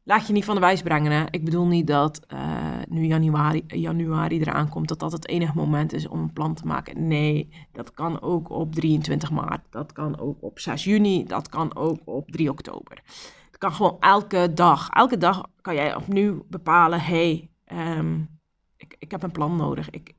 laat 0.03 0.27
je 0.27 0.33
niet 0.33 0.45
van 0.45 0.55
de 0.55 0.61
wijs 0.61 0.83
brengen. 0.83 1.13
Hè? 1.13 1.25
Ik 1.31 1.45
bedoel 1.45 1.67
niet 1.67 1.87
dat 1.87 2.21
uh, 2.33 2.79
nu 2.89 3.05
januari, 3.05 3.65
januari 3.67 4.41
eraan 4.41 4.69
komt, 4.69 4.89
dat 4.89 4.99
dat 5.01 5.13
het 5.13 5.29
enige 5.29 5.53
moment 5.55 5.93
is 5.93 6.09
om 6.09 6.21
een 6.21 6.33
plan 6.33 6.55
te 6.55 6.67
maken. 6.67 7.07
Nee, 7.07 7.49
dat 7.73 7.93
kan 7.93 8.21
ook 8.21 8.51
op 8.51 8.75
23 8.75 9.31
maart, 9.31 9.67
dat 9.71 9.93
kan 9.93 10.19
ook 10.19 10.43
op 10.43 10.59
6 10.59 10.85
juni, 10.85 11.25
dat 11.25 11.49
kan 11.49 11.77
ook 11.77 12.01
op 12.05 12.31
3 12.31 12.51
oktober. 12.51 13.03
Het 13.47 13.59
kan 13.59 13.73
gewoon 13.73 13.97
elke 14.01 14.53
dag. 14.55 14.89
Elke 14.89 15.19
dag 15.19 15.47
kan 15.61 15.75
jij 15.75 15.95
opnieuw 15.95 16.45
bepalen, 16.49 17.01
hey, 17.01 17.51
um, 17.73 18.41
ik, 18.77 18.97
ik 18.99 19.11
heb 19.11 19.23
een 19.23 19.33
plan 19.33 19.57
nodig. 19.57 19.91
Ik, 19.91 20.13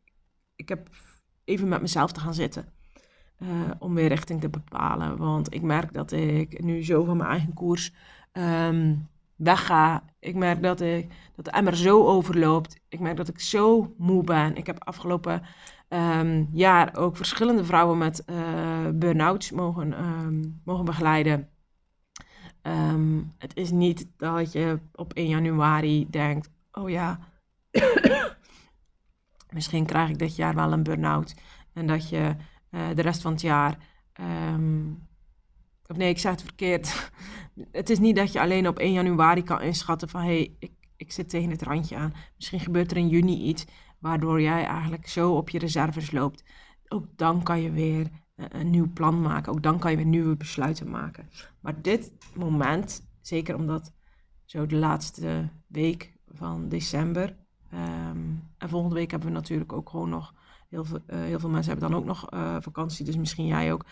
ik 0.55 0.69
heb 0.69 0.89
even 1.43 1.67
met 1.67 1.81
mezelf 1.81 2.11
te 2.11 2.19
gaan 2.19 2.33
zitten. 2.33 2.73
Uh, 3.43 3.71
om 3.79 3.93
weer 3.93 4.07
richting 4.07 4.41
te 4.41 4.49
bepalen. 4.49 5.17
Want 5.17 5.53
ik 5.53 5.61
merk 5.61 5.93
dat 5.93 6.11
ik 6.11 6.63
nu 6.63 6.83
zo 6.83 7.03
van 7.03 7.17
mijn 7.17 7.29
eigen 7.29 7.53
koers 7.53 7.93
um, 8.33 9.07
wegga. 9.35 10.03
Ik 10.19 10.35
merk 10.35 10.61
dat, 10.61 10.81
ik, 10.81 11.11
dat 11.35 11.45
de 11.45 11.51
emmer 11.51 11.77
zo 11.77 12.05
overloopt. 12.05 12.79
Ik 12.89 12.99
merk 12.99 13.17
dat 13.17 13.27
ik 13.27 13.39
zo 13.39 13.93
moe 13.97 14.23
ben. 14.23 14.55
Ik 14.55 14.65
heb 14.65 14.83
afgelopen 14.83 15.41
um, 15.89 16.49
jaar 16.51 16.95
ook 16.95 17.17
verschillende 17.17 17.65
vrouwen 17.65 17.97
met 17.97 18.23
uh, 18.29 18.37
burn-outs 18.93 19.51
mogen, 19.51 20.03
um, 20.03 20.61
mogen 20.65 20.85
begeleiden. 20.85 21.49
het 23.37 23.55
is 23.55 23.71
niet 23.71 24.07
dat 24.17 24.51
je 24.51 24.79
op 24.95 25.13
1 25.13 25.27
januari 25.27 26.07
denkt: 26.09 26.49
oh 26.71 26.89
ja, 26.89 27.19
misschien 29.55 29.85
krijg 29.85 30.09
ik 30.09 30.19
dit 30.19 30.35
jaar 30.35 30.55
wel 30.55 30.71
een 30.71 30.83
burn-out. 30.83 31.35
En 31.73 31.87
dat 31.87 32.09
je 32.09 32.35
uh, 32.71 32.87
de 32.95 33.01
rest 33.01 33.21
van 33.21 33.31
het 33.31 33.41
jaar. 33.41 33.77
Um, 34.53 35.07
of 35.87 35.97
nee, 35.97 36.09
ik 36.09 36.19
zeg 36.19 36.31
het 36.31 36.41
verkeerd. 36.41 37.11
het 37.71 37.89
is 37.89 37.99
niet 37.99 38.15
dat 38.15 38.31
je 38.31 38.39
alleen 38.39 38.67
op 38.67 38.79
1 38.79 38.91
januari 38.91 39.43
kan 39.43 39.61
inschatten 39.61 40.09
van 40.09 40.21
hé, 40.21 40.27
hey, 40.27 40.55
ik, 40.59 40.71
ik 40.95 41.11
zit 41.11 41.29
tegen 41.29 41.49
het 41.49 41.61
randje 41.61 41.95
aan. 41.95 42.13
Misschien 42.35 42.59
gebeurt 42.59 42.91
er 42.91 42.97
in 42.97 43.07
juni 43.07 43.41
iets 43.41 43.65
waardoor 43.99 44.41
jij 44.41 44.65
eigenlijk 44.65 45.07
zo 45.07 45.35
op 45.35 45.49
je 45.49 45.59
reserves 45.59 46.11
loopt. 46.11 46.43
Ook 46.87 47.05
dan 47.15 47.43
kan 47.43 47.61
je 47.61 47.71
weer 47.71 48.09
uh, 48.35 48.45
een 48.49 48.69
nieuw 48.69 48.91
plan 48.93 49.21
maken. 49.21 49.51
Ook 49.51 49.63
dan 49.63 49.79
kan 49.79 49.91
je 49.91 49.97
weer 49.97 50.05
nieuwe 50.05 50.35
besluiten 50.35 50.89
maken. 50.89 51.29
Maar 51.59 51.81
dit 51.81 52.11
moment, 52.35 53.07
zeker 53.21 53.55
omdat 53.55 53.93
zo 54.45 54.65
de 54.65 54.75
laatste 54.75 55.49
week 55.67 56.13
van 56.27 56.69
december. 56.69 57.35
Um, 57.73 58.49
en 58.57 58.69
volgende 58.69 58.95
week 58.95 59.11
hebben 59.11 59.29
we 59.29 59.35
natuurlijk 59.35 59.73
ook 59.73 59.89
gewoon 59.89 60.09
nog 60.09 60.33
Heel 60.71 60.83
veel, 60.83 60.99
uh, 61.07 61.19
heel 61.19 61.39
veel 61.39 61.49
mensen 61.49 61.71
hebben 61.71 61.89
dan 61.89 61.99
ook 61.99 62.05
nog 62.05 62.33
uh, 62.33 62.55
vakantie, 62.59 63.05
dus 63.05 63.15
misschien 63.15 63.45
jij 63.45 63.73
ook. 63.73 63.85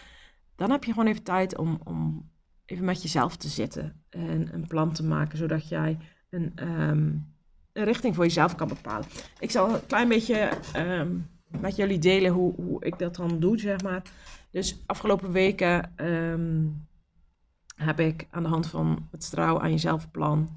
Dan 0.56 0.72
heb 0.72 0.84
je 0.84 0.92
gewoon 0.92 1.08
even 1.08 1.24
tijd 1.24 1.58
om, 1.58 1.80
om 1.84 2.30
even 2.66 2.86
met 2.86 3.02
jezelf 3.02 3.36
te 3.36 3.48
zitten 3.48 4.04
en 4.10 4.54
een 4.54 4.68
plan 4.68 4.92
te 4.92 5.04
maken, 5.04 5.38
zodat 5.38 5.70
jij 5.70 5.98
een, 6.30 6.54
um, 6.68 7.34
een 7.74 7.84
richting 7.84 8.16
voor 8.16 8.24
jezelf 8.24 8.56
kan 8.56 8.68
bepalen. 8.68 9.08
Ik 9.40 9.52
zal 9.52 9.74
een 9.74 9.86
klein 9.86 10.08
beetje 10.08 10.50
um, 10.76 11.30
met 11.48 11.76
jullie 11.76 12.00
delen 12.00 12.32
hoe, 12.32 12.54
hoe 12.56 12.86
ik 12.86 13.00
dat 13.00 13.16
dan 13.16 13.40
doe, 13.40 13.60
zeg 13.60 13.82
maar. 13.84 14.02
Dus 14.52 14.84
afgelopen 14.86 15.32
weken 15.32 15.94
um, 16.06 16.88
heb 17.76 18.00
ik 18.00 18.28
aan 18.30 18.44
de 18.44 18.50
hand 18.50 18.68
van 18.68 19.08
het 19.12 19.30
Trouw 19.30 19.60
aan 19.60 19.72
jezelf 19.72 20.12
plan, 20.12 20.50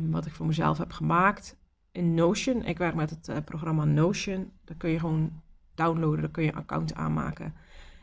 wat 0.00 0.26
ik 0.26 0.32
voor 0.32 0.46
mezelf 0.46 0.78
heb 0.78 0.92
gemaakt, 0.92 1.56
in 1.92 2.14
Notion. 2.14 2.64
Ik 2.64 2.78
werk 2.78 2.94
met 2.94 3.10
het 3.10 3.28
uh, 3.28 3.36
programma 3.44 3.84
Notion. 3.84 4.52
Daar 4.64 4.76
kun 4.76 4.90
je 4.90 4.98
gewoon 4.98 5.42
downloaden, 5.74 6.20
daar 6.20 6.30
kun 6.30 6.42
je 6.42 6.52
een 6.52 6.58
account 6.58 6.94
aanmaken. 6.94 7.54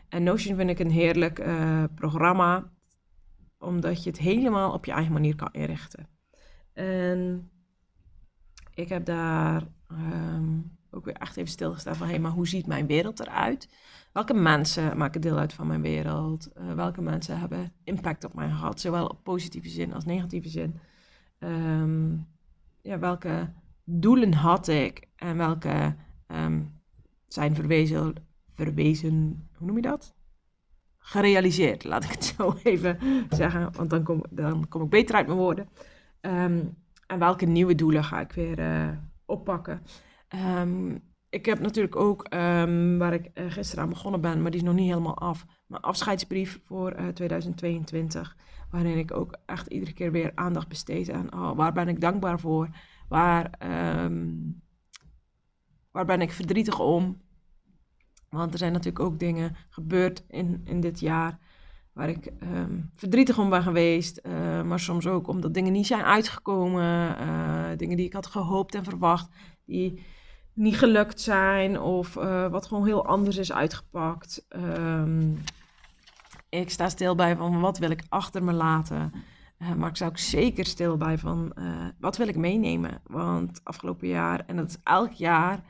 En 0.09 0.23
Notion 0.23 0.55
vind 0.55 0.69
ik 0.69 0.79
een 0.79 0.91
heerlijk 0.91 1.39
uh, 1.39 1.83
programma, 1.95 2.71
omdat 3.57 4.03
je 4.03 4.09
het 4.09 4.19
helemaal 4.19 4.73
op 4.73 4.85
je 4.85 4.91
eigen 4.91 5.13
manier 5.13 5.35
kan 5.35 5.49
inrichten. 5.51 6.07
En 6.73 7.49
ik 8.73 8.89
heb 8.89 9.05
daar 9.05 9.63
um, 9.91 10.77
ook 10.91 11.05
weer 11.05 11.13
echt 11.13 11.37
even 11.37 11.51
stilgestaan 11.51 11.95
van, 11.95 12.05
hé, 12.07 12.13
hey, 12.13 12.21
maar 12.21 12.31
hoe 12.31 12.47
ziet 12.47 12.67
mijn 12.67 12.87
wereld 12.87 13.19
eruit? 13.19 13.69
Welke 14.13 14.33
mensen 14.33 14.97
maken 14.97 15.21
deel 15.21 15.37
uit 15.37 15.53
van 15.53 15.67
mijn 15.67 15.81
wereld? 15.81 16.49
Uh, 16.57 16.73
welke 16.73 17.01
mensen 17.01 17.39
hebben 17.39 17.73
impact 17.83 18.23
op 18.23 18.33
mij 18.33 18.47
gehad, 18.47 18.79
zowel 18.79 19.07
op 19.07 19.23
positieve 19.23 19.69
zin 19.69 19.93
als 19.93 20.05
negatieve 20.05 20.49
zin? 20.49 20.79
Um, 21.39 22.27
ja, 22.81 22.99
welke 22.99 23.49
doelen 23.89 24.33
had 24.33 24.67
ik 24.67 25.07
en 25.15 25.37
welke 25.37 25.95
um, 26.27 26.81
zijn 27.27 27.55
verwezen, 27.55 28.13
verwezen, 28.53 29.47
hoe 29.55 29.67
noem 29.67 29.75
je 29.75 29.81
dat? 29.81 30.15
Gerealiseerd, 30.97 31.83
laat 31.83 32.03
ik 32.03 32.11
het 32.11 32.23
zo 32.23 32.55
even 32.63 32.97
zeggen, 33.29 33.71
want 33.73 33.89
dan 33.89 34.03
kom, 34.03 34.23
dan 34.29 34.67
kom 34.67 34.81
ik 34.81 34.89
beter 34.89 35.15
uit 35.15 35.27
mijn 35.27 35.39
woorden. 35.39 35.69
Um, 36.21 36.77
en 37.07 37.19
welke 37.19 37.45
nieuwe 37.45 37.75
doelen 37.75 38.03
ga 38.03 38.19
ik 38.19 38.31
weer 38.31 38.59
uh, 38.59 38.89
oppakken? 39.25 39.81
Um, 40.57 41.03
ik 41.29 41.45
heb 41.45 41.59
natuurlijk 41.59 41.95
ook, 41.95 42.27
waar 42.97 43.13
ik 43.13 43.29
uh, 43.33 43.51
gisteren 43.51 43.83
aan 43.83 43.89
begonnen 43.89 44.21
ben, 44.21 44.41
maar 44.41 44.51
die 44.51 44.59
is 44.59 44.65
nog 44.65 44.75
niet 44.75 44.89
helemaal 44.89 45.17
af, 45.17 45.45
mijn 45.67 45.81
afscheidsbrief 45.81 46.59
voor 46.63 46.99
uh, 46.99 47.07
2022. 47.07 48.37
Waarin 48.71 48.97
ik 48.97 49.13
ook 49.13 49.37
echt 49.45 49.67
iedere 49.67 49.93
keer 49.93 50.11
weer 50.11 50.31
aandacht 50.35 50.67
besteed 50.67 51.11
aan 51.11 51.33
oh, 51.33 51.55
waar 51.55 51.73
ben 51.73 51.87
ik 51.87 52.01
dankbaar 52.01 52.39
voor 52.39 52.69
Waar, 53.07 53.51
um, 54.03 54.61
waar 55.91 56.05
ben 56.05 56.21
ik 56.21 56.31
verdrietig 56.31 56.79
om? 56.79 57.21
Want 58.29 58.51
er 58.51 58.57
zijn 58.57 58.71
natuurlijk 58.71 59.05
ook 59.05 59.19
dingen 59.19 59.55
gebeurd 59.69 60.23
in, 60.27 60.61
in 60.63 60.79
dit 60.79 60.99
jaar 60.99 61.39
waar 61.97 62.09
ik 62.09 62.31
um, 62.43 62.91
verdrietig 62.95 63.37
om 63.37 63.49
ben 63.49 63.63
geweest. 63.63 64.19
Uh, 64.23 64.61
maar 64.61 64.79
soms 64.79 65.07
ook 65.07 65.27
omdat 65.27 65.53
dingen 65.53 65.71
niet 65.71 65.87
zijn 65.87 66.03
uitgekomen. 66.03 67.17
Uh, 67.21 67.77
dingen 67.77 67.97
die 67.97 68.05
ik 68.05 68.13
had 68.13 68.27
gehoopt 68.27 68.75
en 68.75 68.83
verwacht, 68.83 69.29
die 69.65 70.05
niet 70.53 70.77
gelukt 70.77 71.21
zijn. 71.21 71.79
Of 71.79 72.15
uh, 72.15 72.47
wat 72.47 72.67
gewoon 72.67 72.85
heel 72.85 73.05
anders 73.05 73.37
is 73.37 73.51
uitgepakt. 73.51 74.45
Um, 74.49 75.37
ik 76.49 76.69
sta 76.69 76.89
stil 76.89 77.15
bij 77.15 77.35
van 77.35 77.59
wat 77.59 77.77
wil 77.77 77.89
ik 77.89 78.03
achter 78.09 78.43
me 78.43 78.53
laten. 78.53 79.13
Uh, 79.59 79.73
maar 79.73 79.89
ik 79.89 79.97
zou 79.97 80.09
ook 80.09 80.17
zeker 80.17 80.65
stil 80.65 80.97
bij 80.97 81.17
van 81.17 81.51
uh, 81.55 81.87
wat 81.99 82.17
wil 82.17 82.27
ik 82.27 82.35
meenemen? 82.35 83.01
Want 83.03 83.61
afgelopen 83.63 84.07
jaar, 84.07 84.45
en 84.45 84.55
dat 84.55 84.69
is 84.69 84.77
elk 84.83 85.11
jaar, 85.11 85.63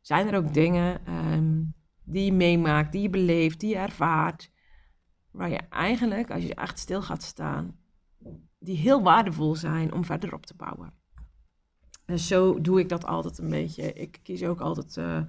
zijn 0.00 0.28
er 0.28 0.36
ook 0.36 0.54
dingen 0.54 1.00
um, 1.32 1.74
die 2.04 2.24
je 2.24 2.32
meemaakt, 2.32 2.92
die 2.92 3.02
je 3.02 3.10
beleeft, 3.10 3.60
die 3.60 3.68
je 3.68 3.76
ervaart. 3.76 4.50
Waar 5.30 5.50
je 5.50 5.60
eigenlijk, 5.68 6.30
als 6.30 6.42
je 6.42 6.54
echt 6.54 6.78
stil 6.78 7.02
gaat 7.02 7.22
staan, 7.22 7.76
die 8.58 8.76
heel 8.76 9.02
waardevol 9.02 9.54
zijn 9.54 9.92
om 9.92 10.04
verder 10.04 10.34
op 10.34 10.46
te 10.46 10.56
bouwen. 10.56 10.92
En 12.04 12.18
zo 12.18 12.60
doe 12.60 12.80
ik 12.80 12.88
dat 12.88 13.04
altijd 13.04 13.38
een 13.38 13.50
beetje. 13.50 13.92
Ik 13.92 14.20
kies 14.22 14.44
ook 14.44 14.60
altijd. 14.60 14.96
Uh, 14.96 15.20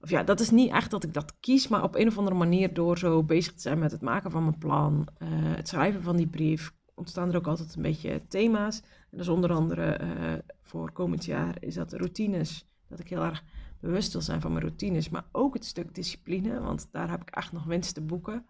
of 0.00 0.10
ja, 0.10 0.22
dat 0.22 0.40
is 0.40 0.50
niet 0.50 0.70
echt 0.70 0.90
dat 0.90 1.04
ik 1.04 1.14
dat 1.14 1.40
kies, 1.40 1.68
maar 1.68 1.82
op 1.82 1.94
een 1.94 2.08
of 2.08 2.18
andere 2.18 2.36
manier 2.36 2.74
door 2.74 2.98
zo 2.98 3.22
bezig 3.22 3.54
te 3.54 3.60
zijn 3.60 3.78
met 3.78 3.92
het 3.92 4.00
maken 4.00 4.30
van 4.30 4.42
mijn 4.42 4.58
plan, 4.58 5.08
het 5.24 5.68
schrijven 5.68 6.02
van 6.02 6.16
die 6.16 6.28
brief, 6.28 6.72
ontstaan 7.00 7.30
er 7.30 7.36
ook 7.36 7.46
altijd 7.46 7.74
een 7.74 7.82
beetje 7.82 8.22
thema's. 8.28 8.80
En 8.80 9.10
dat 9.10 9.20
is 9.20 9.28
onder 9.28 9.52
andere 9.52 10.00
uh, 10.00 10.32
voor 10.62 10.92
komend 10.92 11.24
jaar 11.24 11.56
is 11.60 11.74
dat 11.74 11.92
routines. 11.92 12.66
Dat 12.88 13.00
ik 13.00 13.08
heel 13.08 13.22
erg 13.22 13.42
bewust 13.80 14.12
wil 14.12 14.22
zijn 14.22 14.40
van 14.40 14.52
mijn 14.52 14.64
routines, 14.64 15.08
maar 15.08 15.24
ook 15.32 15.54
het 15.54 15.64
stuk 15.64 15.94
discipline, 15.94 16.60
want 16.60 16.88
daar 16.90 17.10
heb 17.10 17.20
ik 17.20 17.30
echt 17.30 17.52
nog 17.52 17.64
winst 17.64 17.94
te 17.94 18.00
boeken. 18.00 18.46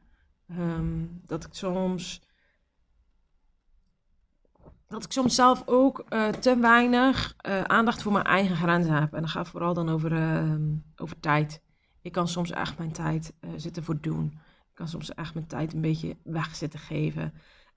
Ehm, 0.48 1.06
dat 1.26 1.44
ik 1.44 1.54
soms 1.54 2.28
dat 4.86 5.04
ik 5.04 5.12
soms 5.12 5.34
zelf 5.34 5.62
ook 5.66 6.04
uh, 6.08 6.28
te 6.28 6.56
weinig 6.56 7.36
uh, 7.46 7.62
aandacht 7.62 8.02
voor 8.02 8.12
mijn 8.12 8.24
eigen 8.24 8.56
grenzen 8.56 8.94
heb. 8.94 9.14
En 9.14 9.20
dat 9.20 9.30
gaat 9.30 9.48
vooral 9.48 9.74
dan 9.74 9.88
over, 9.88 10.12
uh, 10.12 10.54
over 10.96 11.20
tijd. 11.20 11.62
Ik 12.02 12.12
kan 12.12 12.28
soms 12.28 12.50
echt 12.50 12.78
mijn 12.78 12.92
tijd 12.92 13.34
zitten 13.56 13.84
voor 13.84 14.00
doen. 14.00 14.26
Ik 14.70 14.74
kan 14.74 14.88
soms 14.88 15.14
echt 15.14 15.34
mijn 15.34 15.46
tijd 15.46 15.72
een 15.72 15.80
beetje 15.80 16.16
weg 16.22 16.56
zitten 16.56 16.80
geven. 16.80 17.34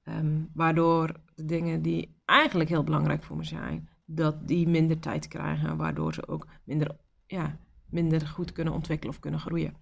Um, 0.10 0.50
waardoor 0.54 1.14
de 1.36 1.46
dingen 1.46 1.82
die 1.82 2.22
eigenlijk 2.26 2.70
heel 2.70 2.84
belangrijk 2.84 3.24
voor 3.24 3.38
me 3.38 3.44
zijn, 3.44 3.90
dat 4.06 4.48
die 4.48 4.68
minder 4.68 5.00
tijd 5.00 5.28
krijgen. 5.28 5.78
Waardoor 5.78 6.14
ze 6.14 6.28
ook 6.28 6.48
minder, 6.64 6.96
ja, 7.26 7.58
minder 7.90 8.28
goed 8.28 8.52
kunnen 8.52 8.74
ontwikkelen 8.74 9.14
of 9.14 9.20
kunnen 9.20 9.40
groeien. 9.40 9.76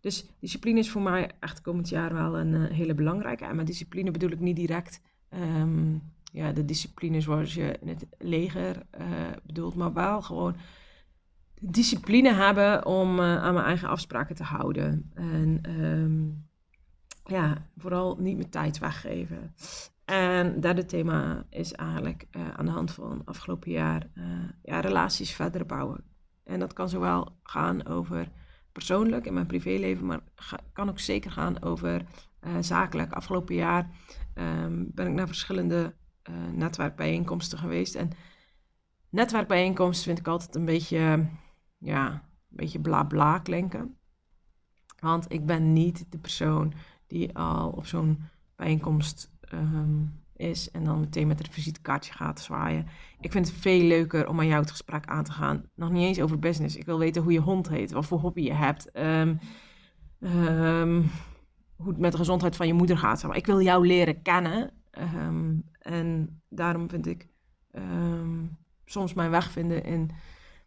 Dus 0.00 0.28
discipline 0.40 0.78
is 0.78 0.90
voor 0.90 1.02
mij 1.02 1.30
echt 1.40 1.60
komend 1.60 1.88
jaar 1.88 2.14
wel 2.14 2.38
een 2.38 2.54
hele 2.54 2.94
belangrijke. 2.94 3.44
En 3.44 3.56
met 3.56 3.66
discipline 3.66 4.10
bedoel 4.10 4.30
ik 4.30 4.40
niet 4.40 4.56
direct 4.56 5.00
um, 5.30 6.02
ja, 6.32 6.52
de 6.52 6.64
discipline 6.64 7.20
zoals 7.20 7.54
je 7.54 7.78
in 7.80 7.88
het 7.88 8.06
leger 8.18 8.86
uh, 8.98 9.06
bedoelt, 9.42 9.74
maar 9.74 9.92
wel 9.92 10.22
gewoon 10.22 10.56
discipline 11.60 12.32
hebben 12.32 12.86
om 12.86 13.18
uh, 13.18 13.42
aan 13.42 13.54
mijn 13.54 13.66
eigen 13.66 13.88
afspraken 13.88 14.34
te 14.34 14.42
houden. 14.42 15.10
En 15.14 15.80
um, 15.80 16.45
ja, 17.26 17.68
vooral 17.76 18.16
niet 18.18 18.36
mijn 18.36 18.50
tijd 18.50 18.78
weggeven. 18.78 19.54
En 20.04 20.60
derde 20.60 20.84
thema 20.84 21.46
is 21.50 21.72
eigenlijk 21.72 22.26
uh, 22.30 22.48
aan 22.56 22.64
de 22.64 22.70
hand 22.70 22.90
van 22.90 23.22
afgelopen 23.24 23.70
jaar 23.70 24.10
ja, 24.62 24.80
relaties 24.80 25.32
verder 25.32 25.66
bouwen. 25.66 26.04
En 26.44 26.58
dat 26.58 26.72
kan 26.72 26.88
zowel 26.88 27.38
gaan 27.42 27.86
over 27.86 28.28
persoonlijk 28.72 29.26
in 29.26 29.34
mijn 29.34 29.46
privéleven, 29.46 30.06
maar 30.06 30.20
kan 30.72 30.88
ook 30.88 30.98
zeker 30.98 31.30
gaan 31.30 31.62
over 31.62 32.04
zakelijk. 32.60 33.12
Afgelopen 33.12 33.54
jaar 33.54 33.90
um, 34.34 34.90
ben 34.94 35.06
ik 35.06 35.12
naar 35.12 35.26
verschillende 35.26 35.94
netwerkbijeenkomsten 36.52 37.58
geweest. 37.58 37.94
En 37.94 38.10
netwerkbijeenkomsten 39.10 40.04
vind 40.04 40.18
ik 40.18 40.26
altijd 40.26 40.54
een 40.54 40.64
beetje, 40.64 41.28
ja, 41.78 42.10
een 42.10 42.20
beetje 42.56 42.80
bla 42.80 43.02
bla 43.04 43.38
klinken. 43.38 43.96
Want 45.00 45.32
ik 45.32 45.46
ben 45.46 45.72
niet 45.72 46.06
de 46.10 46.18
persoon 46.18 46.72
die 47.06 47.36
al 47.36 47.70
op 47.70 47.86
zo'n 47.86 48.18
bijeenkomst 48.56 49.32
um, 49.52 50.24
is 50.36 50.70
en 50.70 50.84
dan 50.84 51.00
meteen 51.00 51.26
met 51.26 51.38
het 51.38 51.48
visitekaartje 51.48 52.12
gaat 52.12 52.40
zwaaien. 52.40 52.86
Ik 53.20 53.32
vind 53.32 53.46
het 53.48 53.56
veel 53.56 53.82
leuker 53.82 54.28
om 54.28 54.38
aan 54.38 54.46
jou 54.46 54.60
het 54.60 54.70
gesprek 54.70 55.06
aan 55.06 55.24
te 55.24 55.32
gaan. 55.32 55.64
Nog 55.74 55.90
niet 55.90 56.02
eens 56.02 56.20
over 56.20 56.38
business. 56.38 56.76
Ik 56.76 56.86
wil 56.86 56.98
weten 56.98 57.22
hoe 57.22 57.32
je 57.32 57.40
hond 57.40 57.68
heet, 57.68 57.92
wat 57.92 58.06
voor 58.06 58.18
hobby 58.18 58.40
je 58.40 58.52
hebt. 58.52 58.98
Um, 58.98 59.38
um, 60.20 61.10
hoe 61.76 61.88
het 61.88 61.98
met 61.98 62.12
de 62.12 62.18
gezondheid 62.18 62.56
van 62.56 62.66
je 62.66 62.72
moeder 62.72 62.98
gaat. 62.98 63.34
Ik 63.34 63.46
wil 63.46 63.62
jou 63.62 63.86
leren 63.86 64.22
kennen. 64.22 64.72
En 65.78 66.40
daarom 66.48 66.88
vind 66.88 67.06
ik 67.06 67.28
soms 68.84 69.14
mijn 69.14 69.30
weg 69.30 69.50
vinden 69.50 69.84
in 69.84 70.10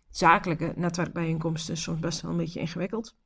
zakelijke 0.10 0.74
netwerkbijeenkomsten 0.76 1.78
soms 1.78 2.00
best 2.00 2.22
wel 2.22 2.32
een 2.32 2.38
beetje 2.38 2.60
ingewikkeld. 2.60 3.18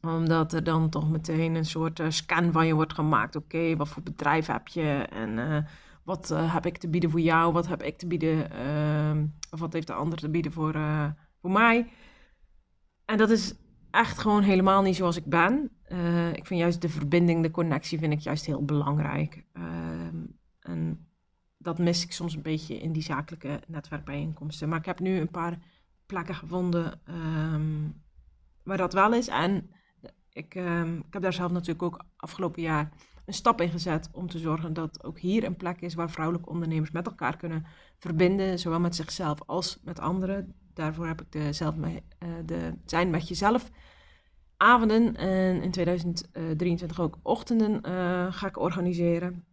Omdat 0.00 0.52
er 0.52 0.64
dan 0.64 0.88
toch 0.88 1.10
meteen 1.10 1.54
een 1.54 1.64
soort 1.64 2.00
uh, 2.00 2.06
scan 2.10 2.52
van 2.52 2.66
je 2.66 2.74
wordt 2.74 2.92
gemaakt. 2.92 3.36
Oké, 3.36 3.76
wat 3.76 3.88
voor 3.88 4.02
bedrijf 4.02 4.46
heb 4.46 4.68
je 4.68 5.06
en 5.10 5.38
uh, 5.38 5.58
wat 6.04 6.30
uh, 6.30 6.54
heb 6.54 6.66
ik 6.66 6.78
te 6.78 6.88
bieden 6.88 7.10
voor 7.10 7.20
jou? 7.20 7.52
Wat 7.52 7.68
heb 7.68 7.82
ik 7.82 7.98
te 7.98 8.06
bieden? 8.06 8.50
Ehm, 8.50 9.26
of 9.50 9.60
wat 9.60 9.72
heeft 9.72 9.86
de 9.86 9.92
ander 9.92 10.18
te 10.18 10.28
bieden 10.28 10.52
voor, 10.52 10.72
voor 11.40 11.50
mij? 11.50 11.90
En 13.04 13.18
dat 13.18 13.30
is 13.30 13.54
echt 13.90 14.18
gewoon 14.18 14.42
helemaal 14.42 14.82
niet 14.82 14.96
zoals 14.96 15.16
ik 15.16 15.24
ben. 15.24 15.70
Ik 16.32 16.46
vind 16.46 16.60
juist 16.60 16.80
de 16.80 16.88
verbinding, 16.88 17.42
de 17.42 17.50
connectie 17.50 17.98
vind 17.98 18.12
ik 18.12 18.20
juist 18.20 18.46
heel 18.46 18.64
belangrijk. 18.64 19.44
Uh, 19.52 19.62
en 20.60 21.08
dat 21.58 21.78
mis 21.78 22.04
ik 22.04 22.12
soms 22.12 22.34
een 22.34 22.42
beetje 22.42 22.80
in 22.80 22.92
die 22.92 23.02
zakelijke 23.02 23.60
netwerkbijeenkomsten. 23.66 24.68
Maar 24.68 24.78
ik 24.78 24.84
heb 24.84 25.00
nu 25.00 25.20
een 25.20 25.30
paar 25.30 25.58
plekken 26.06 26.34
gevonden 26.34 27.00
um, 27.08 28.02
waar 28.62 28.76
dat 28.76 28.92
wel 28.92 29.14
is. 29.14 29.28
En 29.28 29.70
ik, 30.32 30.54
um, 30.54 30.96
ik 30.96 31.12
heb 31.12 31.22
daar 31.22 31.32
zelf 31.32 31.50
natuurlijk 31.50 31.82
ook 31.82 32.04
afgelopen 32.16 32.62
jaar 32.62 32.92
een 33.24 33.34
stap 33.34 33.60
in 33.60 33.70
gezet 33.70 34.08
om 34.12 34.28
te 34.28 34.38
zorgen 34.38 34.72
dat 34.72 35.04
ook 35.04 35.18
hier 35.18 35.44
een 35.44 35.56
plek 35.56 35.80
is 35.80 35.94
waar 35.94 36.10
vrouwelijke 36.10 36.50
ondernemers 36.50 36.90
met 36.90 37.06
elkaar 37.06 37.36
kunnen 37.36 37.66
verbinden, 37.98 38.58
zowel 38.58 38.80
met 38.80 38.94
zichzelf 38.94 39.38
als 39.46 39.78
met 39.82 40.00
anderen. 40.00 40.54
Daarvoor 40.74 41.06
heb 41.06 41.20
ik 41.20 41.32
de, 41.32 41.52
zelf 41.52 41.76
me, 41.76 41.88
uh, 41.88 42.28
de 42.44 42.74
Zijn 42.84 43.10
met 43.10 43.28
Jezelf 43.28 43.70
avonden 44.56 45.16
en 45.16 45.62
in 45.62 45.70
2023 45.70 47.00
ook 47.00 47.18
ochtenden 47.22 47.72
uh, 47.72 48.32
ga 48.32 48.46
ik 48.46 48.58
organiseren. 48.58 49.44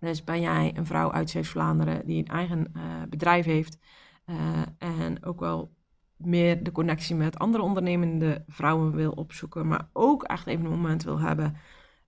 Dus 0.00 0.24
ben 0.24 0.40
jij 0.40 0.72
een 0.76 0.86
vrouw 0.86 1.12
uit 1.12 1.30
Zeeuws-Vlaanderen 1.30 2.06
die 2.06 2.18
een 2.18 2.34
eigen 2.34 2.72
uh, 2.76 2.82
bedrijf 3.08 3.44
heeft 3.44 3.78
en 4.78 5.24
ook 5.24 5.40
wel 5.40 5.76
meer 6.18 6.62
de 6.62 6.72
connectie 6.72 7.16
met 7.16 7.38
andere 7.38 7.62
ondernemende 7.62 8.44
vrouwen 8.46 8.92
wil 8.94 9.10
opzoeken, 9.10 9.68
maar 9.68 9.88
ook 9.92 10.22
echt 10.22 10.46
even 10.46 10.64
een 10.64 10.70
moment 10.70 11.02
wil 11.02 11.20
hebben 11.20 11.56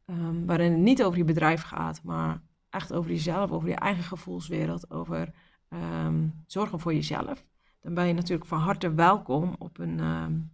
um, 0.07 0.47
waarin 0.47 0.73
het 0.73 0.81
niet 0.81 1.03
over 1.03 1.19
je 1.19 1.25
bedrijf 1.25 1.63
gaat, 1.63 2.03
maar 2.03 2.43
echt 2.71 2.93
over 2.93 3.11
jezelf, 3.11 3.51
over 3.51 3.69
je 3.69 3.75
eigen 3.75 4.05
gevoelswereld, 4.05 4.91
over 4.91 5.33
um, 5.69 6.43
zorgen 6.47 6.81
voor 6.81 6.95
jezelf. 6.95 7.45
Dan 7.81 7.95
ben 7.95 8.07
je 8.07 8.13
natuurlijk 8.13 8.49
van 8.49 8.59
harte 8.59 8.95
welkom 8.95 9.55
op 9.59 9.79
een 9.79 10.01
um, 10.01 10.51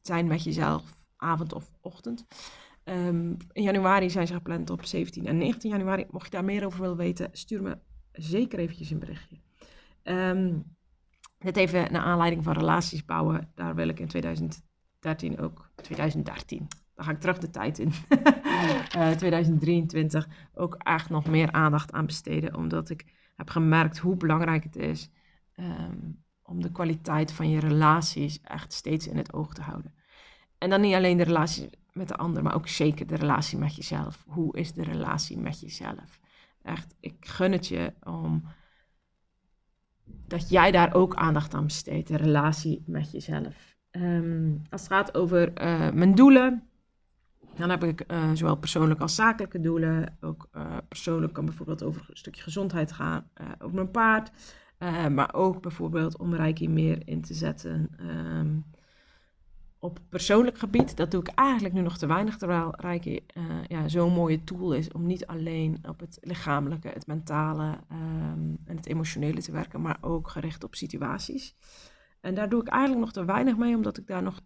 zijn 0.00 0.26
met 0.26 0.42
jezelf 0.42 0.98
avond 1.16 1.52
of 1.52 1.70
ochtend. 1.80 2.26
In 3.52 3.62
januari 3.62 4.10
zijn 4.10 4.26
ze 4.26 4.32
gepland 4.32 4.70
op 4.70 4.84
17 4.84 5.26
en 5.26 5.38
19 5.38 5.70
januari. 5.70 6.06
Mocht 6.10 6.24
je 6.24 6.30
daar 6.30 6.44
meer 6.44 6.66
over 6.66 6.80
willen 6.80 6.96
weten, 6.96 7.28
stuur 7.32 7.62
me 7.62 7.78
zeker 8.12 8.58
eventjes 8.58 8.90
een 8.90 8.98
berichtje. 8.98 9.36
Dit 11.44 11.56
even 11.56 11.92
naar 11.92 12.02
aanleiding 12.02 12.44
van 12.44 12.52
relaties 12.52 13.04
bouwen. 13.04 13.50
Daar 13.54 13.74
wil 13.74 13.88
ik 13.88 14.00
in 14.00 14.08
2013 14.08 15.38
ook, 15.38 15.70
2013, 15.76 16.68
daar 16.94 17.04
ga 17.04 17.10
ik 17.10 17.20
terug 17.20 17.38
de 17.38 17.50
tijd 17.50 17.78
in, 17.78 17.92
uh, 18.96 19.10
2023 19.10 20.28
ook 20.54 20.74
echt 20.74 21.10
nog 21.10 21.26
meer 21.26 21.52
aandacht 21.52 21.92
aan 21.92 22.06
besteden. 22.06 22.56
Omdat 22.56 22.90
ik 22.90 23.04
heb 23.36 23.50
gemerkt 23.50 23.98
hoe 23.98 24.16
belangrijk 24.16 24.64
het 24.64 24.76
is 24.76 25.10
um, 25.56 26.22
om 26.42 26.62
de 26.62 26.72
kwaliteit 26.72 27.32
van 27.32 27.50
je 27.50 27.60
relaties 27.60 28.40
echt 28.40 28.72
steeds 28.72 29.06
in 29.08 29.16
het 29.16 29.32
oog 29.32 29.54
te 29.54 29.62
houden. 29.62 29.94
En 30.58 30.70
dan 30.70 30.80
niet 30.80 30.94
alleen 30.94 31.16
de 31.16 31.24
relatie 31.24 31.70
met 31.92 32.08
de 32.08 32.16
ander, 32.16 32.42
maar 32.42 32.54
ook 32.54 32.68
zeker 32.68 33.06
de 33.06 33.16
relatie 33.16 33.58
met 33.58 33.76
jezelf. 33.76 34.24
Hoe 34.26 34.56
is 34.56 34.72
de 34.72 34.82
relatie 34.82 35.38
met 35.38 35.60
jezelf? 35.60 36.20
Echt, 36.62 36.94
ik 37.00 37.14
gun 37.20 37.52
het 37.52 37.66
je 37.66 37.92
om 38.02 38.44
dat 40.26 40.48
jij 40.48 40.70
daar 40.70 40.94
ook 40.94 41.14
aandacht 41.14 41.54
aan 41.54 41.64
besteedt, 41.64 42.08
de 42.08 42.16
relatie 42.16 42.82
met 42.86 43.10
jezelf. 43.12 43.76
Um, 43.90 44.62
als 44.70 44.80
het 44.80 44.90
gaat 44.90 45.14
over 45.14 45.62
uh, 45.62 45.90
mijn 45.90 46.14
doelen, 46.14 46.62
dan 47.54 47.70
heb 47.70 47.84
ik 47.84 48.04
uh, 48.06 48.30
zowel 48.32 48.56
persoonlijke 48.56 49.02
als 49.02 49.14
zakelijke 49.14 49.60
doelen. 49.60 50.16
Ook 50.20 50.48
uh, 50.56 50.76
persoonlijk 50.88 51.32
kan 51.32 51.44
bijvoorbeeld 51.44 51.82
over 51.82 52.06
een 52.08 52.16
stukje 52.16 52.42
gezondheid 52.42 52.92
gaan, 52.92 53.30
over 53.58 53.74
mijn 53.74 53.90
paard. 53.90 54.30
maar 55.10 55.34
ook 55.34 55.62
bijvoorbeeld 55.62 56.18
om 56.18 56.34
Reiki 56.34 56.68
meer 56.68 57.02
in 57.04 57.20
te 57.20 57.34
zetten. 57.34 57.90
Um, 58.00 58.64
op 59.80 60.00
persoonlijk 60.08 60.58
gebied, 60.58 60.96
dat 60.96 61.10
doe 61.10 61.20
ik 61.20 61.28
eigenlijk 61.28 61.74
nu 61.74 61.80
nog 61.80 61.98
te 61.98 62.06
weinig, 62.06 62.36
terwijl 62.36 62.74
Reiki 62.76 63.26
uh, 63.34 63.44
ja, 63.68 63.88
zo'n 63.88 64.12
mooie 64.12 64.44
tool 64.44 64.72
is 64.72 64.92
om 64.92 65.06
niet 65.06 65.26
alleen 65.26 65.78
op 65.88 66.00
het 66.00 66.18
lichamelijke, 66.20 66.88
het 66.88 67.06
mentale 67.06 67.78
um, 67.92 68.58
en 68.64 68.76
het 68.76 68.86
emotionele 68.86 69.42
te 69.42 69.52
werken, 69.52 69.80
maar 69.80 69.98
ook 70.00 70.28
gericht 70.28 70.64
op 70.64 70.74
situaties. 70.74 71.56
En 72.20 72.34
daar 72.34 72.48
doe 72.48 72.60
ik 72.60 72.68
eigenlijk 72.68 73.00
nog 73.00 73.12
te 73.12 73.24
weinig 73.24 73.56
mee, 73.56 73.76
omdat 73.76 73.98
ik 73.98 74.06
daar 74.06 74.22
nog, 74.22 74.40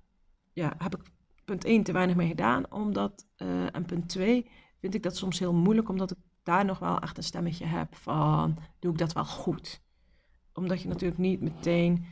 ja, 0.53 0.75
heb 0.79 0.95
ik 0.95 1.03
punt 1.45 1.65
1 1.65 1.83
te 1.83 1.93
weinig 1.93 2.17
mee 2.17 2.29
gedaan, 2.29 2.73
omdat, 2.73 3.27
uh, 3.37 3.75
en 3.75 3.85
punt 3.85 4.09
2 4.09 4.51
vind 4.81 4.95
ik 4.95 5.03
dat 5.03 5.17
soms 5.17 5.39
heel 5.39 5.55
moeilijk, 5.55 5.89
omdat 5.89 6.11
ik 6.11 6.19
daar 6.43 6.65
nog 6.65 6.79
wel 6.79 6.99
echt 6.99 7.17
een 7.17 7.23
stemmetje 7.23 7.67
heb 7.67 7.95
van, 7.95 8.59
doe 8.79 8.93
ik 8.93 8.99
dat 8.99 9.13
wel 9.13 9.25
goed? 9.25 9.83
Omdat 10.53 10.83
je 10.83 10.89
natuurlijk 10.89 11.21
niet 11.21 11.41
meteen 11.41 12.07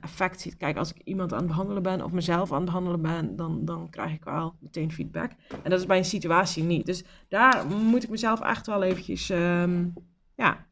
effect 0.00 0.40
ziet. 0.40 0.56
Kijk, 0.56 0.76
als 0.76 0.94
ik 0.94 1.00
iemand 1.04 1.32
aan 1.32 1.38
het 1.38 1.46
behandelen 1.46 1.82
ben 1.82 2.04
of 2.04 2.12
mezelf 2.12 2.50
aan 2.52 2.56
het 2.56 2.66
behandelen 2.66 3.02
ben, 3.02 3.36
dan, 3.36 3.64
dan 3.64 3.90
krijg 3.90 4.12
ik 4.12 4.24
wel 4.24 4.54
meteen 4.60 4.92
feedback. 4.92 5.30
En 5.62 5.70
dat 5.70 5.80
is 5.80 5.86
bij 5.86 5.98
een 5.98 6.04
situatie 6.04 6.62
niet. 6.62 6.86
Dus 6.86 7.04
daar 7.28 7.66
moet 7.66 8.02
ik 8.02 8.10
mezelf 8.10 8.40
echt 8.40 8.66
wel 8.66 8.82
eventjes, 8.82 9.30
um, 9.30 9.94
ja, 10.34 10.66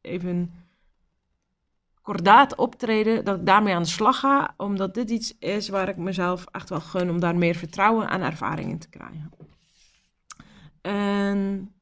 even 0.00 0.52
kordaat 2.02 2.56
optreden, 2.56 3.24
dat 3.24 3.38
ik 3.38 3.46
daarmee 3.46 3.74
aan 3.74 3.82
de 3.82 3.88
slag 3.88 4.18
ga, 4.18 4.54
omdat 4.56 4.94
dit 4.94 5.10
iets 5.10 5.38
is 5.38 5.68
waar 5.68 5.88
ik 5.88 5.96
mezelf 5.96 6.46
echt 6.50 6.68
wel 6.68 6.80
gun 6.80 7.10
om 7.10 7.20
daar 7.20 7.36
meer 7.36 7.54
vertrouwen 7.54 8.08
en 8.08 8.20
ervaring 8.20 8.70
in 8.70 8.78
te 8.78 8.88
krijgen. 8.88 9.30
En 10.80 11.72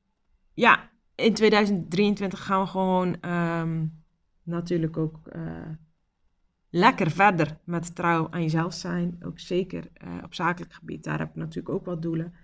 ja, 0.55 0.91
in 1.15 1.35
2023 1.35 2.45
gaan 2.45 2.61
we 2.61 2.67
gewoon 2.67 3.31
um, 3.31 4.05
natuurlijk 4.43 4.97
ook 4.97 5.21
uh, 5.37 5.43
lekker 6.75 7.11
verder 7.11 7.59
met 7.65 7.95
trouw 7.95 8.27
aan 8.31 8.43
jezelf 8.43 8.75
zijn. 8.75 9.17
Ook 9.23 9.39
zeker 9.39 9.89
uh, 10.05 10.25
op 10.25 10.35
zakelijk 10.35 10.73
gebied. 10.73 11.05
Daar 11.05 11.19
heb 11.19 11.29
ik 11.29 11.35
natuurlijk 11.35 11.75
ook 11.75 11.85
wat 11.85 12.03
doelen. 12.03 12.35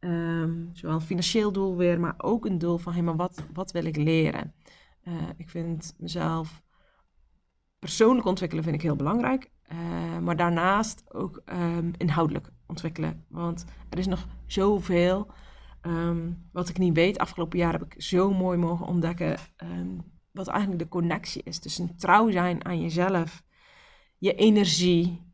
Um, 0.00 0.70
zowel 0.72 0.94
een 0.94 1.00
financieel 1.00 1.52
doel 1.52 1.76
weer, 1.76 2.00
maar 2.00 2.14
ook 2.16 2.44
een 2.44 2.58
doel 2.58 2.78
van, 2.78 2.92
hé, 2.92 3.02
maar 3.02 3.16
wat, 3.16 3.44
wat 3.52 3.72
wil 3.72 3.84
ik 3.84 3.96
leren? 3.96 4.54
Uh, 5.04 5.14
ik 5.36 5.48
vind 5.50 5.94
mezelf 5.98 6.62
persoonlijk 7.78 8.26
ontwikkelen 8.26 8.64
vind 8.64 8.76
ik 8.76 8.82
heel 8.82 8.96
belangrijk. 8.96 9.50
Uh, 9.72 10.18
maar 10.18 10.36
daarnaast 10.36 11.14
ook 11.14 11.42
um, 11.52 11.90
inhoudelijk 11.96 12.50
ontwikkelen. 12.66 13.24
Want 13.28 13.64
er 13.90 13.98
is 13.98 14.06
nog 14.06 14.26
zoveel 14.46 15.30
um, 15.82 16.48
wat 16.52 16.68
ik 16.68 16.78
niet 16.78 16.94
weet. 16.94 17.18
Afgelopen 17.18 17.58
jaar 17.58 17.72
heb 17.72 17.84
ik 17.84 18.02
zo 18.02 18.32
mooi 18.32 18.58
mogen 18.58 18.86
ontdekken 18.86 19.36
wat 20.32 20.48
eigenlijk 20.48 20.82
de 20.82 20.88
connectie 20.88 21.42
is 21.42 21.58
tussen 21.58 21.96
trouw 21.96 22.30
zijn 22.30 22.64
aan 22.64 22.80
jezelf, 22.80 23.42
je 24.18 24.34
energie, 24.34 25.24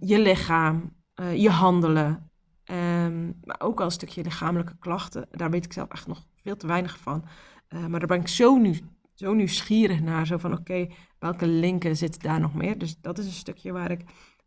je 0.00 0.18
lichaam, 0.18 0.96
uh, 1.20 1.36
je 1.36 1.50
handelen, 1.50 2.28
Um, 2.70 3.40
maar 3.44 3.60
ook 3.60 3.78
al 3.78 3.84
een 3.84 3.90
stukje 3.90 4.22
lichamelijke 4.22 4.76
klachten. 4.78 5.28
Daar 5.30 5.50
weet 5.50 5.64
ik 5.64 5.72
zelf 5.72 5.88
echt 5.88 6.06
nog 6.06 6.26
veel 6.42 6.56
te 6.56 6.66
weinig 6.66 6.98
van. 6.98 7.24
Uh, 7.68 7.86
maar 7.86 7.98
daar 7.98 8.08
ben 8.08 8.20
ik 8.20 8.28
zo, 8.28 8.56
nu, 8.56 8.80
zo 9.14 9.34
nieuwsgierig 9.34 10.00
naar. 10.00 10.26
Zo 10.26 10.38
van, 10.38 10.52
oké, 10.52 10.88
welke 11.18 11.46
linken 11.46 11.96
zitten 11.96 12.22
daar 12.22 12.40
nog 12.40 12.54
meer? 12.54 12.78
Dus 12.78 13.00
dat 13.00 13.18
is 13.18 13.26
een 13.26 13.32
stukje 13.32 13.72
waar 13.72 13.90
ik 13.90 14.04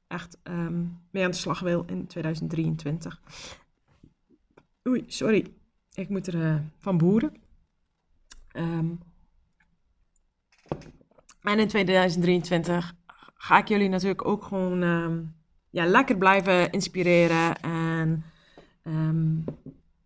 echt 0.07 0.37
um, 0.43 0.99
mee 1.11 1.23
aan 1.23 1.31
de 1.31 1.37
slag 1.37 1.59
wil 1.59 1.83
in 1.85 2.07
2023. 2.07 3.21
Oei, 4.87 5.03
sorry. 5.07 5.53
Ik 5.93 6.09
moet 6.09 6.27
er 6.27 6.35
uh, 6.35 6.55
van 6.77 6.97
boeren. 6.97 7.33
Um, 8.55 8.99
en 11.41 11.59
in 11.59 11.67
2023 11.67 12.95
ga 13.41 13.57
ik 13.57 13.67
jullie 13.67 13.89
natuurlijk 13.89 14.25
ook 14.25 14.43
gewoon 14.43 14.81
ja, 15.69 15.85
lekker 15.85 16.17
blijven 16.17 16.71
inspireren. 16.71 17.61
En 17.61 18.23
um, 18.83 19.43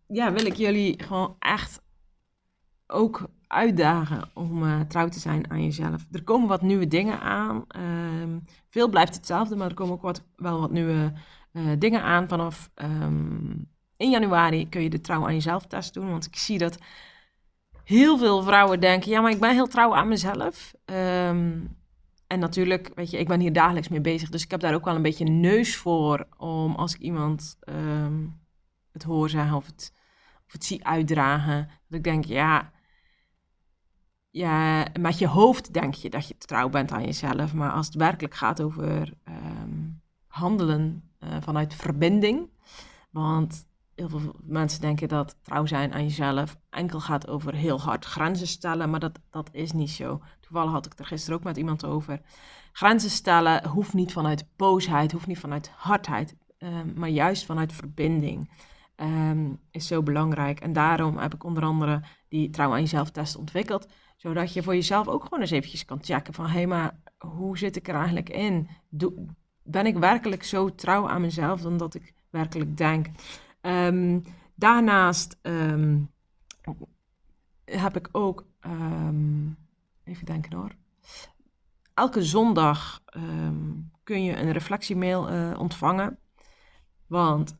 ja, 0.06 0.32
wil 0.32 0.46
ik 0.46 0.54
jullie 0.54 1.02
gewoon 1.02 1.36
echt 1.38 1.82
ook 2.86 3.28
uitdagen 3.46 4.30
om 4.34 4.62
uh, 4.62 4.80
trouw 4.80 5.08
te 5.08 5.18
zijn 5.18 5.50
aan 5.50 5.64
jezelf. 5.64 6.06
Er 6.12 6.24
komen 6.24 6.48
wat 6.48 6.62
nieuwe 6.62 6.86
dingen 6.86 7.20
aan. 7.20 7.64
Um, 7.76 8.44
veel 8.68 8.88
blijft 8.88 9.14
hetzelfde, 9.14 9.56
maar 9.56 9.68
er 9.68 9.74
komen 9.74 9.94
ook 9.94 10.02
wat, 10.02 10.22
wel 10.36 10.60
wat 10.60 10.70
nieuwe 10.70 11.12
uh, 11.52 11.72
dingen 11.78 12.02
aan. 12.02 12.28
Vanaf 12.28 12.70
um, 12.74 13.68
1 13.96 14.10
januari 14.10 14.68
kun 14.68 14.82
je 14.82 14.90
de 14.90 15.00
trouw 15.00 15.26
aan 15.26 15.34
jezelf 15.34 15.66
test 15.66 15.94
doen. 15.94 16.10
Want 16.10 16.26
ik 16.26 16.36
zie 16.36 16.58
dat 16.58 16.78
heel 17.84 18.18
veel 18.18 18.42
vrouwen 18.42 18.80
denken: 18.80 19.10
ja, 19.10 19.20
maar 19.20 19.30
ik 19.30 19.40
ben 19.40 19.52
heel 19.52 19.66
trouw 19.66 19.94
aan 19.94 20.08
mezelf. 20.08 20.74
Um, 20.84 21.75
en 22.26 22.38
natuurlijk, 22.38 22.90
weet 22.94 23.10
je, 23.10 23.18
ik 23.18 23.28
ben 23.28 23.40
hier 23.40 23.52
dagelijks 23.52 23.88
mee 23.88 24.00
bezig. 24.00 24.28
Dus 24.28 24.44
ik 24.44 24.50
heb 24.50 24.60
daar 24.60 24.74
ook 24.74 24.84
wel 24.84 24.94
een 24.94 25.02
beetje 25.02 25.24
neus 25.24 25.76
voor. 25.76 26.26
Om 26.36 26.74
als 26.74 26.94
ik 26.94 27.00
iemand 27.00 27.58
um, 27.68 28.40
het 28.92 29.02
hoor 29.02 29.28
zeggen 29.28 29.56
of 29.56 29.66
het, 29.66 29.92
of 30.46 30.52
het 30.52 30.64
zie 30.64 30.86
uitdragen. 30.86 31.68
Dat 31.88 31.98
ik 31.98 32.04
denk, 32.04 32.24
ja, 32.24 32.72
ja, 34.30 34.86
met 35.00 35.18
je 35.18 35.26
hoofd 35.26 35.72
denk 35.72 35.94
je 35.94 36.10
dat 36.10 36.28
je 36.28 36.36
trouw 36.38 36.68
bent 36.68 36.92
aan 36.92 37.04
jezelf. 37.04 37.54
Maar 37.54 37.70
als 37.70 37.86
het 37.86 37.94
werkelijk 37.94 38.34
gaat 38.34 38.62
over 38.62 39.14
um, 39.28 40.02
handelen 40.26 41.10
uh, 41.20 41.36
vanuit 41.40 41.74
verbinding. 41.74 42.50
Want 43.10 43.66
heel 43.94 44.08
veel 44.08 44.34
mensen 44.42 44.80
denken 44.80 45.08
dat 45.08 45.36
trouw 45.42 45.66
zijn 45.66 45.92
aan 45.92 46.02
jezelf 46.02 46.58
enkel 46.70 47.00
gaat 47.00 47.28
over 47.28 47.54
heel 47.54 47.80
hard 47.80 48.04
grenzen 48.04 48.46
stellen, 48.46 48.90
maar 48.90 49.00
dat, 49.00 49.18
dat 49.30 49.48
is 49.52 49.72
niet 49.72 49.90
zo. 49.90 50.20
Toevallig 50.46 50.72
had 50.72 50.86
ik 50.86 50.98
er 50.98 51.06
gisteren 51.06 51.38
ook 51.38 51.44
met 51.44 51.56
iemand 51.56 51.84
over. 51.84 52.20
Grenzen 52.72 53.10
stellen 53.10 53.68
hoeft 53.68 53.94
niet 53.94 54.12
vanuit 54.12 54.46
boosheid, 54.56 55.12
hoeft 55.12 55.26
niet 55.26 55.38
vanuit 55.38 55.70
hardheid, 55.76 56.36
um, 56.58 56.92
maar 56.96 57.08
juist 57.08 57.44
vanuit 57.44 57.72
verbinding. 57.72 58.50
Um, 58.96 59.60
is 59.70 59.86
zo 59.86 60.02
belangrijk. 60.02 60.60
En 60.60 60.72
daarom 60.72 61.18
heb 61.18 61.34
ik 61.34 61.44
onder 61.44 61.62
andere 61.62 62.02
die 62.28 62.50
trouw 62.50 62.72
aan 62.72 62.80
jezelf 62.80 63.10
test 63.10 63.36
ontwikkeld. 63.36 63.88
Zodat 64.16 64.52
je 64.52 64.62
voor 64.62 64.74
jezelf 64.74 65.08
ook 65.08 65.22
gewoon 65.22 65.40
eens 65.40 65.50
eventjes 65.50 65.84
kan 65.84 65.98
checken 66.02 66.34
van... 66.34 66.46
hé, 66.46 66.52
hey, 66.52 66.66
maar 66.66 67.00
hoe 67.18 67.58
zit 67.58 67.76
ik 67.76 67.88
er 67.88 67.94
eigenlijk 67.94 68.28
in? 68.28 68.68
Ben 69.62 69.86
ik 69.86 69.96
werkelijk 69.96 70.42
zo 70.42 70.74
trouw 70.74 71.08
aan 71.08 71.20
mezelf 71.20 71.60
dan 71.60 71.76
dat 71.76 71.94
ik 71.94 72.14
werkelijk 72.30 72.76
denk? 72.76 73.06
Um, 73.60 74.22
daarnaast 74.54 75.38
heb 77.64 77.96
ik 77.96 78.08
ook, 78.12 78.46
even 80.06 80.26
denken 80.26 80.52
hoor, 80.52 80.70
elke 81.94 82.22
zondag 82.22 83.02
kun 84.02 84.24
je 84.24 84.36
een 84.36 84.52
reflectiemail 84.52 85.32
uh, 85.32 85.58
ontvangen. 85.58 86.18
Want 87.06 87.56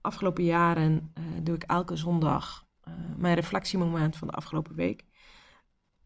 afgelopen 0.00 0.44
jaren 0.44 1.12
uh, 1.18 1.24
doe 1.42 1.54
ik 1.54 1.62
elke 1.62 1.96
zondag 1.96 2.66
uh, 2.88 2.94
mijn 3.16 3.34
reflectiemoment 3.34 4.16
van 4.16 4.28
de 4.28 4.34
afgelopen 4.34 4.74
week. 4.74 5.04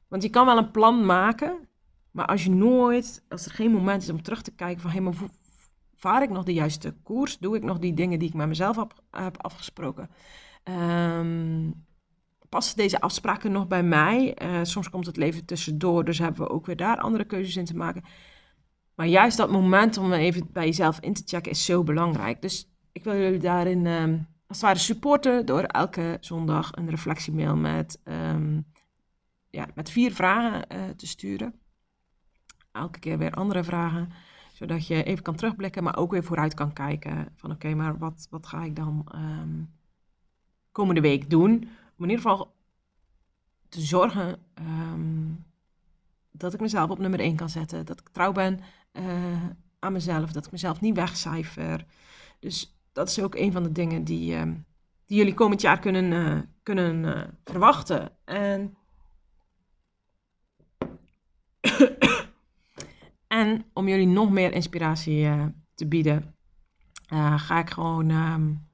Want 0.08 0.22
je 0.22 0.30
kan 0.30 0.46
wel 0.46 0.58
een 0.58 0.70
plan 0.70 1.06
maken, 1.06 1.68
maar 2.10 2.26
als 2.26 2.44
je 2.44 2.50
nooit, 2.50 3.24
als 3.28 3.44
er 3.44 3.52
geen 3.52 3.70
moment 3.70 4.02
is 4.02 4.10
om 4.10 4.22
terug 4.22 4.42
te 4.42 4.54
kijken 4.54 4.80
van 4.80 4.90
hé, 4.90 4.96
hey, 4.96 5.04
maar 5.04 5.28
vaar 5.94 6.22
ik 6.22 6.30
nog 6.30 6.44
de 6.44 6.52
juiste 6.52 6.94
koers? 7.02 7.38
Doe 7.38 7.56
ik 7.56 7.62
nog 7.62 7.78
die 7.78 7.94
dingen 7.94 8.18
die 8.18 8.28
ik 8.28 8.34
met 8.34 8.48
mezelf 8.48 8.76
heb, 8.76 9.02
heb 9.10 9.42
afgesproken? 9.42 10.10
Um, 10.64 11.86
passen 12.50 12.76
deze 12.76 13.00
afspraken 13.00 13.52
nog 13.52 13.66
bij 13.66 13.82
mij? 13.82 14.36
Uh, 14.42 14.58
soms 14.62 14.90
komt 14.90 15.06
het 15.06 15.16
leven 15.16 15.44
tussendoor, 15.44 16.04
dus 16.04 16.18
hebben 16.18 16.42
we 16.42 16.50
ook 16.50 16.66
weer 16.66 16.76
daar 16.76 16.98
andere 16.98 17.24
keuzes 17.24 17.56
in 17.56 17.64
te 17.64 17.76
maken. 17.76 18.04
Maar 18.94 19.06
juist 19.06 19.36
dat 19.36 19.50
moment 19.50 19.96
om 19.98 20.12
even 20.12 20.48
bij 20.52 20.64
jezelf 20.64 21.00
in 21.00 21.14
te 21.14 21.22
checken 21.24 21.50
is 21.50 21.64
zo 21.64 21.82
belangrijk. 21.82 22.42
Dus 22.42 22.68
ik 22.92 23.04
wil 23.04 23.16
jullie 23.16 23.38
daarin 23.38 23.86
um, 23.86 24.26
als 24.46 24.56
het 24.56 24.66
ware 24.66 24.78
supporten 24.78 25.46
door 25.46 25.62
elke 25.62 26.16
zondag 26.20 26.70
een 26.72 26.90
reflectiemail 26.90 27.56
met, 27.56 28.00
um, 28.04 28.66
ja, 29.50 29.66
met 29.74 29.90
vier 29.90 30.12
vragen 30.12 30.64
uh, 30.72 30.88
te 30.96 31.06
sturen. 31.06 31.54
Elke 32.72 32.98
keer 32.98 33.18
weer 33.18 33.32
andere 33.32 33.64
vragen 33.64 34.12
zodat 34.60 34.86
je 34.86 35.02
even 35.02 35.22
kan 35.22 35.34
terugblikken, 35.34 35.82
maar 35.82 35.96
ook 35.96 36.10
weer 36.10 36.24
vooruit 36.24 36.54
kan 36.54 36.72
kijken. 36.72 37.28
Van 37.36 37.50
oké, 37.50 37.74
maar 37.74 37.98
wat, 37.98 38.26
wat 38.30 38.46
ga 38.46 38.64
ik 38.64 38.76
dan 38.76 39.06
um, 39.14 39.70
komende 40.72 41.00
week 41.00 41.30
doen? 41.30 41.68
Om 42.00 42.06
in 42.06 42.12
ieder 42.12 42.30
geval 42.30 42.54
te 43.68 43.80
zorgen 43.80 44.38
um, 44.58 45.44
dat 46.30 46.54
ik 46.54 46.60
mezelf 46.60 46.90
op 46.90 46.98
nummer 46.98 47.20
1 47.20 47.36
kan 47.36 47.48
zetten. 47.48 47.86
Dat 47.86 48.00
ik 48.00 48.08
trouw 48.08 48.32
ben 48.32 48.60
uh, 48.92 49.46
aan 49.78 49.92
mezelf. 49.92 50.32
Dat 50.32 50.46
ik 50.46 50.52
mezelf 50.52 50.80
niet 50.80 50.96
wegcijfer. 50.96 51.86
Dus 52.38 52.76
dat 52.92 53.08
is 53.08 53.20
ook 53.20 53.34
een 53.34 53.52
van 53.52 53.62
de 53.62 53.72
dingen 53.72 54.04
die, 54.04 54.34
uh, 54.34 54.42
die 55.06 55.16
jullie 55.16 55.34
komend 55.34 55.60
jaar 55.60 55.78
kunnen, 55.78 56.12
uh, 56.12 56.40
kunnen 56.62 57.04
uh, 57.04 57.22
verwachten. 57.44 58.12
En 58.24 58.76
En 63.26 63.64
om 63.72 63.88
jullie 63.88 64.06
nog 64.06 64.30
meer 64.30 64.52
inspiratie 64.52 65.28
te 65.74 65.86
bieden, 65.86 66.34
ga 67.36 67.58
ik 67.58 67.70
gewoon 67.70 68.10
um, 68.10 68.69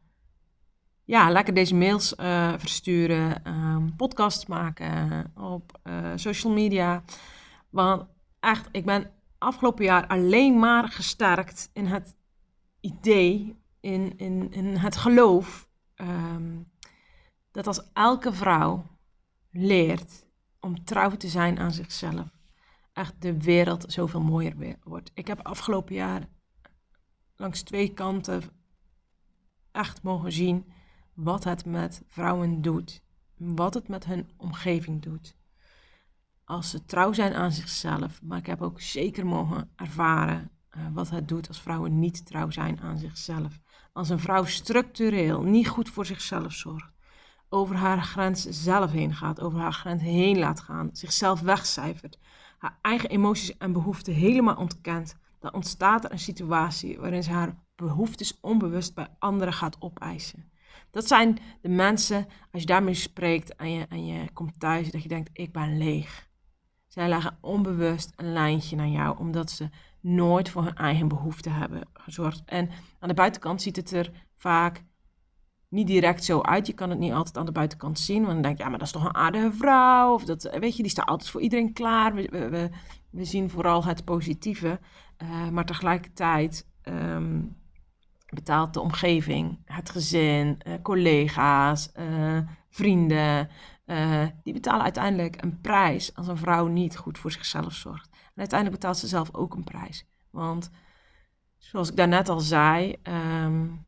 ja, 1.06 1.30
lekker 1.30 1.54
deze 1.54 1.74
mails 1.74 2.14
uh, 2.16 2.52
versturen, 2.56 3.48
um, 3.48 3.96
podcasts 3.96 4.46
maken 4.46 5.32
op 5.34 5.80
social 6.14 6.52
media. 6.52 7.02
Want 7.70 8.06
echt, 8.40 8.68
ik 8.72 8.84
ben 8.84 9.10
afgelopen 9.38 9.84
jaar 9.84 10.06
alleen 10.06 10.58
maar 10.58 10.88
gesterkt 10.88 11.70
in 11.72 11.86
het 11.86 12.16
idee, 12.80 13.56
in, 13.80 14.18
in, 14.18 14.52
in 14.52 14.76
het 14.76 14.96
geloof, 14.96 15.68
um, 15.96 16.70
dat 17.50 17.66
als 17.66 17.90
elke 17.92 18.32
vrouw 18.32 18.86
leert 19.50 20.26
om 20.60 20.84
trouw 20.84 21.10
te 21.10 21.28
zijn 21.28 21.58
aan 21.58 21.72
zichzelf 21.72 22.36
echt 22.92 23.22
de 23.22 23.42
wereld 23.42 23.84
zoveel 23.92 24.20
mooier 24.20 24.78
wordt. 24.84 25.10
Ik 25.14 25.26
heb 25.26 25.46
afgelopen 25.46 25.94
jaar 25.94 26.28
langs 27.36 27.62
twee 27.62 27.92
kanten 27.92 28.42
echt 29.72 30.02
mogen 30.02 30.32
zien 30.32 30.72
wat 31.16 31.44
het 31.44 31.64
met 31.64 32.02
vrouwen 32.06 32.62
doet. 32.62 33.02
Wat 33.36 33.74
het 33.74 33.88
met 33.88 34.04
hun 34.04 34.30
omgeving 34.36 35.02
doet. 35.02 35.36
Als 36.44 36.70
ze 36.70 36.84
trouw 36.84 37.12
zijn 37.12 37.34
aan 37.34 37.52
zichzelf. 37.52 38.22
Maar 38.22 38.38
ik 38.38 38.46
heb 38.46 38.62
ook 38.62 38.80
zeker 38.80 39.26
mogen 39.26 39.70
ervaren 39.76 40.50
uh, 40.76 40.82
wat 40.92 41.10
het 41.10 41.28
doet 41.28 41.48
als 41.48 41.60
vrouwen 41.60 41.98
niet 41.98 42.26
trouw 42.26 42.50
zijn 42.50 42.80
aan 42.80 42.98
zichzelf. 42.98 43.58
Als 43.92 44.08
een 44.08 44.20
vrouw 44.20 44.44
structureel 44.44 45.42
niet 45.42 45.68
goed 45.68 45.90
voor 45.90 46.06
zichzelf 46.06 46.52
zorgt. 46.52 46.92
Over 47.48 47.76
haar 47.76 48.02
grens 48.02 48.42
zelf 48.42 48.90
heen 48.90 49.14
gaat. 49.14 49.40
Over 49.40 49.58
haar 49.58 49.72
grens 49.72 50.02
heen 50.02 50.38
laat 50.38 50.60
gaan. 50.60 50.88
Zichzelf 50.92 51.40
wegcijfert 51.40 52.18
haar 52.58 52.78
eigen 52.82 53.10
emoties 53.10 53.56
en 53.56 53.72
behoeften 53.72 54.14
helemaal 54.14 54.56
ontkent, 54.56 55.16
dan 55.38 55.54
ontstaat 55.54 56.04
er 56.04 56.12
een 56.12 56.18
situatie 56.18 56.98
waarin 56.98 57.22
ze 57.22 57.30
haar 57.30 57.56
behoeftes 57.76 58.40
onbewust 58.40 58.94
bij 58.94 59.08
anderen 59.18 59.54
gaat 59.54 59.76
opeisen. 59.78 60.50
Dat 60.96 61.06
zijn 61.06 61.38
de 61.60 61.68
mensen, 61.68 62.26
als 62.52 62.60
je 62.60 62.66
daarmee 62.66 62.94
spreekt 62.94 63.56
en 63.56 63.70
je, 63.70 63.86
en 63.88 64.06
je 64.06 64.32
komt 64.32 64.60
thuis, 64.60 64.90
dat 64.90 65.02
je 65.02 65.08
denkt, 65.08 65.30
ik 65.32 65.52
ben 65.52 65.78
leeg. 65.78 66.28
Zij 66.86 67.08
leggen 67.08 67.38
onbewust 67.40 68.12
een 68.16 68.32
lijntje 68.32 68.76
naar 68.76 68.88
jou, 68.88 69.18
omdat 69.18 69.50
ze 69.50 69.68
nooit 70.00 70.48
voor 70.48 70.64
hun 70.64 70.74
eigen 70.74 71.08
behoeften 71.08 71.52
hebben 71.52 71.88
gezorgd. 71.92 72.42
En 72.46 72.70
aan 72.98 73.08
de 73.08 73.14
buitenkant 73.14 73.62
ziet 73.62 73.76
het 73.76 73.92
er 73.92 74.10
vaak 74.36 74.84
niet 75.68 75.86
direct 75.86 76.24
zo 76.24 76.40
uit. 76.40 76.66
Je 76.66 76.72
kan 76.72 76.90
het 76.90 76.98
niet 76.98 77.12
altijd 77.12 77.36
aan 77.36 77.46
de 77.46 77.52
buitenkant 77.52 77.98
zien. 77.98 78.20
Want 78.20 78.32
dan 78.32 78.42
denk 78.42 78.56
je, 78.56 78.62
ja, 78.62 78.68
maar 78.68 78.78
dat 78.78 78.86
is 78.86 78.92
toch 78.92 79.04
een 79.04 79.14
aardige 79.14 79.52
vrouw. 79.52 80.12
Of 80.12 80.24
dat, 80.24 80.56
weet 80.58 80.76
je, 80.76 80.82
die 80.82 80.90
staat 80.90 81.08
altijd 81.08 81.30
voor 81.30 81.40
iedereen 81.40 81.72
klaar. 81.72 82.14
We, 82.14 82.28
we, 82.30 82.70
we 83.10 83.24
zien 83.24 83.50
vooral 83.50 83.84
het 83.84 84.04
positieve. 84.04 84.80
Uh, 85.22 85.48
maar 85.48 85.64
tegelijkertijd 85.64 86.66
um, 86.82 87.56
betaalt 88.36 88.74
de 88.74 88.80
omgeving, 88.80 89.58
het 89.64 89.90
gezin, 89.90 90.58
uh, 90.66 90.74
collega's, 90.82 91.90
uh, 91.98 92.38
vrienden. 92.68 93.48
die 94.42 94.52
betalen 94.52 94.82
uiteindelijk 94.82 95.42
een 95.42 95.60
prijs 95.60 96.14
als 96.14 96.28
een 96.28 96.36
vrouw 96.36 96.66
niet 96.66 96.96
goed 96.96 97.18
voor 97.18 97.32
zichzelf 97.32 97.72
zorgt. 97.72 98.08
En 98.12 98.42
uiteindelijk 98.42 98.80
betaalt 98.80 98.98
ze 98.98 99.06
zelf 99.06 99.34
ook 99.34 99.54
een 99.54 99.64
prijs. 99.64 100.06
Want 100.30 100.70
zoals 101.56 101.90
ik 101.90 101.96
daarnet 101.96 102.28
al 102.28 102.40
zei, 102.40 102.96
um, 103.02 103.86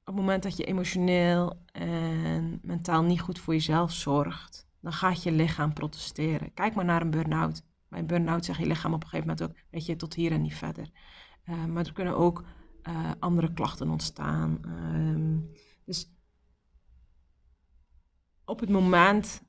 op 0.00 0.06
het 0.06 0.16
moment 0.16 0.42
dat 0.42 0.56
je 0.56 0.64
emotioneel 0.64 1.62
en 1.72 2.58
mentaal 2.62 3.02
niet 3.02 3.20
goed 3.20 3.38
voor 3.38 3.54
jezelf 3.54 3.92
zorgt, 3.92 4.66
dan 4.80 4.92
gaat 4.92 5.22
je 5.22 5.32
lichaam 5.32 5.72
protesteren. 5.72 6.54
Kijk 6.54 6.74
maar 6.74 6.84
naar 6.84 7.02
een 7.02 7.10
burn-out. 7.10 7.62
Bij 7.88 7.98
een 7.98 8.06
burn-out 8.06 8.44
zegt 8.44 8.58
je 8.58 8.66
lichaam 8.66 8.94
op 8.94 9.02
een 9.02 9.08
gegeven 9.08 9.28
moment 9.28 9.50
ook, 9.50 9.64
weet 9.70 9.86
je, 9.86 9.96
tot 9.96 10.14
hier 10.14 10.32
en 10.32 10.42
niet 10.42 10.54
verder. 10.54 10.90
Maar 11.44 11.86
er 11.86 11.92
kunnen 11.92 12.16
ook 12.16 12.44
uh, 12.88 13.10
andere 13.18 13.52
klachten 13.52 13.90
ontstaan. 13.90 14.60
Um, 14.64 15.50
dus 15.84 16.10
op 18.44 18.60
het 18.60 18.70
moment 18.70 19.42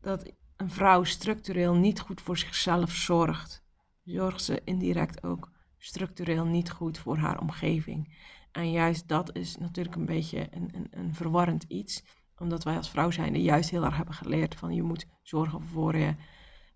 dat 0.00 0.32
een 0.56 0.70
vrouw 0.70 1.04
structureel 1.04 1.74
niet 1.74 2.00
goed 2.00 2.20
voor 2.20 2.38
zichzelf 2.38 2.90
zorgt, 2.90 3.64
zorgt 4.04 4.42
ze 4.42 4.60
indirect 4.64 5.24
ook 5.24 5.50
structureel 5.78 6.44
niet 6.44 6.70
goed 6.70 6.98
voor 6.98 7.16
haar 7.16 7.40
omgeving. 7.40 8.16
En 8.52 8.70
juist 8.70 9.08
dat 9.08 9.36
is 9.36 9.56
natuurlijk 9.56 9.96
een 9.96 10.06
beetje 10.06 10.48
een, 10.50 10.68
een, 10.74 10.86
een 10.90 11.14
verwarrend 11.14 11.64
iets. 11.68 12.04
Omdat 12.36 12.64
wij 12.64 12.76
als 12.76 12.90
vrouw 12.90 13.10
zijn 13.10 13.42
juist 13.42 13.70
heel 13.70 13.84
erg 13.84 13.96
hebben 13.96 14.14
geleerd 14.14 14.54
van 14.54 14.74
je 14.74 14.82
moet 14.82 15.06
zorgen 15.22 15.62
voor 15.62 15.96
je, 15.96 16.14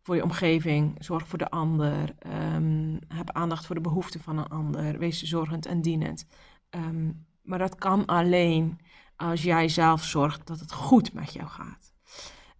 voor 0.07 0.15
je 0.17 0.23
omgeving, 0.23 0.97
zorg 0.99 1.29
voor 1.29 1.39
de 1.39 1.51
ander, 1.51 2.15
um, 2.55 2.99
heb 3.09 3.31
aandacht 3.31 3.67
voor 3.67 3.75
de 3.75 3.81
behoeften 3.81 4.21
van 4.21 4.39
een 4.39 4.49
ander, 4.49 4.99
wees 4.99 5.23
zorgend 5.23 5.67
en 5.67 5.81
dienend. 5.83 6.27
Um, 6.71 7.27
maar 7.43 7.59
dat 7.59 7.75
kan 7.75 8.07
alleen 8.07 8.79
als 9.17 9.43
jij 9.43 9.69
zelf 9.69 10.05
zorgt 10.05 10.47
dat 10.47 10.61
het 10.61 10.73
goed 10.73 11.13
met 11.13 11.33
jou 11.33 11.49
gaat. 11.49 11.93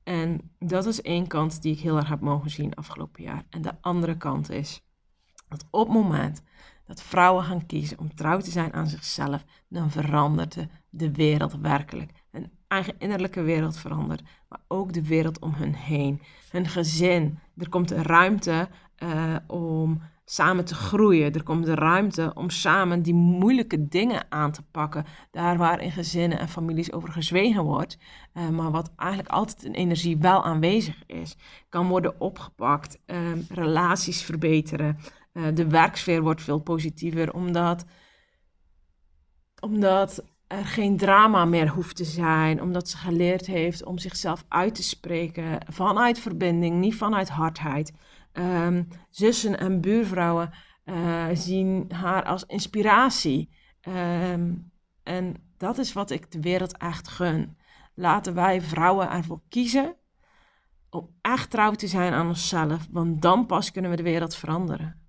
En 0.03 0.51
dat 0.59 0.87
is 0.87 1.03
één 1.03 1.27
kant 1.27 1.63
die 1.63 1.73
ik 1.73 1.81
heel 1.81 1.97
erg 1.97 2.09
heb 2.09 2.21
mogen 2.21 2.51
zien 2.51 2.75
afgelopen 2.75 3.23
jaar. 3.23 3.45
En 3.51 3.63
de 3.63 3.73
andere 3.81 4.17
kant 4.17 4.51
is 4.51 4.83
dat 5.49 5.67
op 5.71 5.87
het 5.87 5.97
moment 5.97 6.43
dat 6.87 7.03
vrouwen 7.03 7.45
gaan 7.45 7.67
kiezen 7.67 7.99
om 7.99 8.15
trouw 8.15 8.41
te 8.41 8.51
zijn 8.51 8.73
aan 8.73 8.87
zichzelf, 8.87 9.45
dan 9.69 9.91
verandert 9.91 10.57
de, 10.89 11.13
wereld 11.13 11.57
werkelijk. 11.61 12.13
Eigen 12.69 12.95
innerlijke 12.99 13.43
wereld 13.43 13.77
verandert, 13.77 14.23
maar 14.49 14.61
ook 14.69 14.93
de 14.93 15.07
wereld 15.07 15.39
om 15.39 15.53
hun 15.55 15.75
heen. 15.75 16.23
Hun 16.51 16.69
gezin. 16.69 17.39
Er 17.57 17.69
komt 17.69 17.91
ruimte 17.91 18.69
uh, 19.03 19.37
om 19.47 20.01
samen 20.29 20.65
te 20.65 20.75
groeien. 20.75 21.33
Er 21.33 21.43
komt 21.43 21.65
de 21.65 21.75
ruimte 21.75 22.31
om 22.35 22.51
samen 22.51 23.03
die 23.03 23.15
moeilijke 23.15 23.89
dingen 23.89 24.27
aan 24.29 24.53
te 24.53 24.63
pakken. 24.71 25.05
Daar 25.31 25.57
waar 25.57 25.81
in 25.81 25.93
gezinnen 25.93 26.39
en 26.39 26.49
families 26.49 26.93
over 26.93 27.13
gezwegen 27.13 27.63
wordt, 27.63 27.99
uh, 28.35 28.49
maar 28.49 28.71
wat 28.71 28.93
eigenlijk 28.97 29.31
altijd 29.31 29.65
in 29.65 29.73
energie 29.73 30.19
wel 30.19 30.45
aanwezig 30.45 31.03
is, 31.07 31.37
kan 31.69 31.89
worden 31.89 32.21
opgepakt. 32.21 32.99
Uh, 33.07 33.19
relaties 33.49 34.23
verbeteren. 34.23 34.99
Uh, 35.33 35.45
de 35.55 35.67
werksfeer 35.67 36.23
wordt 36.23 36.43
veel 36.43 36.59
positiever, 36.59 37.33
omdat, 37.33 37.85
omdat 39.61 40.25
er 40.47 40.65
geen 40.67 40.97
drama 40.97 41.45
meer 41.45 41.69
hoeft 41.69 41.97
te 41.97 42.05
zijn, 42.05 42.63
omdat 42.63 42.89
ze 42.89 42.97
geleerd 42.97 43.47
heeft 43.47 43.85
om 43.85 43.99
zichzelf 43.99 44.45
uit 44.49 44.75
te 44.75 44.83
spreken 44.83 45.59
vanuit 45.69 46.19
verbinding, 46.19 46.77
niet 46.81 46.95
vanuit 46.95 47.29
hardheid. 47.29 47.93
Um, 48.33 48.89
zussen 49.11 49.59
en 49.59 49.81
buurvrouwen 49.81 50.51
uh, 50.85 51.27
zien 51.33 51.93
haar 51.93 52.25
als 52.25 52.45
inspiratie. 52.45 53.51
Um, 53.89 54.73
en 55.03 55.35
dat 55.57 55.79
is 55.79 55.93
wat 55.93 56.11
ik 56.11 56.31
de 56.31 56.41
wereld 56.41 56.77
echt 56.77 57.09
gun. 57.09 57.57
Laten 57.95 58.35
wij 58.35 58.61
vrouwen 58.61 59.11
ervoor 59.11 59.41
kiezen 59.49 59.97
om 60.91 61.17
echt 61.21 61.51
trouw 61.51 61.73
te 61.73 61.87
zijn 61.87 62.13
aan 62.13 62.27
onszelf, 62.27 62.87
want 62.91 63.23
dan 63.23 63.47
pas 63.47 63.71
kunnen 63.71 63.91
we 63.91 63.97
de 63.97 64.03
wereld 64.03 64.35
veranderen. 64.37 65.01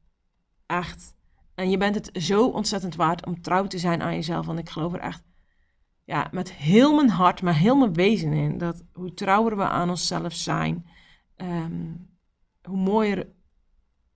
Echt. 0.66 1.16
En 1.58 1.70
je 1.70 1.78
bent 1.78 1.96
het 1.96 2.10
zo 2.14 2.48
ontzettend 2.48 2.96
waard 2.96 3.26
om 3.26 3.42
trouw 3.42 3.68
te 3.68 3.78
zijn 3.78 4.02
aan 4.02 4.14
jezelf. 4.14 4.46
Want 4.46 4.60
ik 4.60 4.70
geloof 4.70 4.94
er 4.94 5.00
echt 5.00 5.24
ja, 6.04 6.28
met 6.32 6.54
heel 6.54 6.96
mijn 6.96 7.10
hart, 7.10 7.42
maar 7.42 7.56
heel 7.56 7.76
mijn 7.76 7.94
wezen 7.94 8.34
in. 8.34 8.58
Dat 8.58 8.84
hoe 8.94 9.14
trouwer 9.14 9.58
we 9.58 9.64
aan 9.64 9.90
onszelf 9.90 10.34
zijn, 10.34 10.86
um, 11.38 12.10
hoe 12.62 12.78
mooier 12.78 13.28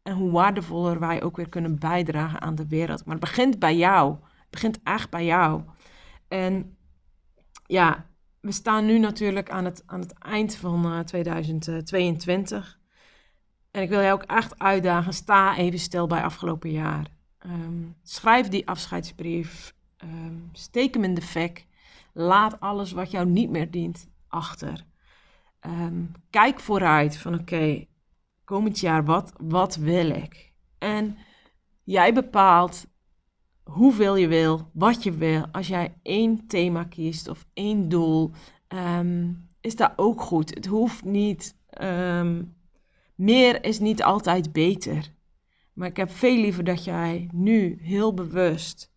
en 0.04 0.14
hoe 0.14 0.32
waardevoller 0.32 1.00
wij 1.00 1.24
ook 1.24 1.36
weer 1.36 1.50
kunnen 1.50 1.80
bijdragen 1.80 2.42
aan 2.42 2.56
de 2.56 2.68
wereld. 2.68 3.06
Maar 3.06 3.16
het 3.16 3.24
begint 3.24 3.60
bij 3.60 3.78
jou. 3.78 4.12
Het 4.22 4.50
begint 4.50 4.80
echt 4.84 5.10
bij 5.10 5.26
jou. 5.26 5.64
En 6.28 6.78
ja, 7.66 8.06
we 8.40 8.52
staan 8.52 8.86
nu 8.86 9.00
natuurlijk 9.00 9.50
aan 9.50 9.66
het, 9.66 9.84
aan 9.86 10.00
het 10.00 10.14
eind 10.14 10.56
van 10.56 10.86
uh, 10.86 11.00
2022. 11.00 12.80
En 13.72 13.82
ik 13.82 13.90
wil 13.90 14.02
jou 14.02 14.14
ook 14.14 14.24
echt 14.24 14.60
uitdagen, 14.60 15.14
sta 15.14 15.58
even 15.58 15.80
stil 15.80 16.08
bij 16.08 16.24
afgelopen 16.24 16.72
jaar. 16.72 17.20
Um, 17.46 17.96
schrijf 18.04 18.48
die 18.48 18.68
afscheidsbrief, 18.68 19.74
um, 20.04 20.50
steek 20.52 20.94
hem 20.94 21.04
in 21.04 21.14
de 21.14 21.22
fik, 21.22 21.68
laat 22.14 22.60
alles 22.60 22.92
wat 22.92 23.12
jou 23.12 23.28
niet 23.28 23.50
meer 23.50 23.72
dient 23.72 24.08
achter. 24.28 24.86
Um, 25.66 26.12
kijk 26.30 26.60
vooruit 26.60 27.18
van 27.18 27.34
oké, 27.34 27.86
komend 28.44 28.80
jaar, 28.80 29.06
wat, 29.06 29.34
wat 29.38 29.76
wil 29.76 30.10
ik? 30.10 30.54
En 30.78 31.18
jij 31.84 32.14
bepaalt 32.14 32.86
hoeveel 33.64 34.16
je 34.16 34.28
wil, 34.28 34.70
wat 34.74 35.04
je 35.04 35.12
wil. 35.12 35.48
Als 35.52 35.68
jij 35.68 35.94
één 36.02 36.48
thema 36.48 36.84
kiest 36.84 37.28
of 37.28 37.46
één 37.54 37.90
doel, 37.90 38.32
is 39.62 39.76
dat 39.76 39.94
ook 39.96 40.22
goed. 40.22 40.50
Het 40.50 40.66
hoeft 40.66 41.04
niet 41.04 41.56
meer 43.16 43.64
is 43.64 43.80
niet 43.80 44.04
altijd 44.04 44.52
beter. 44.52 45.12
Maar 45.74 45.88
ik 45.88 45.98
heb 45.98 46.12
veel 46.12 46.38
liever 46.38 46.64
dat 46.64 46.84
jij 46.84 47.30
nu 47.32 47.78
heel 47.82 48.14
bewust 48.14 48.92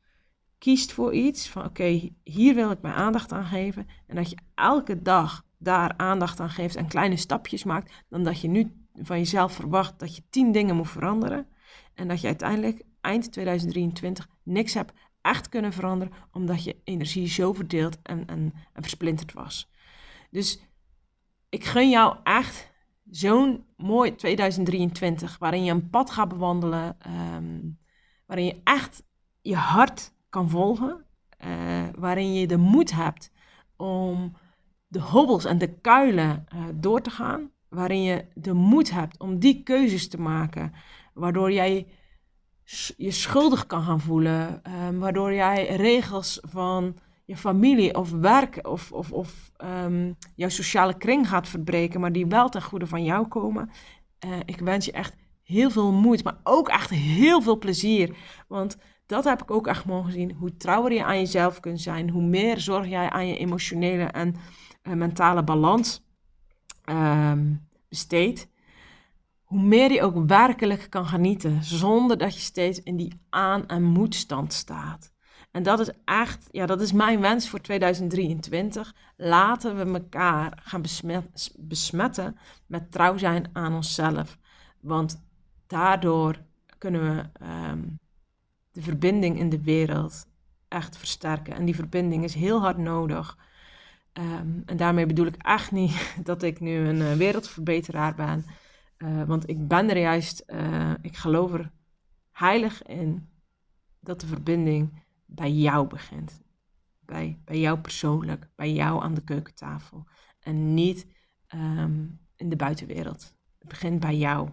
kiest 0.58 0.92
voor 0.92 1.14
iets. 1.14 1.48
Van 1.48 1.64
oké, 1.64 2.10
hier 2.22 2.54
wil 2.54 2.70
ik 2.70 2.82
mijn 2.82 2.94
aandacht 2.94 3.32
aan 3.32 3.44
geven. 3.44 3.86
En 4.06 4.16
dat 4.16 4.30
je 4.30 4.36
elke 4.54 5.02
dag 5.02 5.44
daar 5.58 5.94
aandacht 5.96 6.40
aan 6.40 6.50
geeft 6.50 6.76
en 6.76 6.88
kleine 6.88 7.16
stapjes 7.16 7.64
maakt. 7.64 7.92
Dan 8.08 8.24
dat 8.24 8.40
je 8.40 8.48
nu 8.48 8.72
van 8.94 9.18
jezelf 9.18 9.52
verwacht 9.52 9.98
dat 9.98 10.16
je 10.16 10.22
tien 10.30 10.52
dingen 10.52 10.76
moet 10.76 10.90
veranderen. 10.90 11.46
En 11.94 12.08
dat 12.08 12.20
je 12.20 12.26
uiteindelijk 12.26 12.82
eind 13.00 13.32
2023 13.32 14.28
niks 14.42 14.74
hebt 14.74 14.92
echt 15.20 15.48
kunnen 15.48 15.72
veranderen. 15.72 16.14
Omdat 16.32 16.64
je 16.64 16.76
energie 16.84 17.28
zo 17.28 17.52
verdeeld 17.52 17.98
en, 18.02 18.26
en, 18.26 18.52
en 18.72 18.82
versplinterd 18.82 19.32
was. 19.32 19.70
Dus 20.30 20.60
ik 21.48 21.64
gun 21.64 21.90
jou 21.90 22.16
echt 22.22 22.72
zo'n 23.16 23.64
mooi 23.76 24.14
2023, 24.14 25.38
waarin 25.38 25.64
je 25.64 25.70
een 25.70 25.90
pad 25.90 26.10
gaat 26.10 26.28
bewandelen, 26.28 26.96
ehm, 26.98 27.60
waarin 28.26 28.46
je 28.46 28.60
echt 28.64 29.02
je 29.40 29.56
hart 29.56 30.12
kan 30.28 30.50
volgen, 30.50 31.04
uh, 31.44 31.82
waarin 31.98 32.34
je 32.34 32.46
de 32.46 32.56
moed 32.56 32.92
hebt 32.92 33.30
om 33.76 34.36
de 34.86 35.00
hobbels 35.00 35.44
en 35.44 35.58
de 35.58 35.78
kuilen 35.80 36.46
uh, 36.54 36.64
door 36.74 37.00
te 37.00 37.10
gaan, 37.10 37.50
waarin 37.68 38.02
je 38.02 38.26
de 38.34 38.52
moed 38.52 38.90
hebt 38.90 39.18
om 39.18 39.38
die 39.38 39.62
keuzes 39.62 40.08
te 40.08 40.20
maken, 40.20 40.72
waardoor 41.12 41.52
jij 41.52 41.86
je 42.96 43.10
schuldig 43.10 43.66
kan 43.66 43.82
gaan 43.82 44.00
voelen, 44.00 44.62
uh, 44.66 44.98
waardoor 44.98 45.34
jij 45.34 45.76
regels 45.76 46.38
van 46.42 46.96
je 47.24 47.36
familie 47.36 47.94
of 47.94 48.10
werk 48.10 48.66
of, 48.66 48.92
of, 48.92 49.12
of 49.12 49.52
um, 49.64 50.16
jouw 50.34 50.48
sociale 50.48 50.96
kring 50.96 51.28
gaat 51.28 51.48
verbreken, 51.48 52.00
maar 52.00 52.12
die 52.12 52.26
wel 52.26 52.48
ten 52.48 52.62
goede 52.62 52.86
van 52.86 53.04
jou 53.04 53.26
komen. 53.26 53.70
Uh, 54.26 54.36
ik 54.44 54.60
wens 54.60 54.84
je 54.84 54.92
echt 54.92 55.16
heel 55.42 55.70
veel 55.70 55.92
moed, 55.92 56.24
maar 56.24 56.38
ook 56.42 56.68
echt 56.68 56.90
heel 56.90 57.42
veel 57.42 57.58
plezier. 57.58 58.16
Want 58.48 58.76
dat 59.06 59.24
heb 59.24 59.42
ik 59.42 59.50
ook 59.50 59.66
echt 59.66 59.84
mogen 59.84 60.12
zien. 60.12 60.32
Hoe 60.32 60.56
trouwer 60.56 60.92
je 60.92 61.04
aan 61.04 61.18
jezelf 61.18 61.60
kunt 61.60 61.80
zijn, 61.80 62.10
hoe 62.10 62.22
meer 62.22 62.60
zorg 62.60 62.88
jij 62.88 63.10
aan 63.10 63.26
je 63.26 63.36
emotionele 63.36 64.04
en 64.04 64.34
uh, 64.82 64.94
mentale 64.94 65.44
balans 65.44 66.02
um, 66.90 67.68
besteedt. 67.88 68.48
Hoe 69.44 69.62
meer 69.62 69.92
je 69.92 70.02
ook 70.02 70.26
werkelijk 70.26 70.86
kan 70.90 71.06
genieten, 71.06 71.64
zonder 71.64 72.18
dat 72.18 72.34
je 72.34 72.40
steeds 72.40 72.82
in 72.82 72.96
die 72.96 73.20
aan- 73.30 73.66
en 73.66 73.82
moedstand 73.82 74.52
staat. 74.52 75.13
En 75.54 75.62
dat 75.62 75.80
is 75.80 75.90
echt, 76.04 76.48
ja, 76.50 76.66
dat 76.66 76.80
is 76.80 76.92
mijn 76.92 77.20
wens 77.20 77.48
voor 77.48 77.60
2023. 77.60 78.94
Laten 79.16 79.76
we 79.76 79.98
elkaar 79.98 80.58
gaan 80.62 80.82
besmet, 80.82 81.54
besmetten 81.58 82.36
met 82.66 82.92
trouw 82.92 83.16
zijn 83.16 83.50
aan 83.52 83.74
onszelf. 83.74 84.38
Want 84.80 85.24
daardoor 85.66 86.42
kunnen 86.78 87.16
we 87.16 87.28
ehm, 87.32 87.82
de 88.70 88.82
verbinding 88.82 89.38
in 89.38 89.48
de 89.48 89.62
wereld 89.62 90.26
echt 90.68 90.96
versterken. 90.96 91.54
En 91.54 91.64
die 91.64 91.74
verbinding 91.74 92.24
is 92.24 92.34
heel 92.34 92.60
hard 92.60 92.78
nodig. 92.78 93.38
Ehm, 94.12 94.60
en 94.66 94.76
daarmee 94.76 95.06
bedoel 95.06 95.26
ik 95.26 95.36
echt 95.36 95.70
niet 95.72 96.14
dat 96.30 96.42
ik 96.42 96.60
nu 96.60 96.76
een 96.88 97.00
uh, 97.00 97.12
wereldverbeteraar 97.12 98.14
ben. 98.14 98.44
Uh, 98.98 99.22
want 99.22 99.48
ik 99.48 99.68
ben 99.68 99.90
er 99.90 99.98
juist, 99.98 100.44
uh, 100.46 100.92
ik 101.00 101.16
geloof 101.16 101.52
er 101.52 101.70
heilig 102.30 102.82
in 102.82 103.28
dat 104.00 104.20
de 104.20 104.26
verbinding 104.26 105.02
bij 105.26 105.52
jou 105.52 105.86
begint. 105.86 106.42
Bij, 107.00 107.40
bij 107.44 107.60
jou 107.60 107.78
persoonlijk, 107.78 108.48
bij 108.56 108.72
jou 108.72 109.02
aan 109.02 109.14
de 109.14 109.24
keukentafel. 109.24 110.06
En 110.40 110.74
niet 110.74 111.06
um, 111.54 112.20
in 112.36 112.48
de 112.48 112.56
buitenwereld. 112.56 113.36
Het 113.58 113.68
begint 113.68 114.00
bij 114.00 114.16
jou. 114.16 114.50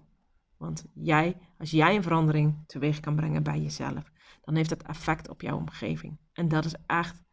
Want 0.58 0.86
jij, 0.94 1.38
als 1.58 1.72
jij 1.72 1.96
een 1.96 2.04
verandering 2.04 2.64
teweeg 2.68 3.00
kan 3.00 3.16
brengen 3.16 3.44
bij 3.44 3.62
jezelf, 3.62 4.12
dan 4.42 4.56
heeft 4.56 4.70
dat 4.70 4.84
effect 4.84 5.30
op 5.30 5.42
jouw 5.42 5.58
omgeving. 5.58 6.18
En 6.34 6.48
dat 6.48 6.66
is 6.66 6.76
echt 6.86 7.24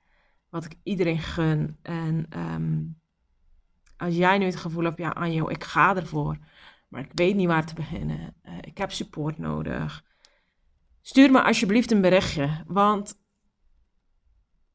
wat 0.49 0.65
ik 0.65 0.75
iedereen 0.83 1.19
gun. 1.19 1.77
En 1.83 2.27
um, 2.39 3.01
als 3.97 4.15
jij 4.15 4.39
nu 4.39 4.45
het 4.45 4.57
gevoel 4.57 4.85
hebt, 4.85 4.99
ja 4.99 5.09
Anjo, 5.09 5.49
ik 5.49 5.65
ga 5.65 5.97
ervoor, 5.97 6.39
maar 6.89 7.01
ik 7.01 7.11
weet 7.15 7.37
niet 7.37 7.47
waar 7.47 7.67
te 7.67 7.75
beginnen. 7.75 8.35
Uh, 8.45 8.53
ik 8.61 8.79
heb 8.79 8.93
support 8.93 9.39
nodig. 9.39 10.05
Stuur 11.01 11.31
me 11.31 11.43
alsjeblieft 11.43 11.91
een 11.91 12.01
berichtje, 12.01 12.65
want 12.67 13.21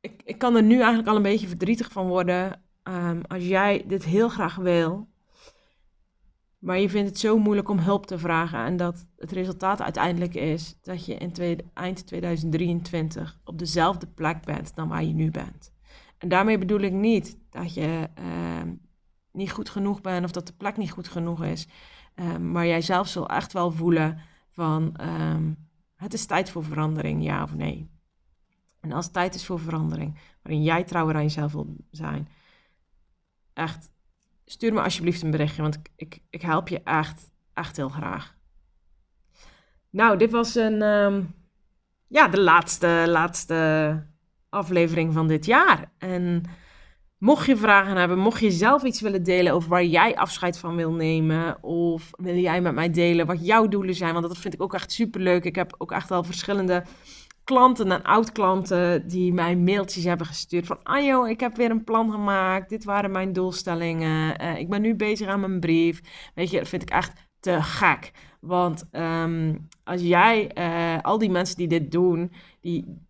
ik, 0.04 0.38
kan 0.38 0.56
er 0.56 0.64
nu 0.64 0.78
eigenlijk 0.78 1.08
al 1.08 1.16
een 1.16 1.22
beetje 1.22 1.48
verdrietig 1.48 1.92
van 1.92 2.08
worden. 2.08 2.62
Um, 2.84 3.22
als 3.28 3.46
jij 3.48 3.84
dit 3.88 4.04
heel 4.04 4.30
graag 4.30 4.56
wil, 4.56 5.08
maar 6.60 6.80
je 6.80 6.90
vindt 6.90 7.10
het 7.10 7.20
zo 7.20 7.38
moeilijk 7.38 7.70
om 7.70 7.80
hulp 7.80 8.06
te 8.06 8.18
vragen 8.18 8.60
en 8.60 8.78
dat 8.78 9.06
het 9.18 9.32
resultaat 9.32 9.82
uiteindelijk 9.82 10.36
is 10.36 10.78
dat 10.82 11.06
je 11.06 11.16
in 11.16 11.32
tweede, 11.32 11.64
eind 11.74 12.08
2023 12.08 13.40
op 13.44 13.60
dezelfde 13.60 14.08
plek 14.08 14.46
bent 14.46 14.76
dan 14.76 14.88
waar 14.88 15.04
je 15.04 15.14
nu 15.14 15.32
bent. 15.32 15.72
En 16.18 16.30
daarmee 16.30 16.58
bedoel 16.58 16.80
ik 16.80 16.94
niet 16.94 17.38
dat 17.50 17.74
je 17.74 18.10
uh, 18.20 18.72
niet 19.32 19.52
goed 19.52 19.70
genoeg 19.70 20.02
bent 20.02 20.26
of 20.26 20.32
dat 20.32 20.48
de 20.48 20.54
plek 20.54 20.78
niet 20.78 20.92
goed 20.92 21.08
genoeg 21.08 21.44
is. 21.44 21.68
Uh, 22.16 22.38
maar 22.38 22.68
jij 22.68 22.82
zelf 22.82 23.08
zal 23.08 23.30
echt 23.30 23.54
wel 23.54 23.72
voelen 23.72 24.20
van 24.50 24.96
het 25.96 26.14
is 26.14 26.26
tijd 26.26 26.50
voor 26.50 26.64
verandering, 26.64 27.24
ja 27.24 27.44
of 27.44 27.56
nee. 27.56 27.93
En 28.84 28.92
als 28.92 29.06
het 29.06 29.14
tijd 29.14 29.36
is 29.36 29.46
voor 29.46 29.60
verandering, 29.60 30.20
waarin 30.42 30.64
jij 30.64 30.84
trouwer 30.84 31.16
aan 31.16 31.22
jezelf 31.22 31.52
wil 31.52 31.76
zijn, 31.92 32.28
echt 33.54 33.92
stuur 34.46 34.74
me 34.74 34.82
alsjeblieft 34.82 35.22
een 35.22 35.32
berichtje, 35.32 35.62
want 35.62 35.80
ik, 35.96 36.20
ik, 36.30 36.42
help 36.42 36.68
je 36.68 36.82
echt, 36.84 37.32
echt 37.54 37.78
heel 37.78 37.90
graag. 37.90 38.36
Nou, 39.90 40.18
dit 40.18 40.32
was 40.32 40.56
een, 40.56 40.82
um, 40.82 41.36
ja, 42.08 42.28
de 42.28 42.42
laatste, 42.42 43.04
laatste 43.08 44.04
aflevering 44.50 45.14
van 45.14 45.28
dit 45.28 45.46
jaar. 45.46 45.92
En 45.98 46.44
mocht 47.18 47.46
je 47.46 47.58
vragen 47.58 47.96
hebben, 47.96 48.18
mocht 48.18 48.40
je 48.40 48.52
zelf 48.52 48.84
iets 48.84 49.02
willen 49.02 49.24
delen 49.24 49.54
over 49.54 49.70
waar 49.70 49.86
jij 49.86 50.16
afscheid 50.16 50.58
van 50.58 50.76
wil 50.76 50.92
nemen, 50.92 51.64
of 51.64 52.10
wil 52.12 52.36
jij 52.36 52.62
met 52.62 52.74
mij 52.74 52.90
delen 52.90 53.26
wat 53.26 53.46
jouw 53.46 53.68
doelen 53.68 53.96
zijn, 53.96 54.14
want 54.14 54.28
dat 54.28 54.38
vind 54.38 54.54
ik 54.54 54.62
ook 54.62 54.74
echt 54.74 54.92
super 54.92 55.22
leuk. 55.22 55.44
Ik 55.44 55.56
heb 55.56 55.76
ook 55.78 55.92
echt 55.92 56.12
al 56.12 56.24
verschillende 56.24 56.84
klanten 57.44 57.92
en 57.92 58.04
oud-klanten 58.04 59.08
die 59.08 59.34
mij 59.34 59.56
mailtjes 59.56 60.04
hebben 60.04 60.28
gestuurd 60.28 60.66
van 60.66 60.84
Anjo, 60.84 61.26
ik 61.26 61.40
heb 61.40 61.56
weer 61.56 61.72
een 61.72 61.84
plan 61.84 62.12
gemaakt, 62.12 62.70
dit 62.70 62.84
waren 62.84 63.12
mijn 63.12 63.34
doelstellingen, 63.34 64.42
uh, 64.42 64.58
ik 64.58 64.70
ben 64.70 64.82
nu 64.82 64.96
bezig 64.96 65.28
aan 65.28 65.40
mijn 65.40 65.60
brief. 65.60 66.02
Weet 66.36 66.50
je, 66.50 66.58
dat 66.58 66.68
vind 66.68 66.82
ik 66.82 66.90
echt 66.90 67.30
te 67.40 67.62
gek. 67.62 68.12
Want 68.40 68.86
um, 68.92 69.68
als 69.84 70.02
jij, 70.02 70.52
uh, 70.58 71.02
al 71.02 71.18
die 71.18 71.30
mensen 71.30 71.58
die 71.58 71.68
dit 71.68 71.92
doen, 71.92 72.32
die, 72.62 73.02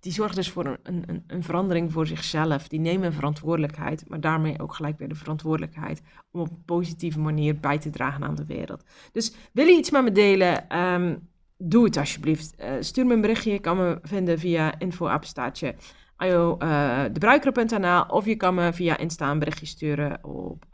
die 0.00 0.12
zorgen 0.12 0.36
dus 0.36 0.50
voor 0.50 0.78
een, 0.82 1.02
een, 1.06 1.24
een 1.26 1.42
verandering 1.42 1.92
voor 1.92 2.06
zichzelf. 2.06 2.68
Die 2.68 2.80
nemen 2.80 3.12
verantwoordelijkheid, 3.12 4.04
maar 4.08 4.20
daarmee 4.20 4.60
ook 4.60 4.74
gelijk 4.74 4.98
weer 4.98 5.08
de 5.08 5.14
verantwoordelijkheid 5.14 6.02
om 6.30 6.40
op 6.40 6.50
een 6.50 6.64
positieve 6.64 7.20
manier 7.20 7.60
bij 7.60 7.78
te 7.78 7.90
dragen 7.90 8.24
aan 8.24 8.34
de 8.34 8.46
wereld. 8.46 8.84
Dus 9.12 9.34
wil 9.52 9.66
je 9.66 9.76
iets 9.76 9.90
met 9.90 10.02
me 10.02 10.12
delen? 10.12 10.78
Um, 10.78 11.29
doe 11.62 11.84
het 11.84 11.96
alsjeblieft. 11.96 12.54
Uh, 12.60 12.72
stuur 12.80 13.06
me 13.06 13.14
een 13.14 13.20
berichtje. 13.20 13.52
Je 13.52 13.58
kan 13.58 13.76
me 13.76 13.98
vinden 14.02 14.38
via 14.38 14.78
info-apenstaartje 14.78 15.74
uh, 16.22 17.02
debruikeren.nl 17.12 18.02
of 18.02 18.24
je 18.24 18.36
kan 18.36 18.54
me 18.54 18.72
via 18.72 18.96
Insta 18.96 19.30
een 19.30 19.38
berichtje 19.38 19.66
sturen 19.66 20.24
op 20.24 20.64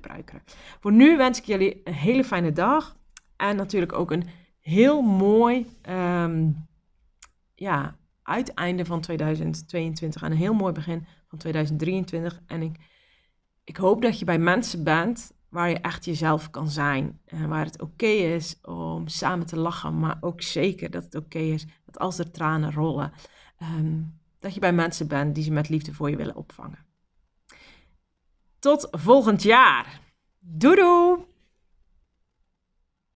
Bruikeren. 0.00 0.42
Voor 0.80 0.92
nu 0.92 1.16
wens 1.16 1.38
ik 1.38 1.44
jullie 1.44 1.80
een 1.84 1.94
hele 1.94 2.24
fijne 2.24 2.52
dag 2.52 2.96
en 3.36 3.56
natuurlijk 3.56 3.92
ook 3.92 4.10
een 4.10 4.28
heel 4.60 5.02
mooi 5.02 5.66
um, 5.88 6.68
ja, 7.54 7.96
uiteinde 8.22 8.84
van 8.84 9.00
2022 9.00 10.22
en 10.22 10.30
een 10.30 10.36
heel 10.36 10.54
mooi 10.54 10.72
begin 10.72 11.06
van 11.28 11.38
2023. 11.38 12.40
En 12.46 12.62
ik, 12.62 12.76
ik 13.64 13.76
hoop 13.76 14.02
dat 14.02 14.18
je 14.18 14.24
bij 14.24 14.38
mensen 14.38 14.84
bent 14.84 15.32
waar 15.50 15.68
je 15.68 15.78
echt 15.78 16.04
jezelf 16.04 16.50
kan 16.50 16.68
zijn. 16.68 17.20
En 17.24 17.48
waar 17.48 17.64
het 17.64 17.82
oké 17.82 18.06
is 18.06 18.60
om 18.62 19.08
samen 19.08 19.46
te 19.46 19.58
lachen, 19.58 19.98
maar 19.98 20.18
ook 20.20 20.42
zeker 20.42 20.90
dat 20.90 21.04
het 21.04 21.14
oké 21.14 21.38
is 21.38 21.66
dat 21.84 21.98
als 21.98 22.18
er 22.18 22.30
tranen 22.30 22.72
rollen, 22.72 23.12
um, 23.62 24.18
dat 24.38 24.54
je 24.54 24.60
bij 24.60 24.72
mensen 24.72 25.08
bent 25.08 25.34
die 25.34 25.44
ze 25.44 25.52
met 25.52 25.68
liefde 25.68 25.94
voor 25.94 26.10
je 26.10 26.16
willen 26.16 26.36
opvangen. 26.36 26.86
Tot 28.58 28.88
volgend 28.90 29.42
jaar. 29.42 30.00
Doei! 30.38 31.29